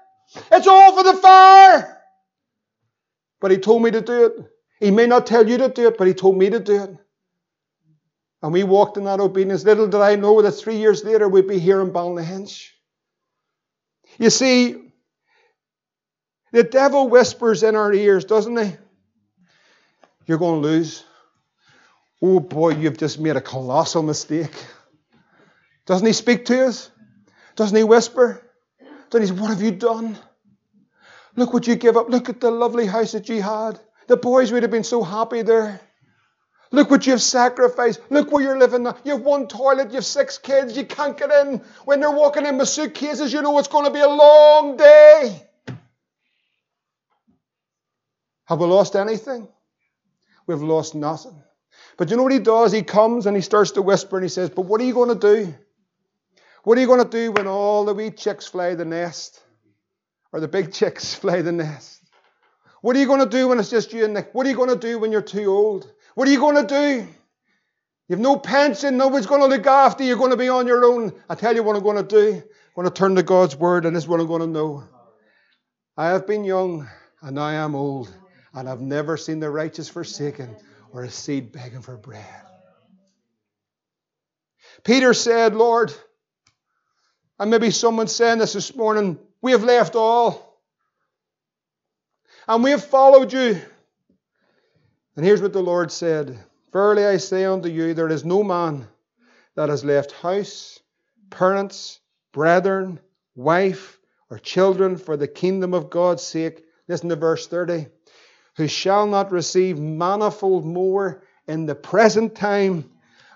It's 0.51 0.67
all 0.67 0.97
for 0.97 1.05
the 1.05 1.19
fire. 1.19 2.02
But 3.43 3.51
he 3.51 3.59
told 3.59 3.83
me 3.83 3.91
to 3.91 4.01
do 4.01 4.27
it. 4.27 4.33
He 4.79 4.93
may 4.93 5.07
not 5.07 5.27
tell 5.27 5.47
you 5.47 5.59
to 5.59 5.69
do 5.69 5.89
it, 5.89 5.99
but 5.99 6.07
he 6.07 6.15
told 6.15 6.39
me 6.39 6.49
to 6.49 6.61
do 6.61 6.85
it. 6.85 6.97
And 8.41 8.53
we 8.53 8.63
walked 8.63 8.97
in 8.97 9.05
that 9.05 9.21
obedience. 9.21 9.65
Little 9.65 9.89
did 9.89 10.01
I 10.01 10.15
know 10.15 10.41
that 10.43 10.53
three 10.53 10.77
years 10.77 11.05
later 11.05 11.29
we'd 11.29 11.49
be 11.49 11.59
here 11.59 11.81
in 11.81 11.91
Ballynahinch. 11.91 12.69
You 14.19 14.31
see, 14.31 14.93
the 16.53 16.63
devil 16.63 17.09
whispers 17.09 17.65
in 17.65 17.75
our 17.75 17.93
ears, 17.93 18.25
doesn't 18.25 18.57
he? 18.57 18.77
You're 20.27 20.39
going 20.39 20.63
to 20.63 20.69
lose. 20.69 21.05
Oh 22.21 22.39
boy, 22.39 22.77
you've 22.77 22.99
just 22.99 23.19
made 23.19 23.37
a 23.37 23.41
colossal 23.41 24.05
mistake. 24.05 24.55
Doesn't 25.87 26.07
he 26.07 26.13
speak 26.13 26.45
to 26.45 26.67
us? 26.67 26.91
Doesn't 27.57 27.77
he 27.77 27.83
whisper? 27.83 28.41
Doesn't 29.11 29.29
he 29.29 29.35
say, 29.35 29.41
What 29.41 29.51
have 29.51 29.63
you 29.63 29.73
done? 29.73 30.17
Look 31.37 31.53
what 31.53 31.67
you 31.67 31.77
give 31.77 31.97
up. 31.97 32.09
Look 32.09 32.29
at 32.29 32.41
the 32.41 32.51
lovely 32.51 32.87
house 32.87 33.13
that 33.13 33.29
you 33.29 33.43
had. 33.43 33.79
The 34.07 34.17
boys 34.17 34.53
would 34.53 34.63
have 34.63 34.73
been 34.73 34.85
so 34.85 35.03
happy 35.03 35.43
there. 35.43 35.81
Look 36.71 36.91
what 36.91 37.07
you've 37.07 37.23
sacrificed. 37.23 38.01
Look 38.11 38.33
where 38.33 38.43
you're 38.43 38.59
living 38.59 38.85
now. 38.85 38.97
You 39.05 39.13
have 39.13 39.23
one 39.23 39.47
toilet, 39.47 39.91
you 39.91 39.97
have 39.97 40.07
six 40.07 40.39
kids, 40.39 40.77
you 40.77 40.85
can't 40.85 41.17
get 41.17 41.31
in. 41.31 41.61
When 41.85 42.01
they're 42.01 42.11
walking 42.11 42.47
in 42.47 42.57
with 42.57 42.69
suitcases, 42.69 43.33
you 43.33 43.43
know 43.43 43.59
it's 43.59 43.69
going 43.69 43.85
to 43.85 43.91
be 43.91 44.01
a 44.01 44.09
long 44.09 44.79
day. 44.79 45.43
Have 48.47 48.59
we 48.59 48.67
lost 48.67 48.97
anything? 48.97 49.49
We've 50.47 50.63
lost 50.63 50.95
nothing. 50.95 51.43
But 51.99 52.11
you 52.11 52.17
know 52.17 52.23
what 52.23 52.33
he 52.33 52.39
does? 52.39 52.73
He 52.73 52.83
comes 52.83 53.27
and 53.27 53.37
he 53.37 53.43
starts 53.43 53.73
to 53.73 53.83
whisper 53.83 54.17
and 54.17 54.25
he 54.25 54.31
says, 54.31 54.49
But 54.49 54.63
what 54.63 54.81
are 54.81 54.85
you 54.85 54.95
going 54.95 55.09
to 55.11 55.15
do? 55.15 55.55
What 56.65 56.79
are 56.79 56.81
you 56.81 56.87
going 56.87 57.03
to 57.03 57.09
do 57.09 57.33
when 57.33 57.47
all 57.47 57.85
the 57.85 57.95
wee 57.95 58.11
chicks 58.11 58.47
fly 58.47 58.75
the 58.75 58.85
nest? 58.85 59.43
Or 60.33 60.41
the 60.41 60.49
big 60.49 60.73
chicks 60.73 61.15
fly 61.23 61.43
the 61.43 61.53
nest? 61.53 62.01
What 62.81 62.97
are 62.97 62.99
you 62.99 63.07
going 63.07 63.21
to 63.21 63.27
do 63.27 63.49
when 63.49 63.61
it's 63.61 63.71
just 63.71 63.93
you 63.93 64.05
and 64.05 64.15
Nick? 64.15 64.31
What 64.35 64.47
are 64.47 64.51
you 64.51 64.57
going 64.57 64.69
to 64.69 64.77
do 64.77 64.99
when 64.99 65.13
you're 65.13 65.23
too 65.23 65.47
old? 65.47 65.91
What 66.15 66.27
are 66.27 66.33
you 66.33 66.41
going 66.41 66.67
to 66.67 66.67
do? 66.67 67.09
You've 68.09 68.19
no 68.19 68.37
pension, 68.37 68.97
nobody's 68.97 69.27
going 69.27 69.41
to 69.41 69.47
look 69.47 69.67
after 69.67 70.03
you, 70.03 70.09
you're 70.09 70.19
going 70.19 70.33
to 70.33 70.37
be 70.37 70.49
on 70.49 70.67
your 70.67 70.85
own. 70.85 71.13
I 71.31 71.37
tell 71.37 71.55
you 71.55 71.63
what 71.63 71.77
I'm 71.77 71.83
going 71.83 71.97
to 71.97 72.03
do. 72.03 72.33
I'm 72.35 72.75
going 72.75 72.89
to 72.89 72.95
turn 72.95 73.15
to 73.15 73.23
God's 73.23 73.55
word, 73.57 73.87
and 73.87 73.95
this 73.95 74.05
is 74.05 74.09
what 74.09 74.21
I'm 74.21 74.27
going 74.27 74.41
to 74.41 74.47
know. 74.49 74.85
I 75.97 76.09
have 76.09 76.27
been 76.27 76.45
young, 76.45 76.89
and 77.23 77.39
I 77.39 77.55
am 77.55 77.75
old 77.77 78.13
and 78.55 78.69
I've 78.69 78.81
never 78.81 79.17
seen 79.17 79.41
the 79.41 79.51
righteous 79.51 79.89
forsaken 79.89 80.57
or 80.93 81.05
a 81.05 81.11
seed 81.11 81.53
begging 81.53 81.83
for 81.83 81.97
bread. 81.97 82.25
Peter 84.85 85.15
said, 85.15 85.55
Lord, 85.55 85.93
and 87.39 87.51
maybe 87.51 87.71
someone 87.71 88.09
saying 88.09 88.39
this 88.39 88.53
this 88.53 88.75
morning, 88.75 89.19
we 89.43 89.53
have 89.53 89.65
left 89.65 89.97
all 89.97 90.61
and 92.49 92.65
we 92.65 92.71
have 92.71 92.85
followed 92.85 93.33
you. 93.33 93.61
And 95.17 95.27
here's 95.27 95.43
what 95.43 95.53
the 95.53 95.63
Lord 95.63 95.93
said 95.93 96.39
Verily 96.73 97.05
I 97.05 97.19
say 97.19 97.45
unto 97.45 97.69
you, 97.69 97.93
there 97.93 98.09
is 98.09 98.25
no 98.25 98.43
man 98.43 98.89
that 99.57 99.69
has 99.69 99.85
left 99.85 100.13
house, 100.13 100.81
parents, 101.29 102.01
brethren, 102.33 102.99
wife, 103.35 103.99
or 104.31 104.39
children 104.39 104.97
for 104.97 105.19
the 105.19 105.29
kingdom 105.29 105.75
of 105.75 105.91
God's 105.91 106.23
sake. 106.23 106.65
Listen 106.89 107.11
to 107.11 107.17
verse 107.17 107.47
30 107.47 107.89
who 108.57 108.69
shall 108.69 109.07
not 109.07 109.33
receive 109.33 109.79
manifold 109.79 110.65
more 110.65 111.23
in 111.47 111.67
the 111.67 111.75
present 111.75 112.35
time 112.35 112.91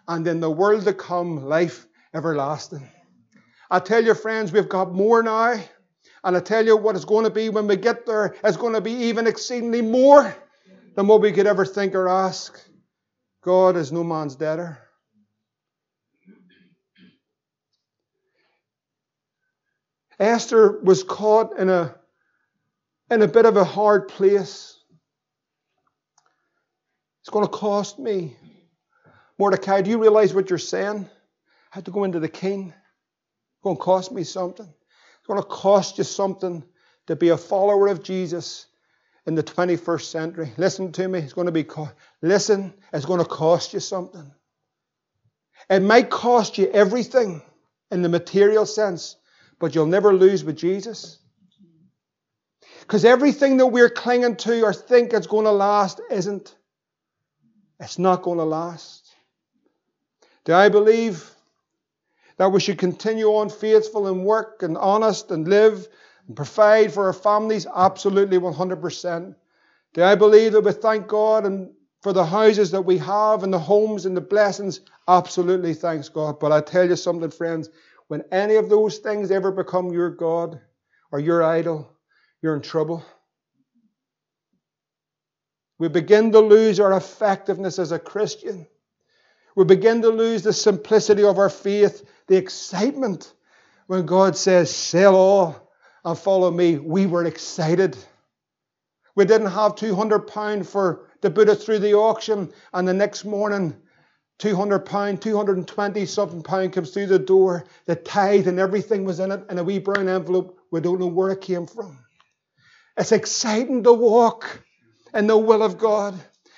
and 0.09 0.27
in 0.27 0.41
the 0.41 0.51
world 0.51 0.85
to 0.85 0.93
come 0.93 1.47
life 1.47 1.87
everlasting. 2.15 2.89
I 3.71 3.81
tell 3.81 4.05
you, 4.05 4.15
friends, 4.15 4.53
we've 4.53 4.69
got 4.69 4.93
more 4.93 5.23
now. 5.23 5.59
And 6.27 6.37
I 6.37 6.41
tell 6.41 6.67
you 6.67 6.77
what 6.77 6.97
it's 6.97 7.05
going 7.05 7.23
to 7.23 7.31
be 7.31 7.51
when 7.51 7.69
we 7.69 7.77
get 7.77 8.05
there, 8.05 8.35
it's 8.43 8.57
going 8.57 8.73
to 8.73 8.81
be 8.81 8.91
even 8.91 9.29
exceedingly 9.29 9.81
more 9.81 10.37
than 10.97 11.07
what 11.07 11.21
we 11.21 11.31
could 11.31 11.47
ever 11.47 11.65
think 11.65 11.95
or 11.95 12.09
ask. 12.09 12.61
God 13.45 13.77
is 13.77 13.93
no 13.93 14.03
man's 14.03 14.35
debtor. 14.35 14.77
Esther 20.19 20.81
was 20.81 21.05
caught 21.05 21.57
in 21.61 21.69
a, 21.69 21.95
in 23.09 23.23
a 23.23 23.29
bit 23.29 23.47
of 23.47 23.57
a 23.57 23.63
hard 23.63 24.09
place. 24.09 24.77
It's 27.21 27.31
going 27.31 27.45
to 27.45 27.53
cost 27.53 28.01
me. 28.01 28.37
Mordecai, 29.39 29.81
do 29.81 29.91
you 29.91 30.03
realize 30.03 30.35
what 30.35 30.51
you're 30.51 30.59
saying? 30.59 31.09
I 31.73 31.77
have 31.77 31.85
to 31.85 31.93
go 31.93 32.03
into 32.03 32.19
the 32.19 32.29
king. 32.29 32.71
It's 32.71 33.63
going 33.63 33.77
to 33.77 33.83
cost 33.83 34.11
me 34.11 34.25
something. 34.25 34.73
Going 35.27 35.43
to 35.43 35.47
cost 35.49 35.99
you 35.99 36.05
something 36.05 36.65
to 37.07 37.17
be 37.17 37.31
a 37.31 37.37
follower 37.37 37.89
of 37.89 38.03
Jesus 38.03 38.67
in 39.27 39.35
the 39.35 39.43
21st 39.43 40.03
century. 40.03 40.53
Listen 40.57 40.93
to 40.93 41.09
me. 41.09 41.19
It's 41.19 41.33
going 41.33 41.47
to 41.47 41.53
be, 41.53 41.65
co- 41.65 41.91
listen, 42.23 42.73
it's 42.93 43.05
going 43.05 43.21
to 43.21 43.27
cost 43.27 43.75
you 43.75 43.81
something. 43.81 44.31
It 45.69 45.81
might 45.81 46.11
cost 46.11 46.59
you 46.59 46.71
everything 46.71 47.43
in 47.91 48.03
the 48.03 48.09
material 48.09 48.67
sense, 48.67 49.17
but 49.59 49.75
you'll 49.75 49.87
never 49.87 50.15
lose 50.15 50.45
with 50.45 50.57
Jesus. 50.57 51.19
Because 52.81 53.05
everything 53.05 53.57
that 53.57 53.67
we're 53.67 53.91
clinging 53.91 54.37
to 54.37 54.63
or 54.63 54.73
think 54.73 55.13
it's 55.13 55.27
going 55.27 55.45
to 55.45 55.53
last 55.53 56.01
isn't. 56.11 56.55
It's 57.81 57.99
not 57.99 58.23
going 58.23 58.39
to 58.39 58.45
last. 58.45 59.13
Do 60.45 60.55
I 60.55 60.69
believe 60.69 61.36
that 62.39 62.53
we 62.53 62.61
should 62.61 62.79
continue 62.79 63.29
on 63.29 63.49
faithful 63.49 64.09
and 64.09 64.25
work 64.25 64.63
and 64.63 64.77
honest 64.77 65.31
and 65.31 65.49
live 65.49 65.89
and 66.27 66.37
provide 66.37 66.93
for 66.93 67.07
our 67.07 67.13
families? 67.13 67.67
Absolutely, 67.75 68.39
100%. 68.39 69.35
Do 69.95 70.03
I 70.03 70.15
believe 70.15 70.53
that 70.53 70.61
we 70.61 70.73
thank 70.73 71.07
God 71.09 71.47
and 71.47 71.71
for 72.03 72.13
the 72.13 72.25
houses 72.25 72.71
that 72.71 72.83
we 72.83 72.99
have 72.99 73.43
and 73.43 73.53
the 73.53 73.59
homes 73.59 74.07
and 74.07 74.17
the 74.17 74.21
blessings? 74.21 74.81
Absolutely, 75.09 75.75
thanks 75.75 76.09
God. 76.09 76.39
But 76.39 76.53
I 76.53 76.61
tell 76.61 76.89
you 76.89 76.97
something, 76.97 77.31
friends, 77.31 77.71
when 78.09 78.23
any 78.31 78.57
of 78.57 78.69
those 78.69 78.99
things 78.99 79.31
ever 79.31 79.51
become 79.51 79.93
your 79.93 80.11
God 80.11 80.61
or 81.11 81.19
your 81.19 81.43
idol, 81.43 81.91
you're 82.43 82.55
in 82.57 82.63
trouble. 82.63 83.05
We 85.79 85.89
begin 85.89 86.33
to 86.33 86.41
lose 86.41 86.81
our 86.81 86.97
effectiveness 86.97 87.79
as 87.79 87.93
a 87.93 87.99
Christian. 87.99 88.67
We 89.57 89.65
begin 89.65 90.03
to 90.03 90.09
lose 90.09 90.43
the 90.43 90.53
simplicity 90.53 91.25
of 91.25 91.39
our 91.39 91.51
faith, 91.51 92.05
the 92.29 92.37
excitement. 92.37 93.33
When 93.87 94.05
God 94.07 94.37
says, 94.37 94.75
sell 94.75 95.15
all 95.15 95.71
and 96.05 96.19
follow 96.19 96.51
me, 96.51 96.79
we 96.79 97.07
were 97.07 97.25
excited. 97.25 97.97
We 99.15 99.25
didn't 99.25 99.53
have 99.53 99.77
£200 99.77 100.67
for 100.67 101.09
to 101.23 101.31
put 101.31 101.49
it 101.49 101.57
through 101.57 101.79
the 101.79 101.95
auction, 101.95 102.53
and 102.73 102.87
the 102.87 102.93
next 102.93 103.25
morning, 103.25 103.77
£200, 104.39 105.21
220 105.21 106.07
something 106.07 106.43
pound 106.43 106.73
comes 106.73 106.91
through 106.91 107.07
the 107.07 107.19
door. 107.19 107.65
The 107.87 107.97
tithe 107.97 108.49
and 108.49 108.59
everything 108.59 109.05
was 109.05 109.19
in 109.19 109.33
it, 109.33 109.45
in 109.49 109.59
a 109.59 109.65
wee 109.65 109.79
brown 109.79 110.09
envelope. 110.09 110.59
We 110.71 110.81
don't 110.81 111.01
know 111.01 111.07
where 111.07 111.31
it 111.31 111.41
came 111.41 111.67
from. 111.67 111.99
It's 112.99 113.13
exciting 113.13 113.85
to 113.85 113.93
walk 113.93 114.63
in 115.15 115.27
the 115.27 115.39
will 115.39 115.63
of 115.63 115.79
God. 115.79 116.15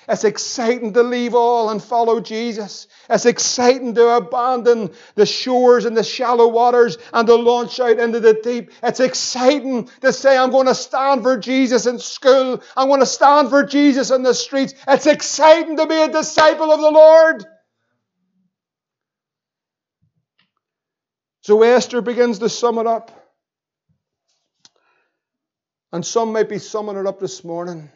It's 0.09 0.23
exciting 0.23 0.93
to 0.93 1.03
leave 1.03 1.35
all 1.35 1.69
and 1.69 1.81
follow 1.81 2.19
Jesus. 2.19 2.87
It's 3.11 3.27
exciting 3.27 3.93
to 3.93 4.17
abandon 4.17 4.89
the 5.13 5.27
shores 5.27 5.85
and 5.85 5.95
the 5.95 6.03
shallow 6.03 6.47
waters 6.47 6.97
and 7.13 7.27
to 7.27 7.35
launch 7.35 7.79
out 7.79 7.99
into 7.99 8.19
the 8.19 8.33
deep. 8.33 8.71
It's 8.81 8.99
exciting 8.99 9.87
to 10.01 10.11
say, 10.11 10.35
I'm 10.35 10.49
going 10.49 10.65
to 10.65 10.73
stand 10.73 11.21
for 11.21 11.37
Jesus 11.37 11.85
in 11.85 11.99
school. 11.99 12.63
I'm 12.75 12.87
going 12.87 13.01
to 13.01 13.05
stand 13.05 13.51
for 13.51 13.63
Jesus 13.63 14.09
in 14.09 14.23
the 14.23 14.33
streets. 14.33 14.73
It's 14.87 15.05
exciting 15.05 15.77
to 15.77 15.85
be 15.85 16.01
a 16.01 16.11
disciple 16.11 16.71
of 16.71 16.81
the 16.81 16.89
Lord. 16.89 17.45
So 21.41 21.61
Esther 21.61 22.01
begins 22.01 22.39
to 22.39 22.49
sum 22.49 22.79
it 22.79 22.87
up. 22.87 23.11
And 25.91 26.03
some 26.03 26.33
might 26.33 26.49
be 26.49 26.57
summing 26.57 26.97
it 26.97 27.05
up 27.05 27.19
this 27.19 27.43
morning. 27.43 27.91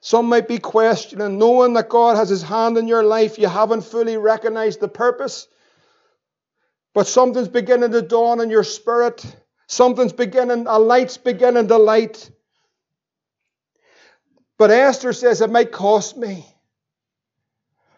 Some 0.00 0.26
might 0.26 0.48
be 0.48 0.58
questioning, 0.58 1.38
knowing 1.38 1.74
that 1.74 1.90
God 1.90 2.16
has 2.16 2.30
His 2.30 2.42
hand 2.42 2.78
in 2.78 2.88
your 2.88 3.02
life, 3.02 3.38
you 3.38 3.48
haven't 3.48 3.82
fully 3.82 4.16
recognized 4.16 4.80
the 4.80 4.88
purpose. 4.88 5.46
But 6.94 7.06
something's 7.06 7.48
beginning 7.48 7.92
to 7.92 8.02
dawn 8.02 8.40
in 8.40 8.50
your 8.50 8.64
spirit. 8.64 9.24
Something's 9.66 10.12
beginning, 10.12 10.66
a 10.66 10.78
light's 10.78 11.18
beginning 11.18 11.68
to 11.68 11.76
light. 11.76 12.30
But 14.58 14.70
Esther 14.70 15.12
says, 15.12 15.40
it 15.40 15.50
might 15.50 15.70
cost 15.70 16.16
me. 16.16 16.46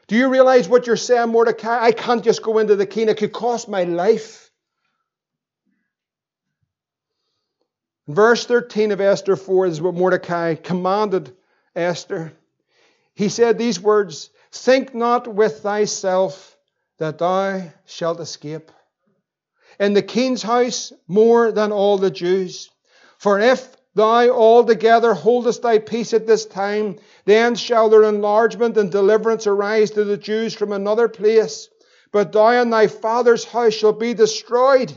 Do 0.09 0.17
you 0.17 0.29
realize 0.29 0.69
what 0.69 0.87
you're 0.87 0.97
saying, 0.97 1.31
Mordecai? 1.31 1.79
I 1.83 1.93
can't 1.93 2.23
just 2.23 2.43
go 2.43 2.59
into 2.59 2.77
the 2.77 2.85
king. 2.85 3.09
It 3.09 3.17
could 3.17 3.33
cost 3.33 3.69
my 3.69 3.85
life. 3.85 4.51
Verse 8.09 8.45
13 8.45 8.91
of 8.91 9.01
Esther 9.01 9.37
4 9.37 9.67
is 9.67 9.81
what 9.81 9.95
Mordecai 9.95 10.57
commanded 10.57 11.35
Esther. 11.75 12.33
He 13.15 13.29
said 13.29 13.59
these 13.59 13.81
words 13.81 14.31
Think 14.51 14.95
not 14.95 15.27
with 15.27 15.61
thyself 15.61 16.59
that 16.99 17.19
thou 17.19 17.73
shalt 17.87 18.21
escape. 18.21 18.71
In 19.81 19.95
the 19.95 20.03
king's 20.03 20.43
house 20.43 20.93
more 21.09 21.51
than 21.53 21.73
all 21.73 21.97
the 21.97 22.11
Jews. 22.11 22.71
For 23.19 23.41
if 23.41 23.75
thou 23.95 24.29
altogether 24.31 25.15
holdest 25.15 25.63
thy 25.63 25.79
peace 25.79 26.13
at 26.13 26.27
this 26.27 26.45
time, 26.45 26.99
then 27.25 27.55
shall 27.55 27.89
their 27.89 28.03
enlargement 28.03 28.77
and 28.77 28.91
deliverance 28.91 29.47
arise 29.47 29.93
to 29.93 30.05
the 30.05 30.19
Jews 30.19 30.55
from 30.55 30.73
another 30.73 31.09
place. 31.09 31.69
But 32.13 32.33
thou 32.33 32.49
and 32.49 32.73
thy 32.73 32.89
father's 32.89 33.45
house 33.45 33.73
shall 33.73 33.95
be 33.95 34.13
destroyed. 34.13 34.93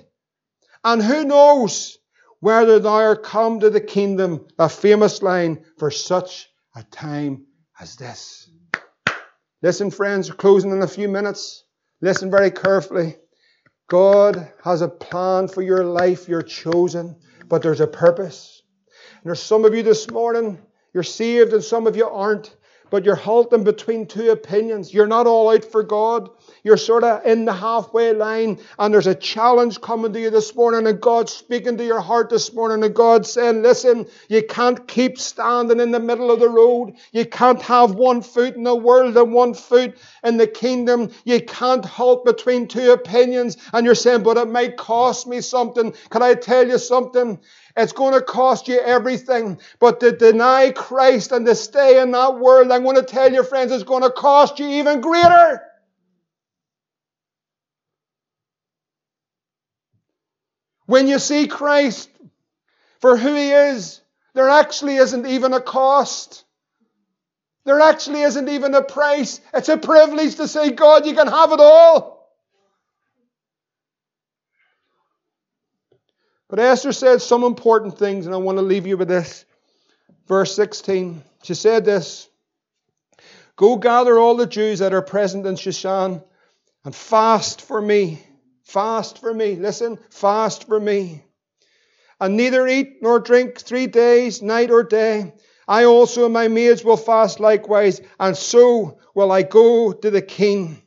And 0.83 1.01
who 1.01 1.23
knows 1.23 1.97
whether 2.41 2.79
thou 2.79 2.93
art 2.93 3.23
come 3.23 3.61
to 3.61 3.69
the 3.69 3.81
kingdom, 3.81 4.47
a 4.59 4.67
famous 4.67 5.21
line 5.21 5.63
for 5.77 5.89
such 5.89 6.49
a 6.75 6.83
time 6.83 7.45
as 7.79 7.95
this. 7.95 8.49
Listen, 9.61 9.89
friends, 9.89 10.29
we're 10.29 10.35
closing 10.35 10.71
in 10.71 10.81
a 10.81 10.87
few 10.87 11.07
minutes. 11.07 11.63
Listen 12.01 12.29
very 12.29 12.51
carefully. 12.51 13.15
God 13.87 14.51
has 14.63 14.81
a 14.81 14.87
plan 14.87 15.47
for 15.47 15.61
your 15.61 15.83
life. 15.83 16.27
You're 16.27 16.41
chosen, 16.41 17.15
but 17.47 17.61
there's 17.61 17.81
a 17.81 17.87
purpose. 17.87 18.61
And 19.13 19.29
there's 19.29 19.41
some 19.41 19.63
of 19.65 19.73
you 19.73 19.83
this 19.83 20.09
morning, 20.09 20.59
you're 20.93 21.03
saved, 21.03 21.53
and 21.53 21.63
some 21.63 21.87
of 21.87 21.95
you 21.95 22.07
aren't 22.07 22.54
but 22.89 23.05
you're 23.05 23.15
halting 23.15 23.63
between 23.63 24.05
two 24.05 24.31
opinions. 24.31 24.93
You're 24.93 25.07
not 25.07 25.27
all 25.27 25.49
out 25.49 25.65
for 25.65 25.83
God. 25.83 26.29
You're 26.63 26.77
sort 26.77 27.03
of 27.03 27.25
in 27.25 27.45
the 27.45 27.53
halfway 27.53 28.13
line, 28.13 28.59
and 28.79 28.93
there's 28.93 29.07
a 29.07 29.15
challenge 29.15 29.81
coming 29.81 30.13
to 30.13 30.19
you 30.19 30.29
this 30.29 30.55
morning, 30.55 30.87
and 30.87 30.99
God's 31.01 31.33
speaking 31.33 31.77
to 31.77 31.85
your 31.85 32.01
heart 32.01 32.29
this 32.29 32.53
morning, 32.53 32.83
and 32.83 32.95
God's 32.95 33.29
saying, 33.29 33.61
Listen, 33.61 34.07
you 34.29 34.43
can't 34.43 34.87
keep 34.87 35.19
standing 35.19 35.79
in 35.79 35.91
the 35.91 35.99
middle 35.99 36.31
of 36.31 36.39
the 36.39 36.49
road. 36.49 36.95
You 37.11 37.25
can't 37.25 37.61
have 37.61 37.95
one 37.95 38.21
foot 38.21 38.55
in 38.55 38.63
the 38.63 38.75
world 38.75 39.17
and 39.17 39.33
one 39.33 39.53
foot 39.53 39.97
in 40.23 40.37
the 40.37 40.47
kingdom. 40.47 41.11
You 41.23 41.41
can't 41.41 41.85
halt 41.85 42.25
between 42.25 42.67
two 42.67 42.91
opinions, 42.91 43.57
and 43.73 43.85
you're 43.85 43.95
saying, 43.95 44.23
But 44.23 44.37
it 44.37 44.47
might 44.47 44.77
cost 44.77 45.27
me 45.27 45.41
something. 45.41 45.93
Can 46.09 46.21
I 46.23 46.33
tell 46.33 46.67
you 46.67 46.77
something? 46.77 47.39
It's 47.77 47.91
going 47.91 48.13
to 48.13 48.21
cost 48.21 48.67
you 48.67 48.79
everything. 48.79 49.59
But 49.79 49.99
to 49.99 50.11
deny 50.11 50.71
Christ 50.71 51.31
and 51.31 51.45
to 51.45 51.55
stay 51.55 52.01
in 52.01 52.11
that 52.11 52.39
world, 52.39 52.71
I'm 52.71 52.83
going 52.83 52.95
to 52.95 53.03
tell 53.03 53.31
you, 53.31 53.43
friends, 53.43 53.71
it's 53.71 53.83
going 53.83 54.03
to 54.03 54.11
cost 54.11 54.59
you 54.59 54.67
even 54.67 55.01
greater. 55.01 55.61
When 60.85 61.07
you 61.07 61.19
see 61.19 61.47
Christ 61.47 62.09
for 62.99 63.17
who 63.17 63.33
He 63.35 63.51
is, 63.51 63.99
there 64.33 64.49
actually 64.49 64.95
isn't 64.97 65.25
even 65.25 65.53
a 65.53 65.61
cost. 65.61 66.43
There 67.65 67.81
actually 67.81 68.21
isn't 68.21 68.47
even 68.47 68.75
a 68.75 68.83
price. 68.83 69.41
It's 69.53 69.69
a 69.69 69.77
privilege 69.77 70.35
to 70.35 70.47
say, 70.47 70.71
God, 70.71 71.05
you 71.05 71.15
can 71.15 71.27
have 71.27 71.51
it 71.51 71.59
all. 71.59 72.14
But 76.55 76.63
Esther 76.63 76.93
said 76.93 77.21
some 77.21 77.43
important 77.43 77.99
things, 77.99 78.25
and 78.25 78.33
I 78.33 78.37
want 78.37 78.59
to 78.59 78.61
leave 78.61 78.87
you 78.87 78.95
with 78.95 79.09
this. 79.09 79.43
Verse 80.25 80.55
16. 80.55 81.21
She 81.43 81.53
said 81.53 81.83
this 81.83 82.29
Go 83.57 83.75
gather 83.75 84.17
all 84.17 84.37
the 84.37 84.47
Jews 84.47 84.79
that 84.79 84.93
are 84.93 85.01
present 85.01 85.45
in 85.45 85.55
Shushan 85.55 86.23
and 86.85 86.95
fast 86.95 87.59
for 87.59 87.81
me. 87.81 88.25
Fast 88.63 89.19
for 89.19 89.33
me. 89.33 89.55
Listen, 89.55 89.99
fast 90.09 90.65
for 90.65 90.79
me. 90.79 91.25
And 92.21 92.37
neither 92.37 92.65
eat 92.65 92.99
nor 93.01 93.19
drink 93.19 93.59
three 93.59 93.87
days, 93.87 94.41
night 94.41 94.71
or 94.71 94.83
day. 94.83 95.33
I 95.67 95.83
also 95.83 96.23
and 96.23 96.33
my 96.33 96.47
maids 96.47 96.85
will 96.85 96.95
fast 96.95 97.41
likewise, 97.41 97.99
and 98.17 98.37
so 98.37 98.99
will 99.13 99.33
I 99.33 99.41
go 99.41 99.91
to 99.91 100.09
the 100.09 100.21
king, 100.21 100.81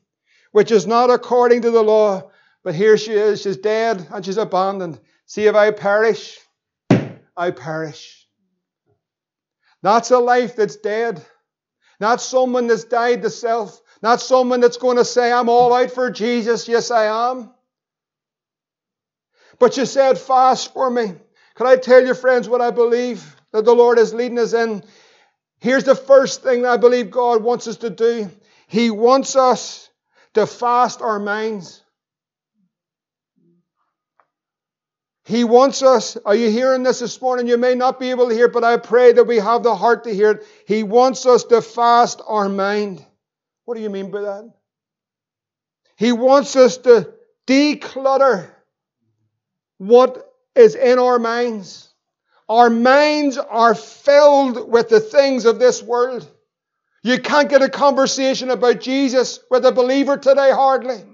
which 0.50 0.70
is 0.70 0.86
not 0.86 1.10
according 1.10 1.60
to 1.60 1.70
the 1.70 1.82
law. 1.82 2.30
But 2.64 2.74
here 2.74 2.96
she 2.96 3.12
is, 3.12 3.42
she's 3.42 3.58
dead 3.58 4.08
and 4.10 4.24
she's 4.24 4.38
abandoned. 4.38 4.98
See, 5.28 5.44
if 5.46 5.54
I 5.54 5.70
perish, 5.72 6.38
I 7.36 7.50
perish. 7.50 8.26
That's 9.82 10.10
a 10.10 10.18
life 10.18 10.56
that's 10.56 10.76
dead. 10.76 11.24
Not 12.00 12.22
someone 12.22 12.66
that's 12.66 12.84
died 12.84 13.22
to 13.22 13.30
self. 13.30 13.78
Not 14.02 14.22
someone 14.22 14.60
that's 14.60 14.78
going 14.78 14.96
to 14.96 15.04
say, 15.04 15.30
I'm 15.30 15.50
all 15.50 15.74
out 15.74 15.90
for 15.90 16.10
Jesus. 16.10 16.66
Yes, 16.66 16.90
I 16.90 17.30
am. 17.32 17.50
But 19.58 19.76
you 19.76 19.84
said, 19.84 20.18
fast 20.18 20.72
for 20.72 20.90
me. 20.90 21.12
Can 21.56 21.66
I 21.66 21.76
tell 21.76 22.04
you, 22.06 22.14
friends, 22.14 22.48
what 22.48 22.62
I 22.62 22.70
believe 22.70 23.36
that 23.52 23.66
the 23.66 23.74
Lord 23.74 23.98
is 23.98 24.14
leading 24.14 24.38
us 24.38 24.54
in? 24.54 24.82
Here's 25.60 25.84
the 25.84 25.94
first 25.94 26.42
thing 26.42 26.64
I 26.64 26.78
believe 26.78 27.10
God 27.10 27.42
wants 27.42 27.68
us 27.68 27.76
to 27.78 27.90
do. 27.90 28.30
He 28.66 28.90
wants 28.90 29.36
us 29.36 29.90
to 30.34 30.46
fast 30.46 31.02
our 31.02 31.18
minds. 31.18 31.82
He 35.28 35.44
wants 35.44 35.82
us. 35.82 36.16
Are 36.24 36.34
you 36.34 36.50
hearing 36.50 36.84
this 36.84 37.00
this 37.00 37.20
morning? 37.20 37.48
You 37.48 37.58
may 37.58 37.74
not 37.74 38.00
be 38.00 38.08
able 38.08 38.30
to 38.30 38.34
hear, 38.34 38.48
but 38.48 38.64
I 38.64 38.78
pray 38.78 39.12
that 39.12 39.24
we 39.24 39.36
have 39.36 39.62
the 39.62 39.74
heart 39.74 40.04
to 40.04 40.14
hear 40.14 40.30
it. 40.30 40.46
He 40.66 40.84
wants 40.84 41.26
us 41.26 41.44
to 41.44 41.60
fast 41.60 42.22
our 42.26 42.48
mind. 42.48 43.04
What 43.66 43.76
do 43.76 43.82
you 43.82 43.90
mean 43.90 44.10
by 44.10 44.22
that? 44.22 44.50
He 45.96 46.12
wants 46.12 46.56
us 46.56 46.78
to 46.78 47.12
declutter 47.46 48.48
what 49.76 50.32
is 50.54 50.74
in 50.74 50.98
our 50.98 51.18
minds. 51.18 51.92
Our 52.48 52.70
minds 52.70 53.36
are 53.36 53.74
filled 53.74 54.72
with 54.72 54.88
the 54.88 55.00
things 55.00 55.44
of 55.44 55.58
this 55.58 55.82
world. 55.82 56.26
You 57.02 57.20
can't 57.20 57.50
get 57.50 57.60
a 57.60 57.68
conversation 57.68 58.48
about 58.48 58.80
Jesus 58.80 59.40
with 59.50 59.66
a 59.66 59.72
believer 59.72 60.16
today, 60.16 60.50
hardly. 60.52 61.04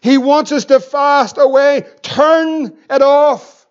He 0.00 0.18
wants 0.18 0.52
us 0.52 0.66
to 0.66 0.80
fast 0.80 1.38
away. 1.38 1.84
Turn 2.18 2.76
it 2.90 3.00
off. 3.00 3.64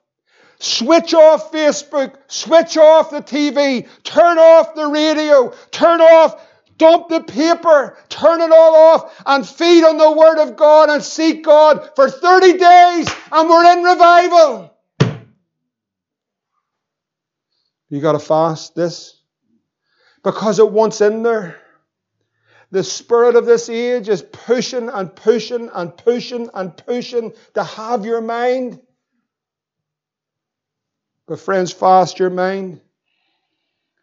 Switch 0.59 1.13
off 1.13 1.51
Facebook. 1.51 2.15
Switch 2.27 2.77
off 2.77 3.11
the 3.11 3.19
TV. 3.19 3.85
Turn 4.03 4.37
off 4.37 4.73
the 4.73 4.87
radio. 4.87 5.53
Turn 5.71 5.99
off, 5.99 6.41
dump 6.77 7.09
the 7.09 7.19
paper. 7.19 7.97
Turn 8.07 8.39
it 8.39 8.49
all 8.49 8.75
off 8.75 9.21
and 9.25 9.45
feed 9.45 9.83
on 9.83 9.97
the 9.97 10.13
Word 10.13 10.41
of 10.41 10.55
God 10.55 10.89
and 10.89 11.03
seek 11.03 11.43
God 11.43 11.89
for 11.97 12.09
30 12.09 12.53
days 12.57 13.09
and 13.33 13.49
we're 13.49 13.69
in 13.69 13.83
revival. 13.83 14.73
You 17.89 17.99
got 17.99 18.13
to 18.13 18.19
fast 18.19 18.75
this 18.75 19.21
because 20.23 20.59
it 20.59 20.71
wants 20.71 21.01
in 21.01 21.21
there. 21.21 21.59
The 22.71 22.83
spirit 22.83 23.35
of 23.35 23.45
this 23.45 23.69
age 23.69 24.09
is 24.09 24.21
pushing 24.21 24.89
and 24.89 25.15
pushing 25.15 25.69
and 25.73 25.95
pushing 25.95 26.49
and 26.53 26.75
pushing 26.75 27.33
to 27.53 27.63
have 27.63 28.05
your 28.05 28.21
mind. 28.21 28.81
But, 31.27 31.39
friends, 31.39 31.71
fast 31.71 32.19
your 32.19 32.29
mind 32.29 32.81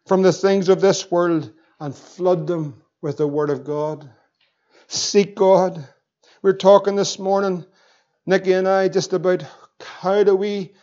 from 0.07 0.21
the 0.21 0.33
things 0.33 0.69
of 0.69 0.81
this 0.81 1.09
world 1.11 1.51
and 1.79 1.95
flood 1.95 2.47
them 2.47 2.81
with 3.01 3.17
the 3.17 3.27
Word 3.27 3.49
of 3.49 3.63
God. 3.63 4.09
Seek 4.87 5.35
God. 5.35 5.87
We 6.41 6.51
are 6.51 6.55
talking 6.57 6.95
this 6.95 7.17
morning, 7.19 7.65
Nikki 8.25 8.53
and 8.53 8.67
I, 8.67 8.87
just 8.87 9.13
about 9.13 9.43
how 9.81 10.23
do 10.23 10.35
we 10.35 10.73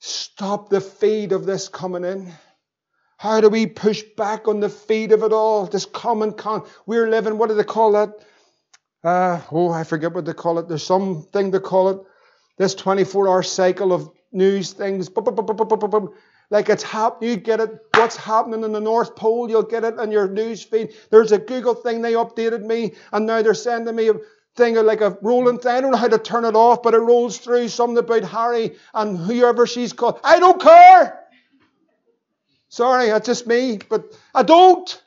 stop 0.00 0.68
the 0.68 0.80
feed 0.80 1.32
of 1.32 1.46
this 1.46 1.68
coming 1.68 2.04
in. 2.04 2.32
How 3.22 3.40
do 3.40 3.48
we 3.48 3.66
push 3.66 4.02
back 4.16 4.48
on 4.48 4.58
the 4.58 4.68
feet 4.68 5.12
of 5.12 5.22
it 5.22 5.32
all? 5.32 5.66
This 5.66 5.86
common 5.86 6.32
con. 6.32 6.64
We're 6.86 7.08
living, 7.08 7.38
what 7.38 7.50
do 7.50 7.54
they 7.54 7.62
call 7.62 7.92
that? 7.92 8.18
Uh, 9.04 9.40
oh, 9.52 9.70
I 9.70 9.84
forget 9.84 10.12
what 10.12 10.24
they 10.24 10.32
call 10.32 10.58
it. 10.58 10.66
There's 10.66 10.82
something 10.82 11.52
they 11.52 11.60
call 11.60 11.90
it. 11.90 12.00
This 12.58 12.74
24 12.74 13.28
hour 13.28 13.44
cycle 13.44 13.92
of 13.92 14.10
news 14.32 14.72
things. 14.72 15.08
Like 16.50 16.68
it's 16.68 16.82
happening, 16.82 17.30
you 17.30 17.36
get 17.36 17.60
it. 17.60 17.70
What's 17.94 18.16
happening 18.16 18.64
in 18.64 18.72
the 18.72 18.80
North 18.80 19.14
Pole, 19.14 19.48
you'll 19.48 19.62
get 19.62 19.84
it 19.84 20.00
in 20.00 20.10
your 20.10 20.26
news 20.26 20.64
feed. 20.64 20.92
There's 21.12 21.30
a 21.30 21.38
Google 21.38 21.74
thing, 21.76 22.02
they 22.02 22.14
updated 22.14 22.64
me, 22.64 22.94
and 23.12 23.24
now 23.24 23.40
they're 23.40 23.54
sending 23.54 23.94
me 23.94 24.08
a 24.08 24.14
thing 24.56 24.74
like 24.74 25.00
a 25.00 25.16
rolling 25.22 25.60
thing. 25.60 25.70
I 25.70 25.80
don't 25.80 25.92
know 25.92 25.96
how 25.96 26.08
to 26.08 26.18
turn 26.18 26.44
it 26.44 26.56
off, 26.56 26.82
but 26.82 26.94
it 26.94 26.98
rolls 26.98 27.38
through 27.38 27.68
something 27.68 27.98
about 27.98 28.24
Harry 28.24 28.74
and 28.92 29.16
whoever 29.16 29.64
she's 29.68 29.92
called. 29.92 30.18
I 30.24 30.40
don't 30.40 30.60
care! 30.60 31.21
Sorry, 32.72 33.08
that's 33.08 33.26
just 33.26 33.46
me, 33.46 33.78
but 33.86 34.18
I 34.34 34.44
don't. 34.44 35.02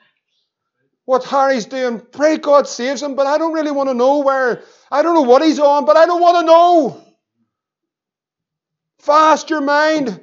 What 1.06 1.24
Harry's 1.24 1.66
doing, 1.66 2.00
pray 2.00 2.38
God 2.38 2.68
saves 2.68 3.02
him, 3.02 3.16
but 3.16 3.26
I 3.26 3.40
don't 3.40 3.54
really 3.54 3.72
want 3.72 3.90
to 3.90 3.96
know 3.96 4.20
where. 4.20 4.62
I 4.92 5.02
don't 5.02 5.16
know 5.16 5.24
what 5.24 5.42
he's 5.42 5.58
on, 5.58 5.86
but 5.86 5.98
I 5.98 6.06
don't 6.06 6.22
want 6.22 6.38
to 6.38 6.46
know. 6.46 7.04
Fast 9.00 9.50
your 9.50 9.62
mind. 9.62 10.22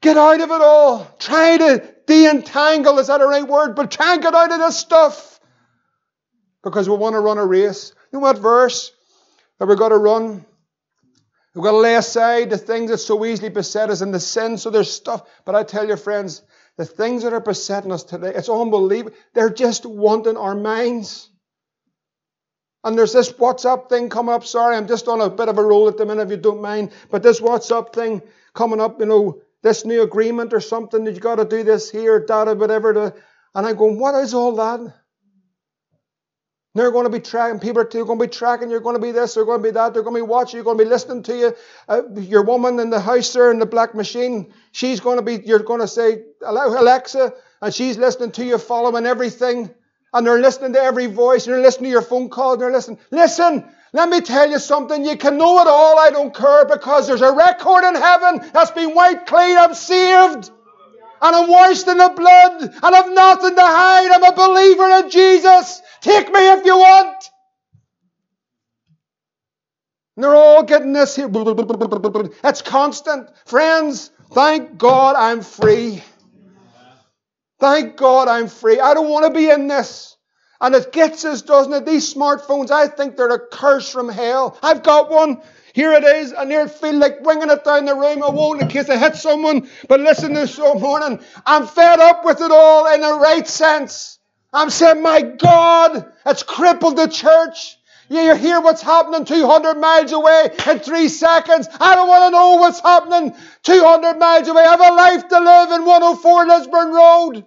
Get 0.00 0.16
out 0.16 0.40
of 0.40 0.50
it 0.50 0.60
all. 0.62 1.06
Try 1.18 1.58
to 1.58 1.94
de-entangle, 2.06 2.98
is 2.98 3.08
that 3.08 3.20
a 3.20 3.26
right 3.26 3.46
word? 3.46 3.76
But 3.76 3.90
try 3.90 4.14
and 4.14 4.22
get 4.22 4.34
out 4.34 4.52
of 4.52 4.58
this 4.58 4.78
stuff. 4.78 5.38
Because 6.64 6.88
we 6.88 6.96
want 6.96 7.12
to 7.12 7.20
run 7.20 7.36
a 7.36 7.44
race. 7.44 7.92
You 8.10 8.20
know 8.20 8.22
what 8.22 8.38
verse 8.38 8.90
that 9.58 9.66
we've 9.66 9.76
got 9.76 9.90
to 9.90 9.98
run? 9.98 10.46
We've 11.56 11.64
got 11.64 11.70
to 11.70 11.78
lay 11.78 11.94
aside 11.94 12.50
the 12.50 12.58
things 12.58 12.90
that 12.90 12.98
so 12.98 13.24
easily 13.24 13.48
beset 13.48 13.88
us 13.88 14.02
and 14.02 14.12
the 14.12 14.20
sin. 14.20 14.58
So 14.58 14.68
there's 14.68 14.92
stuff. 14.92 15.26
But 15.46 15.54
I 15.54 15.62
tell 15.62 15.88
you, 15.88 15.96
friends, 15.96 16.42
the 16.76 16.84
things 16.84 17.22
that 17.22 17.32
are 17.32 17.40
besetting 17.40 17.92
us 17.92 18.04
today, 18.04 18.34
it's 18.34 18.50
unbelievable. 18.50 19.16
They're 19.32 19.48
just 19.48 19.86
wanting 19.86 20.36
our 20.36 20.54
minds. 20.54 21.30
And 22.84 22.98
there's 22.98 23.14
this 23.14 23.32
WhatsApp 23.32 23.88
thing 23.88 24.10
coming 24.10 24.34
up. 24.34 24.44
Sorry, 24.44 24.76
I'm 24.76 24.86
just 24.86 25.08
on 25.08 25.22
a 25.22 25.30
bit 25.30 25.48
of 25.48 25.56
a 25.56 25.64
roll 25.64 25.88
at 25.88 25.96
the 25.96 26.04
minute, 26.04 26.24
if 26.24 26.30
you 26.30 26.36
don't 26.36 26.60
mind. 26.60 26.92
But 27.10 27.22
this 27.22 27.40
WhatsApp 27.40 27.94
thing 27.94 28.20
coming 28.52 28.78
up, 28.78 29.00
you 29.00 29.06
know, 29.06 29.40
this 29.62 29.86
new 29.86 30.02
agreement 30.02 30.52
or 30.52 30.60
something 30.60 31.04
that 31.04 31.14
you 31.14 31.20
got 31.20 31.36
to 31.36 31.46
do 31.46 31.64
this 31.64 31.90
here, 31.90 32.20
data, 32.20 32.54
whatever. 32.54 33.14
And 33.54 33.66
I'm 33.66 33.76
going, 33.76 33.98
what 33.98 34.14
is 34.16 34.34
all 34.34 34.56
that? 34.56 34.94
They're 36.76 36.90
going 36.90 37.04
to 37.04 37.10
be 37.10 37.20
tracking, 37.20 37.58
people 37.58 37.80
are 37.80 37.84
going 37.84 38.18
to 38.18 38.26
be 38.26 38.30
tracking, 38.30 38.70
you're 38.70 38.80
going 38.80 38.96
to 38.96 39.02
be 39.02 39.10
this, 39.10 39.34
they're 39.34 39.44
going 39.46 39.60
to 39.60 39.62
be 39.62 39.70
that, 39.72 39.94
they're 39.94 40.02
going 40.02 40.14
to 40.14 40.20
be 40.20 40.30
watching, 40.30 40.58
you're 40.58 40.64
going 40.64 40.76
to 40.78 40.84
be 40.84 40.90
listening 40.90 41.22
to 41.24 41.36
you. 41.36 41.56
Uh, 41.88 42.02
your 42.16 42.42
woman 42.42 42.78
in 42.78 42.90
the 42.90 43.00
house 43.00 43.32
there 43.32 43.50
in 43.50 43.58
the 43.58 43.66
black 43.66 43.94
machine, 43.94 44.52
she's 44.72 45.00
going 45.00 45.16
to 45.16 45.22
be, 45.22 45.36
you're 45.46 45.58
going 45.58 45.80
to 45.80 45.88
say, 45.88 46.22
Alexa, 46.42 47.32
and 47.62 47.74
she's 47.74 47.96
listening 47.96 48.30
to 48.32 48.44
you, 48.44 48.58
following 48.58 49.06
everything. 49.06 49.70
And 50.12 50.26
they're 50.26 50.40
listening 50.40 50.74
to 50.74 50.80
every 50.80 51.06
voice, 51.06 51.46
and 51.46 51.54
they're 51.54 51.62
listening 51.62 51.84
to 51.84 51.90
your 51.90 52.02
phone 52.02 52.28
calls, 52.28 52.54
and 52.54 52.62
they're 52.62 52.72
listening. 52.72 52.98
Listen, 53.10 53.64
let 53.92 54.08
me 54.08 54.20
tell 54.20 54.48
you 54.50 54.58
something. 54.58 55.04
You 55.04 55.16
can 55.16 55.38
know 55.38 55.60
it 55.60 55.66
all, 55.66 55.98
I 55.98 56.10
don't 56.10 56.34
care, 56.34 56.64
because 56.66 57.06
there's 57.06 57.22
a 57.22 57.32
record 57.32 57.84
in 57.84 57.94
heaven 57.94 58.50
that's 58.52 58.70
been 58.70 58.94
wiped 58.94 59.26
clean. 59.26 59.56
I'm 59.56 59.74
saved. 59.74 60.50
And 61.22 61.36
I'm 61.36 61.48
washed 61.48 61.88
in 61.88 61.98
the 61.98 62.12
blood, 62.14 62.62
and 62.62 62.94
I've 62.94 63.12
nothing 63.12 63.54
to 63.54 63.62
hide. 63.62 64.10
I'm 64.10 64.22
a 64.22 64.34
believer 64.34 65.04
in 65.04 65.10
Jesus. 65.10 65.82
Take 66.00 66.30
me 66.30 66.48
if 66.50 66.64
you 66.64 66.76
want. 66.76 67.30
And 70.16 70.24
they're 70.24 70.34
all 70.34 70.62
getting 70.62 70.92
this 70.92 71.16
here. 71.16 71.28
It's 71.32 72.62
constant. 72.62 73.28
Friends, 73.44 74.10
thank 74.32 74.78
God 74.78 75.14
I'm 75.16 75.42
free. 75.42 76.02
Thank 77.58 77.96
God 77.96 78.28
I'm 78.28 78.48
free. 78.48 78.80
I 78.80 78.94
don't 78.94 79.10
want 79.10 79.26
to 79.26 79.32
be 79.38 79.50
in 79.50 79.68
this. 79.68 80.16
And 80.60 80.74
it 80.74 80.92
gets 80.92 81.24
us, 81.24 81.42
doesn't 81.42 81.72
it? 81.72 81.86
These 81.86 82.12
smartphones, 82.12 82.70
I 82.70 82.88
think 82.88 83.16
they're 83.16 83.28
a 83.28 83.46
curse 83.46 83.90
from 83.90 84.08
hell. 84.08 84.58
I've 84.62 84.82
got 84.82 85.10
one. 85.10 85.42
Here 85.76 85.92
it 85.92 86.04
is. 86.04 86.32
I 86.32 86.44
near 86.44 86.68
feel 86.68 86.94
like 86.94 87.20
winging 87.20 87.50
it 87.50 87.62
down 87.62 87.84
the 87.84 87.94
room. 87.94 88.22
I 88.22 88.30
won't 88.30 88.62
in 88.62 88.68
case 88.68 88.88
I 88.88 88.96
hit 88.96 89.14
someone. 89.14 89.68
But 89.90 90.00
listen 90.00 90.32
this 90.32 90.58
morning. 90.58 91.20
I'm 91.44 91.66
fed 91.66 92.00
up 92.00 92.24
with 92.24 92.40
it 92.40 92.50
all 92.50 92.90
in 92.94 93.02
the 93.02 93.12
right 93.18 93.46
sense. 93.46 94.18
I'm 94.54 94.70
saying, 94.70 95.02
my 95.02 95.20
God, 95.20 96.10
it's 96.24 96.42
crippled 96.42 96.96
the 96.96 97.08
church. 97.08 97.76
You 98.08 98.34
hear 98.36 98.62
what's 98.62 98.80
happening 98.80 99.26
200 99.26 99.74
miles 99.74 100.12
away 100.12 100.48
in 100.66 100.78
three 100.78 101.08
seconds. 101.08 101.68
I 101.78 101.94
don't 101.94 102.08
want 102.08 102.24
to 102.24 102.30
know 102.30 102.54
what's 102.54 102.80
happening 102.80 103.34
200 103.64 104.14
miles 104.18 104.48
away. 104.48 104.62
I 104.62 104.70
have 104.70 104.80
a 104.80 104.94
life 104.94 105.28
to 105.28 105.38
live 105.38 105.72
in 105.72 105.84
104 105.84 106.46
Lisburn 106.46 106.90
Road. 106.90 107.44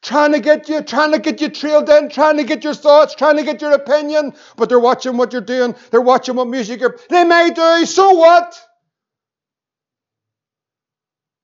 Trying 0.00 0.32
to 0.32 0.40
get 0.40 0.68
you, 0.68 0.80
trying 0.82 1.12
to 1.12 1.18
get 1.18 1.40
you 1.40 1.48
trailed 1.48 1.88
in, 1.88 2.08
trying 2.08 2.36
to 2.36 2.44
get 2.44 2.62
your 2.62 2.74
thoughts, 2.74 3.14
trying 3.14 3.36
to 3.36 3.42
get 3.42 3.60
your 3.60 3.72
opinion, 3.72 4.32
but 4.56 4.68
they're 4.68 4.78
watching 4.78 5.16
what 5.16 5.32
you're 5.32 5.42
doing. 5.42 5.74
They're 5.90 6.00
watching 6.00 6.36
what 6.36 6.46
music 6.46 6.80
you're. 6.80 6.98
They 7.10 7.24
may 7.24 7.50
do. 7.50 7.84
So 7.84 8.12
what? 8.12 8.58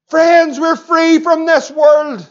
Friends, 0.09 0.61
we're 0.61 0.76
free 0.76 1.18
from 1.18 1.46
this 1.46 1.70
world. 1.70 2.26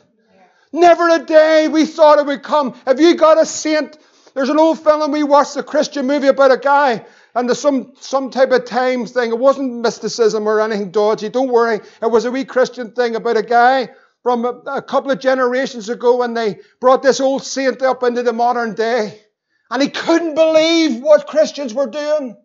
Never 0.71 1.09
a 1.09 1.19
day 1.19 1.67
we 1.67 1.85
thought 1.85 2.19
it 2.19 2.25
would 2.25 2.41
come. 2.41 2.73
Have 2.87 2.99
you 2.99 3.15
got 3.15 3.39
a 3.39 3.45
saint? 3.45 3.97
There's 4.33 4.49
an 4.49 4.57
old 4.57 4.79
film 4.79 5.11
we 5.11 5.23
watched, 5.23 5.57
a 5.57 5.63
Christian 5.63 6.07
movie 6.07 6.27
about 6.27 6.51
a 6.51 6.57
guy 6.57 7.05
and 7.35 7.49
there's 7.49 7.59
some, 7.59 7.93
some 7.99 8.29
type 8.29 8.51
of 8.51 8.65
times 8.65 9.11
thing. 9.11 9.31
It 9.31 9.39
wasn't 9.39 9.81
mysticism 9.81 10.47
or 10.47 10.61
anything 10.61 10.91
dodgy. 10.91 11.29
Don't 11.29 11.49
worry. 11.49 11.79
It 12.01 12.11
was 12.11 12.25
a 12.25 12.31
wee 12.31 12.45
Christian 12.45 12.91
thing 12.91 13.15
about 13.15 13.37
a 13.37 13.43
guy 13.43 13.89
from 14.23 14.45
a, 14.45 14.51
a 14.77 14.81
couple 14.81 15.11
of 15.11 15.19
generations 15.19 15.89
ago 15.89 16.17
when 16.17 16.33
they 16.33 16.59
brought 16.79 17.03
this 17.03 17.19
old 17.19 17.43
saint 17.43 17.81
up 17.81 18.03
into 18.03 18.23
the 18.23 18.33
modern 18.33 18.73
day. 18.73 19.21
And 19.69 19.81
he 19.81 19.89
couldn't 19.89 20.35
believe 20.35 21.01
what 21.01 21.27
Christians 21.27 21.73
were 21.73 21.87
doing. 21.87 22.37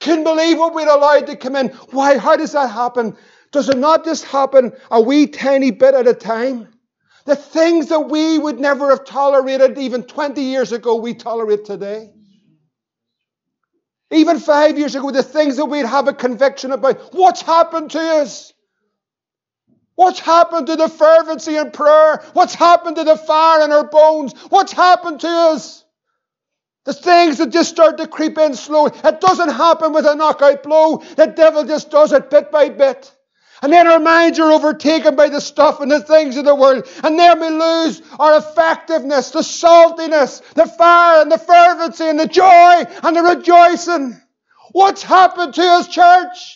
Couldn't 0.00 0.24
believe 0.24 0.58
what 0.58 0.74
we'd 0.74 0.88
allowed 0.88 1.26
to 1.28 1.36
come 1.36 1.56
in. 1.56 1.68
Why? 1.90 2.18
How 2.18 2.36
does 2.36 2.52
that 2.52 2.70
happen? 2.70 3.16
Does 3.52 3.68
it 3.68 3.78
not 3.78 4.04
just 4.04 4.24
happen 4.24 4.72
a 4.90 5.00
wee 5.00 5.26
tiny 5.26 5.70
bit 5.70 5.94
at 5.94 6.06
a 6.06 6.14
time? 6.14 6.68
The 7.24 7.36
things 7.36 7.88
that 7.88 8.00
we 8.00 8.38
would 8.38 8.60
never 8.60 8.90
have 8.90 9.04
tolerated 9.04 9.78
even 9.78 10.04
20 10.04 10.42
years 10.42 10.72
ago, 10.72 10.96
we 10.96 11.14
tolerate 11.14 11.64
today. 11.64 12.10
Even 14.12 14.38
five 14.38 14.78
years 14.78 14.94
ago, 14.94 15.10
the 15.10 15.22
things 15.22 15.56
that 15.56 15.64
we'd 15.64 15.86
have 15.86 16.06
a 16.06 16.12
conviction 16.12 16.70
about. 16.70 17.12
What's 17.12 17.42
happened 17.42 17.90
to 17.92 18.00
us? 18.00 18.52
What's 19.96 20.20
happened 20.20 20.68
to 20.68 20.76
the 20.76 20.88
fervency 20.88 21.56
in 21.56 21.70
prayer? 21.70 22.22
What's 22.34 22.54
happened 22.54 22.96
to 22.96 23.04
the 23.04 23.16
fire 23.16 23.64
in 23.64 23.72
our 23.72 23.88
bones? 23.88 24.34
What's 24.50 24.72
happened 24.72 25.20
to 25.20 25.28
us? 25.28 25.84
The 26.84 26.92
things 26.92 27.38
that 27.38 27.50
just 27.50 27.70
start 27.70 27.96
to 27.98 28.06
creep 28.06 28.38
in 28.38 28.54
slowly. 28.54 28.92
It 29.02 29.20
doesn't 29.20 29.48
happen 29.48 29.92
with 29.92 30.06
a 30.06 30.14
knockout 30.14 30.62
blow. 30.62 30.98
The 30.98 31.26
devil 31.26 31.64
just 31.64 31.90
does 31.90 32.12
it 32.12 32.30
bit 32.30 32.52
by 32.52 32.68
bit. 32.68 33.10
And 33.62 33.72
then 33.72 33.86
our 33.86 33.98
minds 33.98 34.38
are 34.38 34.52
overtaken 34.52 35.16
by 35.16 35.30
the 35.30 35.40
stuff 35.40 35.80
and 35.80 35.90
the 35.90 36.00
things 36.00 36.36
of 36.36 36.44
the 36.44 36.54
world. 36.54 36.86
And 37.02 37.18
then 37.18 37.40
we 37.40 37.48
lose 37.48 38.02
our 38.18 38.36
effectiveness, 38.36 39.30
the 39.30 39.40
saltiness, 39.40 40.42
the 40.52 40.66
fire 40.66 41.22
and 41.22 41.32
the 41.32 41.38
fervency 41.38 42.04
and 42.04 42.20
the 42.20 42.28
joy 42.28 42.84
and 43.02 43.16
the 43.16 43.22
rejoicing. 43.22 44.20
What's 44.72 45.02
happened 45.02 45.54
to 45.54 45.62
us, 45.62 45.88
church? 45.88 46.55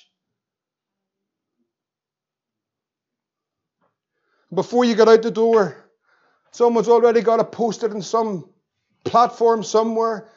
Before 4.52 4.84
you 4.84 4.94
get 4.94 5.08
out 5.08 5.22
the 5.22 5.30
door, 5.30 5.76
someone's 6.50 6.88
already 6.88 7.20
got 7.20 7.40
it 7.40 7.52
posted 7.52 7.92
in 7.92 8.02
some 8.02 8.50
platform 9.04 9.62
somewhere. 9.62 10.28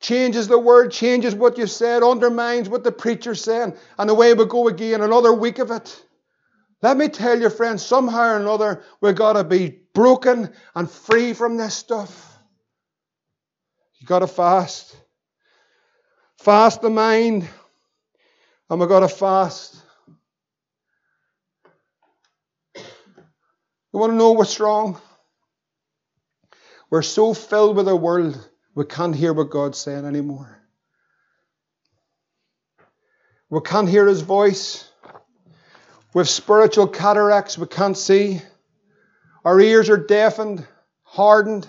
Changes 0.00 0.48
the 0.48 0.58
word, 0.58 0.92
changes 0.92 1.34
what 1.34 1.58
you 1.58 1.66
said, 1.66 2.02
undermines 2.02 2.70
what 2.70 2.84
the 2.84 2.92
preacher's 2.92 3.44
saying, 3.44 3.74
and 3.98 4.08
away 4.08 4.32
we 4.32 4.46
go 4.46 4.66
again, 4.68 5.02
another 5.02 5.32
week 5.32 5.58
of 5.58 5.70
it. 5.70 6.02
Let 6.82 6.96
me 6.96 7.08
tell 7.08 7.38
you, 7.38 7.50
friends, 7.50 7.84
somehow 7.84 8.32
or 8.32 8.36
another, 8.36 8.82
we've 9.02 9.14
got 9.14 9.34
to 9.34 9.44
be 9.44 9.80
broken 9.92 10.54
and 10.74 10.90
free 10.90 11.34
from 11.34 11.58
this 11.58 11.74
stuff. 11.74 12.38
You've 13.98 14.08
got 14.08 14.20
to 14.20 14.26
fast. 14.26 14.96
Fast 16.38 16.80
the 16.80 16.88
mind, 16.88 17.46
and 18.70 18.80
we've 18.80 18.88
got 18.88 19.00
to 19.00 19.08
fast. 19.08 19.79
You 23.92 23.98
want 23.98 24.12
to 24.12 24.16
know 24.16 24.32
what's 24.32 24.60
wrong? 24.60 25.00
We're 26.90 27.02
so 27.02 27.34
filled 27.34 27.76
with 27.76 27.86
the 27.86 27.96
world, 27.96 28.48
we 28.74 28.84
can't 28.84 29.14
hear 29.14 29.32
what 29.32 29.50
God's 29.50 29.78
saying 29.78 30.04
anymore. 30.04 30.60
We 33.48 33.60
can't 33.60 33.88
hear 33.88 34.06
His 34.06 34.20
voice. 34.22 34.86
With 36.12 36.28
spiritual 36.28 36.88
cataracts 36.88 37.56
we 37.56 37.66
can't 37.66 37.96
see. 37.96 38.42
Our 39.44 39.60
ears 39.60 39.88
are 39.88 39.96
deafened, 39.96 40.66
hardened, 41.02 41.68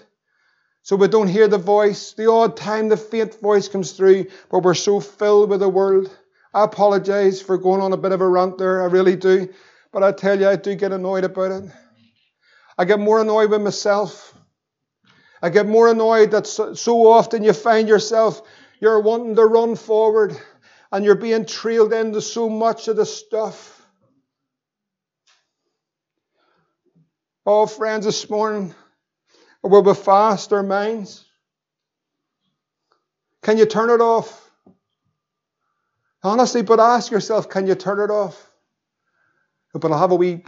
so 0.81 0.95
we 0.95 1.07
don't 1.07 1.27
hear 1.27 1.47
the 1.47 1.57
voice. 1.57 2.13
The 2.13 2.29
odd 2.29 2.57
time 2.57 2.89
the 2.89 2.97
faint 2.97 3.39
voice 3.39 3.67
comes 3.67 3.91
through, 3.91 4.25
but 4.49 4.63
we're 4.63 4.73
so 4.73 4.99
filled 4.99 5.49
with 5.49 5.59
the 5.59 5.69
world. 5.69 6.15
I 6.53 6.65
apologize 6.65 7.41
for 7.41 7.57
going 7.57 7.81
on 7.81 7.93
a 7.93 7.97
bit 7.97 8.11
of 8.11 8.21
a 8.21 8.27
rant 8.27 8.57
there, 8.57 8.81
I 8.81 8.85
really 8.85 9.15
do. 9.15 9.49
But 9.91 10.03
I 10.03 10.11
tell 10.11 10.39
you, 10.39 10.47
I 10.47 10.55
do 10.55 10.75
get 10.75 10.91
annoyed 10.91 11.23
about 11.23 11.51
it. 11.51 11.71
I 12.81 12.83
get 12.83 12.99
more 12.99 13.21
annoyed 13.21 13.51
with 13.51 13.61
myself. 13.61 14.35
I 15.39 15.51
get 15.51 15.67
more 15.67 15.87
annoyed 15.87 16.31
that 16.31 16.47
so, 16.47 17.11
often 17.11 17.43
you 17.43 17.53
find 17.53 17.87
yourself, 17.87 18.41
you're 18.79 18.99
wanting 18.99 19.35
to 19.35 19.45
run 19.45 19.75
forward 19.75 20.35
and 20.91 21.05
you're 21.05 21.13
being 21.13 21.45
trailed 21.45 21.93
into 21.93 22.21
so 22.21 22.49
much 22.49 22.87
of 22.87 22.95
the 22.95 23.05
stuff. 23.05 23.85
Oh, 27.45 27.67
friends, 27.67 28.07
this 28.07 28.27
morning, 28.27 28.73
will 29.61 29.83
we 29.83 29.93
fast 29.93 30.51
our 30.51 30.63
minds? 30.63 31.23
Can 33.43 33.59
you 33.59 33.67
turn 33.67 33.91
it 33.91 34.01
off? 34.01 34.49
Honestly, 36.23 36.63
but 36.63 36.79
ask 36.79 37.11
yourself, 37.11 37.47
can 37.47 37.67
you 37.67 37.75
turn 37.75 37.99
it 37.99 38.11
off? 38.11 38.43
But 39.71 39.91
I'll 39.91 39.99
have 39.99 40.09
a 40.09 40.15
wee. 40.15 40.43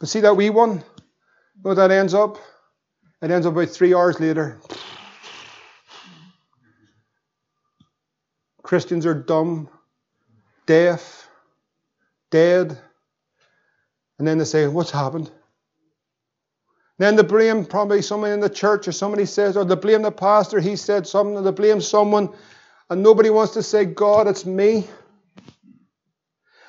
But 0.00 0.08
see 0.08 0.20
that 0.20 0.36
wee 0.36 0.50
one? 0.50 0.82
Where 1.62 1.74
that 1.74 1.90
ends 1.90 2.14
up? 2.14 2.38
It 3.22 3.30
ends 3.30 3.46
up 3.46 3.54
about 3.54 3.68
three 3.68 3.94
hours 3.94 4.20
later. 4.20 4.60
Christians 8.62 9.06
are 9.06 9.14
dumb, 9.14 9.68
deaf, 10.66 11.28
dead. 12.30 12.78
And 14.18 14.26
then 14.26 14.38
they 14.38 14.44
say, 14.44 14.66
What's 14.66 14.90
happened? 14.90 15.30
Then 16.98 17.16
they 17.16 17.22
blame 17.22 17.64
probably 17.64 18.02
someone 18.02 18.30
in 18.30 18.40
the 18.40 18.48
church 18.48 18.86
or 18.86 18.92
somebody 18.92 19.26
says, 19.26 19.56
oh, 19.56 19.62
or 19.62 19.64
they 19.64 19.74
blame 19.74 20.02
the 20.02 20.12
pastor, 20.12 20.60
he 20.60 20.76
said 20.76 21.06
something, 21.06 21.36
or 21.36 21.42
they 21.42 21.50
blame 21.50 21.80
someone, 21.80 22.32
and 22.88 23.02
nobody 23.02 23.30
wants 23.30 23.54
to 23.54 23.62
say, 23.62 23.84
God, 23.84 24.28
it's 24.28 24.46
me. 24.46 24.86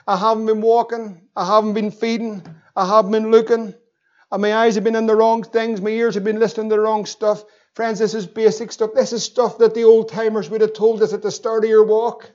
I 0.07 0.17
haven't 0.17 0.47
been 0.47 0.61
walking, 0.61 1.28
I 1.36 1.45
haven't 1.45 1.73
been 1.73 1.91
feeding, 1.91 2.43
I 2.76 2.86
haven't 2.86 3.11
been 3.11 3.32
looking, 3.32 3.73
and 4.32 4.41
my 4.41 4.53
eyes 4.53 4.76
have 4.76 4.84
been 4.84 4.95
in 4.95 5.05
the 5.05 5.15
wrong 5.15 5.43
things, 5.43 5.82
my 5.82 5.89
ears 5.89 6.15
have 6.15 6.23
been 6.23 6.39
listening 6.39 6.69
to 6.69 6.76
the 6.76 6.82
wrong 6.82 7.05
stuff. 7.05 7.43
Friends, 7.73 7.99
this 7.99 8.13
is 8.13 8.26
basic 8.26 8.71
stuff. 8.71 8.91
This 8.93 9.11
is 9.11 9.23
stuff 9.23 9.57
that 9.57 9.73
the 9.73 9.84
old 9.84 10.09
timers 10.09 10.49
would 10.49 10.61
have 10.61 10.73
told 10.73 11.03
us 11.03 11.13
at 11.13 11.21
the 11.21 11.32
start 11.32 11.63
of 11.63 11.69
your 11.69 11.84
walk. 11.84 12.32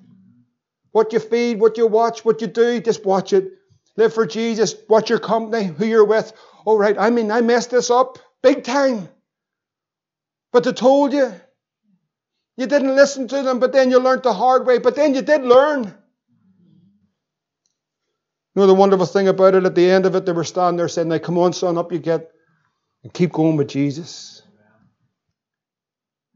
What 0.92 1.12
you 1.12 1.18
feed, 1.18 1.60
what 1.60 1.78
you 1.78 1.86
watch, 1.86 2.24
what 2.24 2.40
you 2.40 2.46
do, 2.46 2.80
just 2.80 3.06
watch 3.06 3.32
it. 3.32 3.52
Live 3.96 4.12
for 4.12 4.26
Jesus. 4.26 4.74
Watch 4.88 5.08
your 5.08 5.18
company, 5.18 5.64
who 5.64 5.86
you're 5.86 6.04
with. 6.04 6.32
All 6.64 6.76
right, 6.76 6.96
I 6.98 7.10
mean, 7.10 7.30
I 7.30 7.40
messed 7.40 7.70
this 7.70 7.90
up 7.90 8.18
big 8.42 8.64
time. 8.64 9.08
But 10.52 10.64
they 10.64 10.72
told 10.72 11.12
you. 11.12 11.32
You 12.56 12.66
didn't 12.66 12.94
listen 12.94 13.28
to 13.28 13.42
them, 13.42 13.58
but 13.58 13.72
then 13.72 13.90
you 13.90 13.98
learned 13.98 14.22
the 14.22 14.34
hard 14.34 14.66
way. 14.66 14.78
But 14.78 14.96
then 14.96 15.14
you 15.14 15.22
did 15.22 15.42
learn. 15.42 15.94
You 18.54 18.60
know 18.60 18.66
the 18.66 18.74
wonderful 18.74 19.06
thing 19.06 19.28
about 19.28 19.54
it, 19.54 19.64
at 19.64 19.74
the 19.74 19.90
end 19.90 20.06
of 20.06 20.14
it, 20.16 20.26
they 20.26 20.32
were 20.32 20.44
standing 20.44 20.76
there 20.76 20.88
saying, 20.88 21.08
Now 21.08 21.18
come 21.18 21.38
on, 21.38 21.52
son, 21.52 21.78
up 21.78 21.92
you 21.92 21.98
get. 21.98 22.30
And 23.02 23.14
keep 23.14 23.32
going 23.32 23.56
with 23.56 23.68
Jesus. 23.68 24.42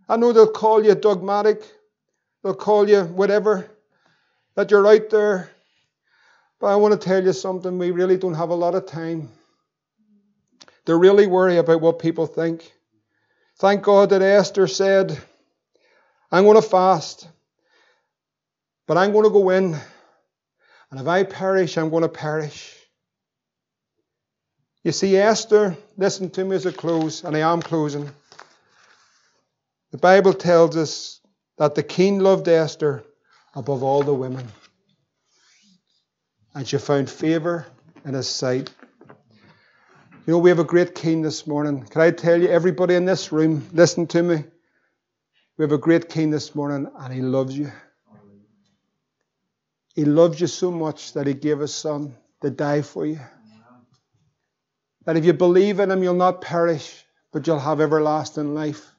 I 0.08 0.16
know 0.16 0.32
they'll 0.32 0.50
call 0.50 0.84
you 0.84 0.94
dogmatic. 0.94 1.62
They'll 2.42 2.54
call 2.54 2.88
you 2.88 3.02
whatever. 3.02 3.70
That 4.54 4.70
you're 4.70 4.86
out 4.86 5.10
there. 5.10 5.50
But 6.60 6.68
I 6.68 6.76
want 6.76 6.98
to 6.98 7.04
tell 7.04 7.22
you 7.22 7.32
something. 7.32 7.78
We 7.78 7.90
really 7.90 8.16
don't 8.16 8.34
have 8.34 8.50
a 8.50 8.54
lot 8.54 8.74
of 8.74 8.86
time. 8.86 9.28
They 10.86 10.92
really 10.92 11.26
worry 11.26 11.56
about 11.56 11.80
what 11.80 11.98
people 11.98 12.26
think. 12.26 12.70
Thank 13.58 13.82
God 13.82 14.10
that 14.10 14.22
Esther 14.22 14.66
said, 14.66 15.18
I'm 16.30 16.44
going 16.44 16.60
to 16.60 16.68
fast, 16.68 17.28
but 18.86 18.96
I'm 18.98 19.12
going 19.12 19.24
to 19.24 19.30
go 19.30 19.50
in, 19.50 19.76
and 20.91 21.01
if 21.01 21.07
I 21.07 21.24
perish, 21.24 21.76
I'm 21.76 21.91
going 21.91 22.03
to 22.03 22.09
perish. 22.09 22.76
You 24.85 24.93
see, 24.93 25.16
Esther, 25.16 25.76
listen 25.97 26.30
to 26.30 26.45
me 26.45 26.57
as 26.57 26.66
I 26.66 26.72
close, 26.72 27.24
and 27.24 27.37
I 27.37 27.41
am 27.41 27.62
closing. 27.62 28.11
The 29.93 29.99
Bible 29.99 30.35
tells 30.35 30.76
us 30.76 31.20
that 31.57 31.74
the 31.74 31.82
king 31.82 32.18
loved 32.18 32.49
Esther 32.49 33.05
above 33.55 33.82
all 33.82 34.03
the 34.03 34.12
women, 34.12 34.47
and 36.55 36.68
she 36.68 36.78
found 36.78 37.09
favor 37.09 37.66
in 38.05 38.14
his 38.14 38.28
sight. 38.28 38.70
You 40.26 40.32
know, 40.32 40.39
we 40.39 40.51
have 40.51 40.59
a 40.59 40.64
great 40.64 40.95
king 40.95 41.22
this 41.22 41.47
morning. 41.47 41.82
Can 41.85 42.01
I 42.01 42.11
tell 42.11 42.41
you, 42.41 42.49
everybody 42.49 42.95
in 42.95 43.05
this 43.05 43.32
room, 43.32 43.66
listen 43.72 44.07
to 44.09 44.22
me. 44.22 44.45
We 45.57 45.62
have 45.62 45.72
a 45.72 45.78
great 45.78 46.09
king 46.09 46.30
this 46.30 46.55
morning, 46.55 46.91
and 46.99 47.14
he 47.14 47.20
loves 47.20 47.57
you. 47.57 47.70
He 49.95 50.05
loves 50.05 50.40
you 50.40 50.49
so 50.49 50.70
much 50.72 51.12
that 51.12 51.26
he 51.26 51.34
gave 51.34 51.61
his 51.61 51.72
son 51.72 52.16
to 52.42 52.51
die 52.51 52.82
for 52.82 53.07
you. 53.07 53.20
That 55.07 55.16
if 55.16 55.24
you 55.24 55.32
believe 55.32 55.80
in 55.80 55.90
him, 55.90 56.03
you'll 56.03 56.14
not 56.14 56.40
perish, 56.40 57.05
but 57.32 57.47
you'll 57.47 57.61
have 57.61 57.80
everlasting 57.80 58.55
life. 58.55 58.90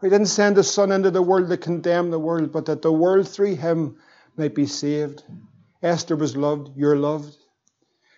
He 0.00 0.08
didn't 0.08 0.26
send 0.26 0.56
his 0.56 0.72
son 0.72 0.92
into 0.92 1.10
the 1.10 1.22
world 1.22 1.50
to 1.50 1.56
condemn 1.56 2.10
the 2.10 2.18
world, 2.18 2.52
but 2.52 2.66
that 2.66 2.82
the 2.82 2.92
world 2.92 3.28
through 3.28 3.56
him 3.56 3.96
might 4.36 4.54
be 4.54 4.66
saved. 4.66 5.22
Esther 5.82 6.16
was 6.16 6.36
loved, 6.36 6.76
you're 6.76 6.96
loved. 6.96 7.36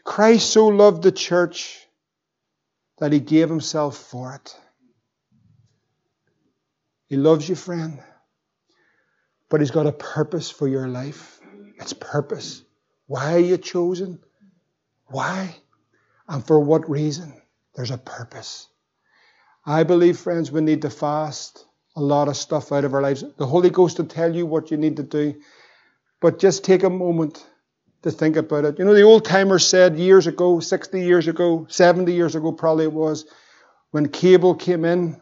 Christ 0.04 0.50
so 0.50 0.68
loved 0.68 1.02
the 1.02 1.12
church 1.12 1.86
that 2.98 3.12
he 3.12 3.20
gave 3.20 3.48
himself 3.48 3.96
for 3.96 4.34
it. 4.34 4.56
He 7.06 7.16
loves 7.16 7.48
you, 7.48 7.54
friend, 7.54 8.00
but 9.48 9.60
he's 9.60 9.70
got 9.70 9.86
a 9.86 9.92
purpose 9.92 10.50
for 10.50 10.68
your 10.68 10.88
life. 10.88 11.41
It's 11.82 11.92
purpose. 11.92 12.62
Why 13.08 13.34
are 13.34 13.40
you 13.40 13.58
chosen? 13.58 14.20
Why? 15.06 15.56
And 16.28 16.46
for 16.46 16.60
what 16.60 16.88
reason? 16.88 17.34
There's 17.74 17.90
a 17.90 17.98
purpose. 17.98 18.68
I 19.66 19.82
believe, 19.82 20.16
friends, 20.16 20.52
we 20.52 20.60
need 20.60 20.82
to 20.82 20.90
fast 20.90 21.66
a 21.96 22.00
lot 22.00 22.28
of 22.28 22.36
stuff 22.36 22.70
out 22.70 22.84
of 22.84 22.94
our 22.94 23.02
lives. 23.02 23.24
The 23.36 23.46
Holy 23.46 23.68
Ghost 23.68 23.98
will 23.98 24.06
tell 24.06 24.32
you 24.32 24.46
what 24.46 24.70
you 24.70 24.76
need 24.76 24.96
to 24.98 25.02
do, 25.02 25.34
but 26.20 26.38
just 26.38 26.64
take 26.64 26.84
a 26.84 26.90
moment 26.90 27.44
to 28.02 28.12
think 28.12 28.36
about 28.36 28.64
it. 28.64 28.78
You 28.78 28.84
know, 28.84 28.94
the 28.94 29.02
old 29.02 29.24
timers 29.24 29.66
said 29.66 29.96
years 29.96 30.28
ago, 30.28 30.60
60 30.60 31.00
years 31.00 31.26
ago, 31.26 31.66
70 31.68 32.12
years 32.12 32.36
ago, 32.36 32.52
probably 32.52 32.84
it 32.84 32.92
was, 32.92 33.24
when 33.90 34.08
cable 34.08 34.54
came 34.54 34.84
in, 34.84 35.20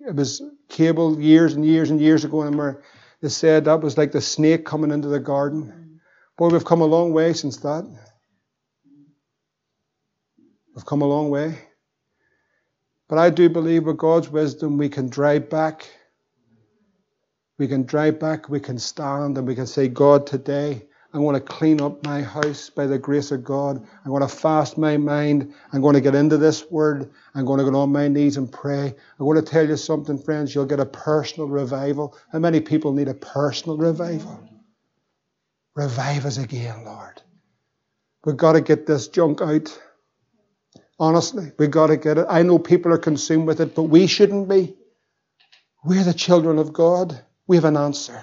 it 0.00 0.16
was 0.16 0.42
cable 0.68 1.20
years 1.20 1.54
and 1.54 1.64
years 1.64 1.90
and 1.90 2.00
years 2.00 2.24
ago, 2.24 2.42
and 2.42 2.76
they 3.20 3.28
said 3.28 3.66
that 3.66 3.82
was 3.82 3.96
like 3.96 4.10
the 4.10 4.20
snake 4.20 4.66
coming 4.66 4.90
into 4.90 5.06
the 5.06 5.20
garden. 5.20 5.81
Boy, 6.36 6.48
we've 6.48 6.64
come 6.64 6.80
a 6.80 6.86
long 6.86 7.12
way 7.12 7.32
since 7.32 7.58
that. 7.58 7.84
We've 10.74 10.86
come 10.86 11.02
a 11.02 11.06
long 11.06 11.30
way. 11.30 11.58
But 13.08 13.18
I 13.18 13.28
do 13.30 13.50
believe 13.50 13.84
with 13.84 13.98
God's 13.98 14.30
wisdom, 14.30 14.78
we 14.78 14.88
can 14.88 15.08
drive 15.10 15.50
back. 15.50 15.88
We 17.58 17.68
can 17.68 17.84
drive 17.84 18.18
back, 18.18 18.48
we 18.48 18.58
can 18.58 18.78
stand, 18.78 19.36
and 19.36 19.46
we 19.46 19.54
can 19.54 19.66
say, 19.66 19.86
God, 19.86 20.26
today, 20.26 20.82
I'm 21.12 21.20
going 21.20 21.34
to 21.34 21.40
clean 21.40 21.82
up 21.82 22.02
my 22.06 22.22
house 22.22 22.70
by 22.70 22.86
the 22.86 22.98
grace 22.98 23.30
of 23.30 23.44
God. 23.44 23.86
I'm 24.04 24.10
going 24.10 24.22
to 24.22 24.28
fast 24.28 24.78
my 24.78 24.96
mind. 24.96 25.52
I'm 25.72 25.82
going 25.82 25.94
to 25.94 26.00
get 26.00 26.14
into 26.14 26.38
this 26.38 26.70
word. 26.70 27.10
I'm 27.34 27.44
going 27.44 27.58
to 27.58 27.64
get 27.66 27.74
on 27.74 27.92
my 27.92 28.08
knees 28.08 28.38
and 28.38 28.50
pray. 28.50 28.86
I'm 28.86 29.26
going 29.26 29.36
to 29.36 29.42
tell 29.42 29.68
you 29.68 29.76
something, 29.76 30.18
friends. 30.18 30.54
You'll 30.54 30.64
get 30.64 30.80
a 30.80 30.86
personal 30.86 31.48
revival. 31.48 32.16
How 32.32 32.38
many 32.38 32.60
people 32.60 32.94
need 32.94 33.08
a 33.08 33.14
personal 33.14 33.76
revival? 33.76 34.48
Revive 35.74 36.26
us 36.26 36.38
again, 36.38 36.84
Lord. 36.84 37.22
We've 38.24 38.36
got 38.36 38.52
to 38.52 38.60
get 38.60 38.86
this 38.86 39.08
junk 39.08 39.40
out. 39.40 39.80
Honestly, 40.98 41.50
we've 41.58 41.70
got 41.70 41.88
to 41.88 41.96
get 41.96 42.18
it. 42.18 42.26
I 42.28 42.42
know 42.42 42.58
people 42.58 42.92
are 42.92 42.98
consumed 42.98 43.46
with 43.46 43.60
it, 43.60 43.74
but 43.74 43.84
we 43.84 44.06
shouldn't 44.06 44.48
be. 44.48 44.76
We're 45.84 46.04
the 46.04 46.14
children 46.14 46.58
of 46.58 46.72
God. 46.72 47.20
We 47.46 47.56
have 47.56 47.64
an 47.64 47.76
answer. 47.76 48.22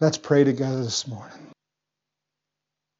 Let's 0.00 0.18
pray 0.18 0.44
together 0.44 0.82
this 0.82 1.08
morning. 1.08 1.50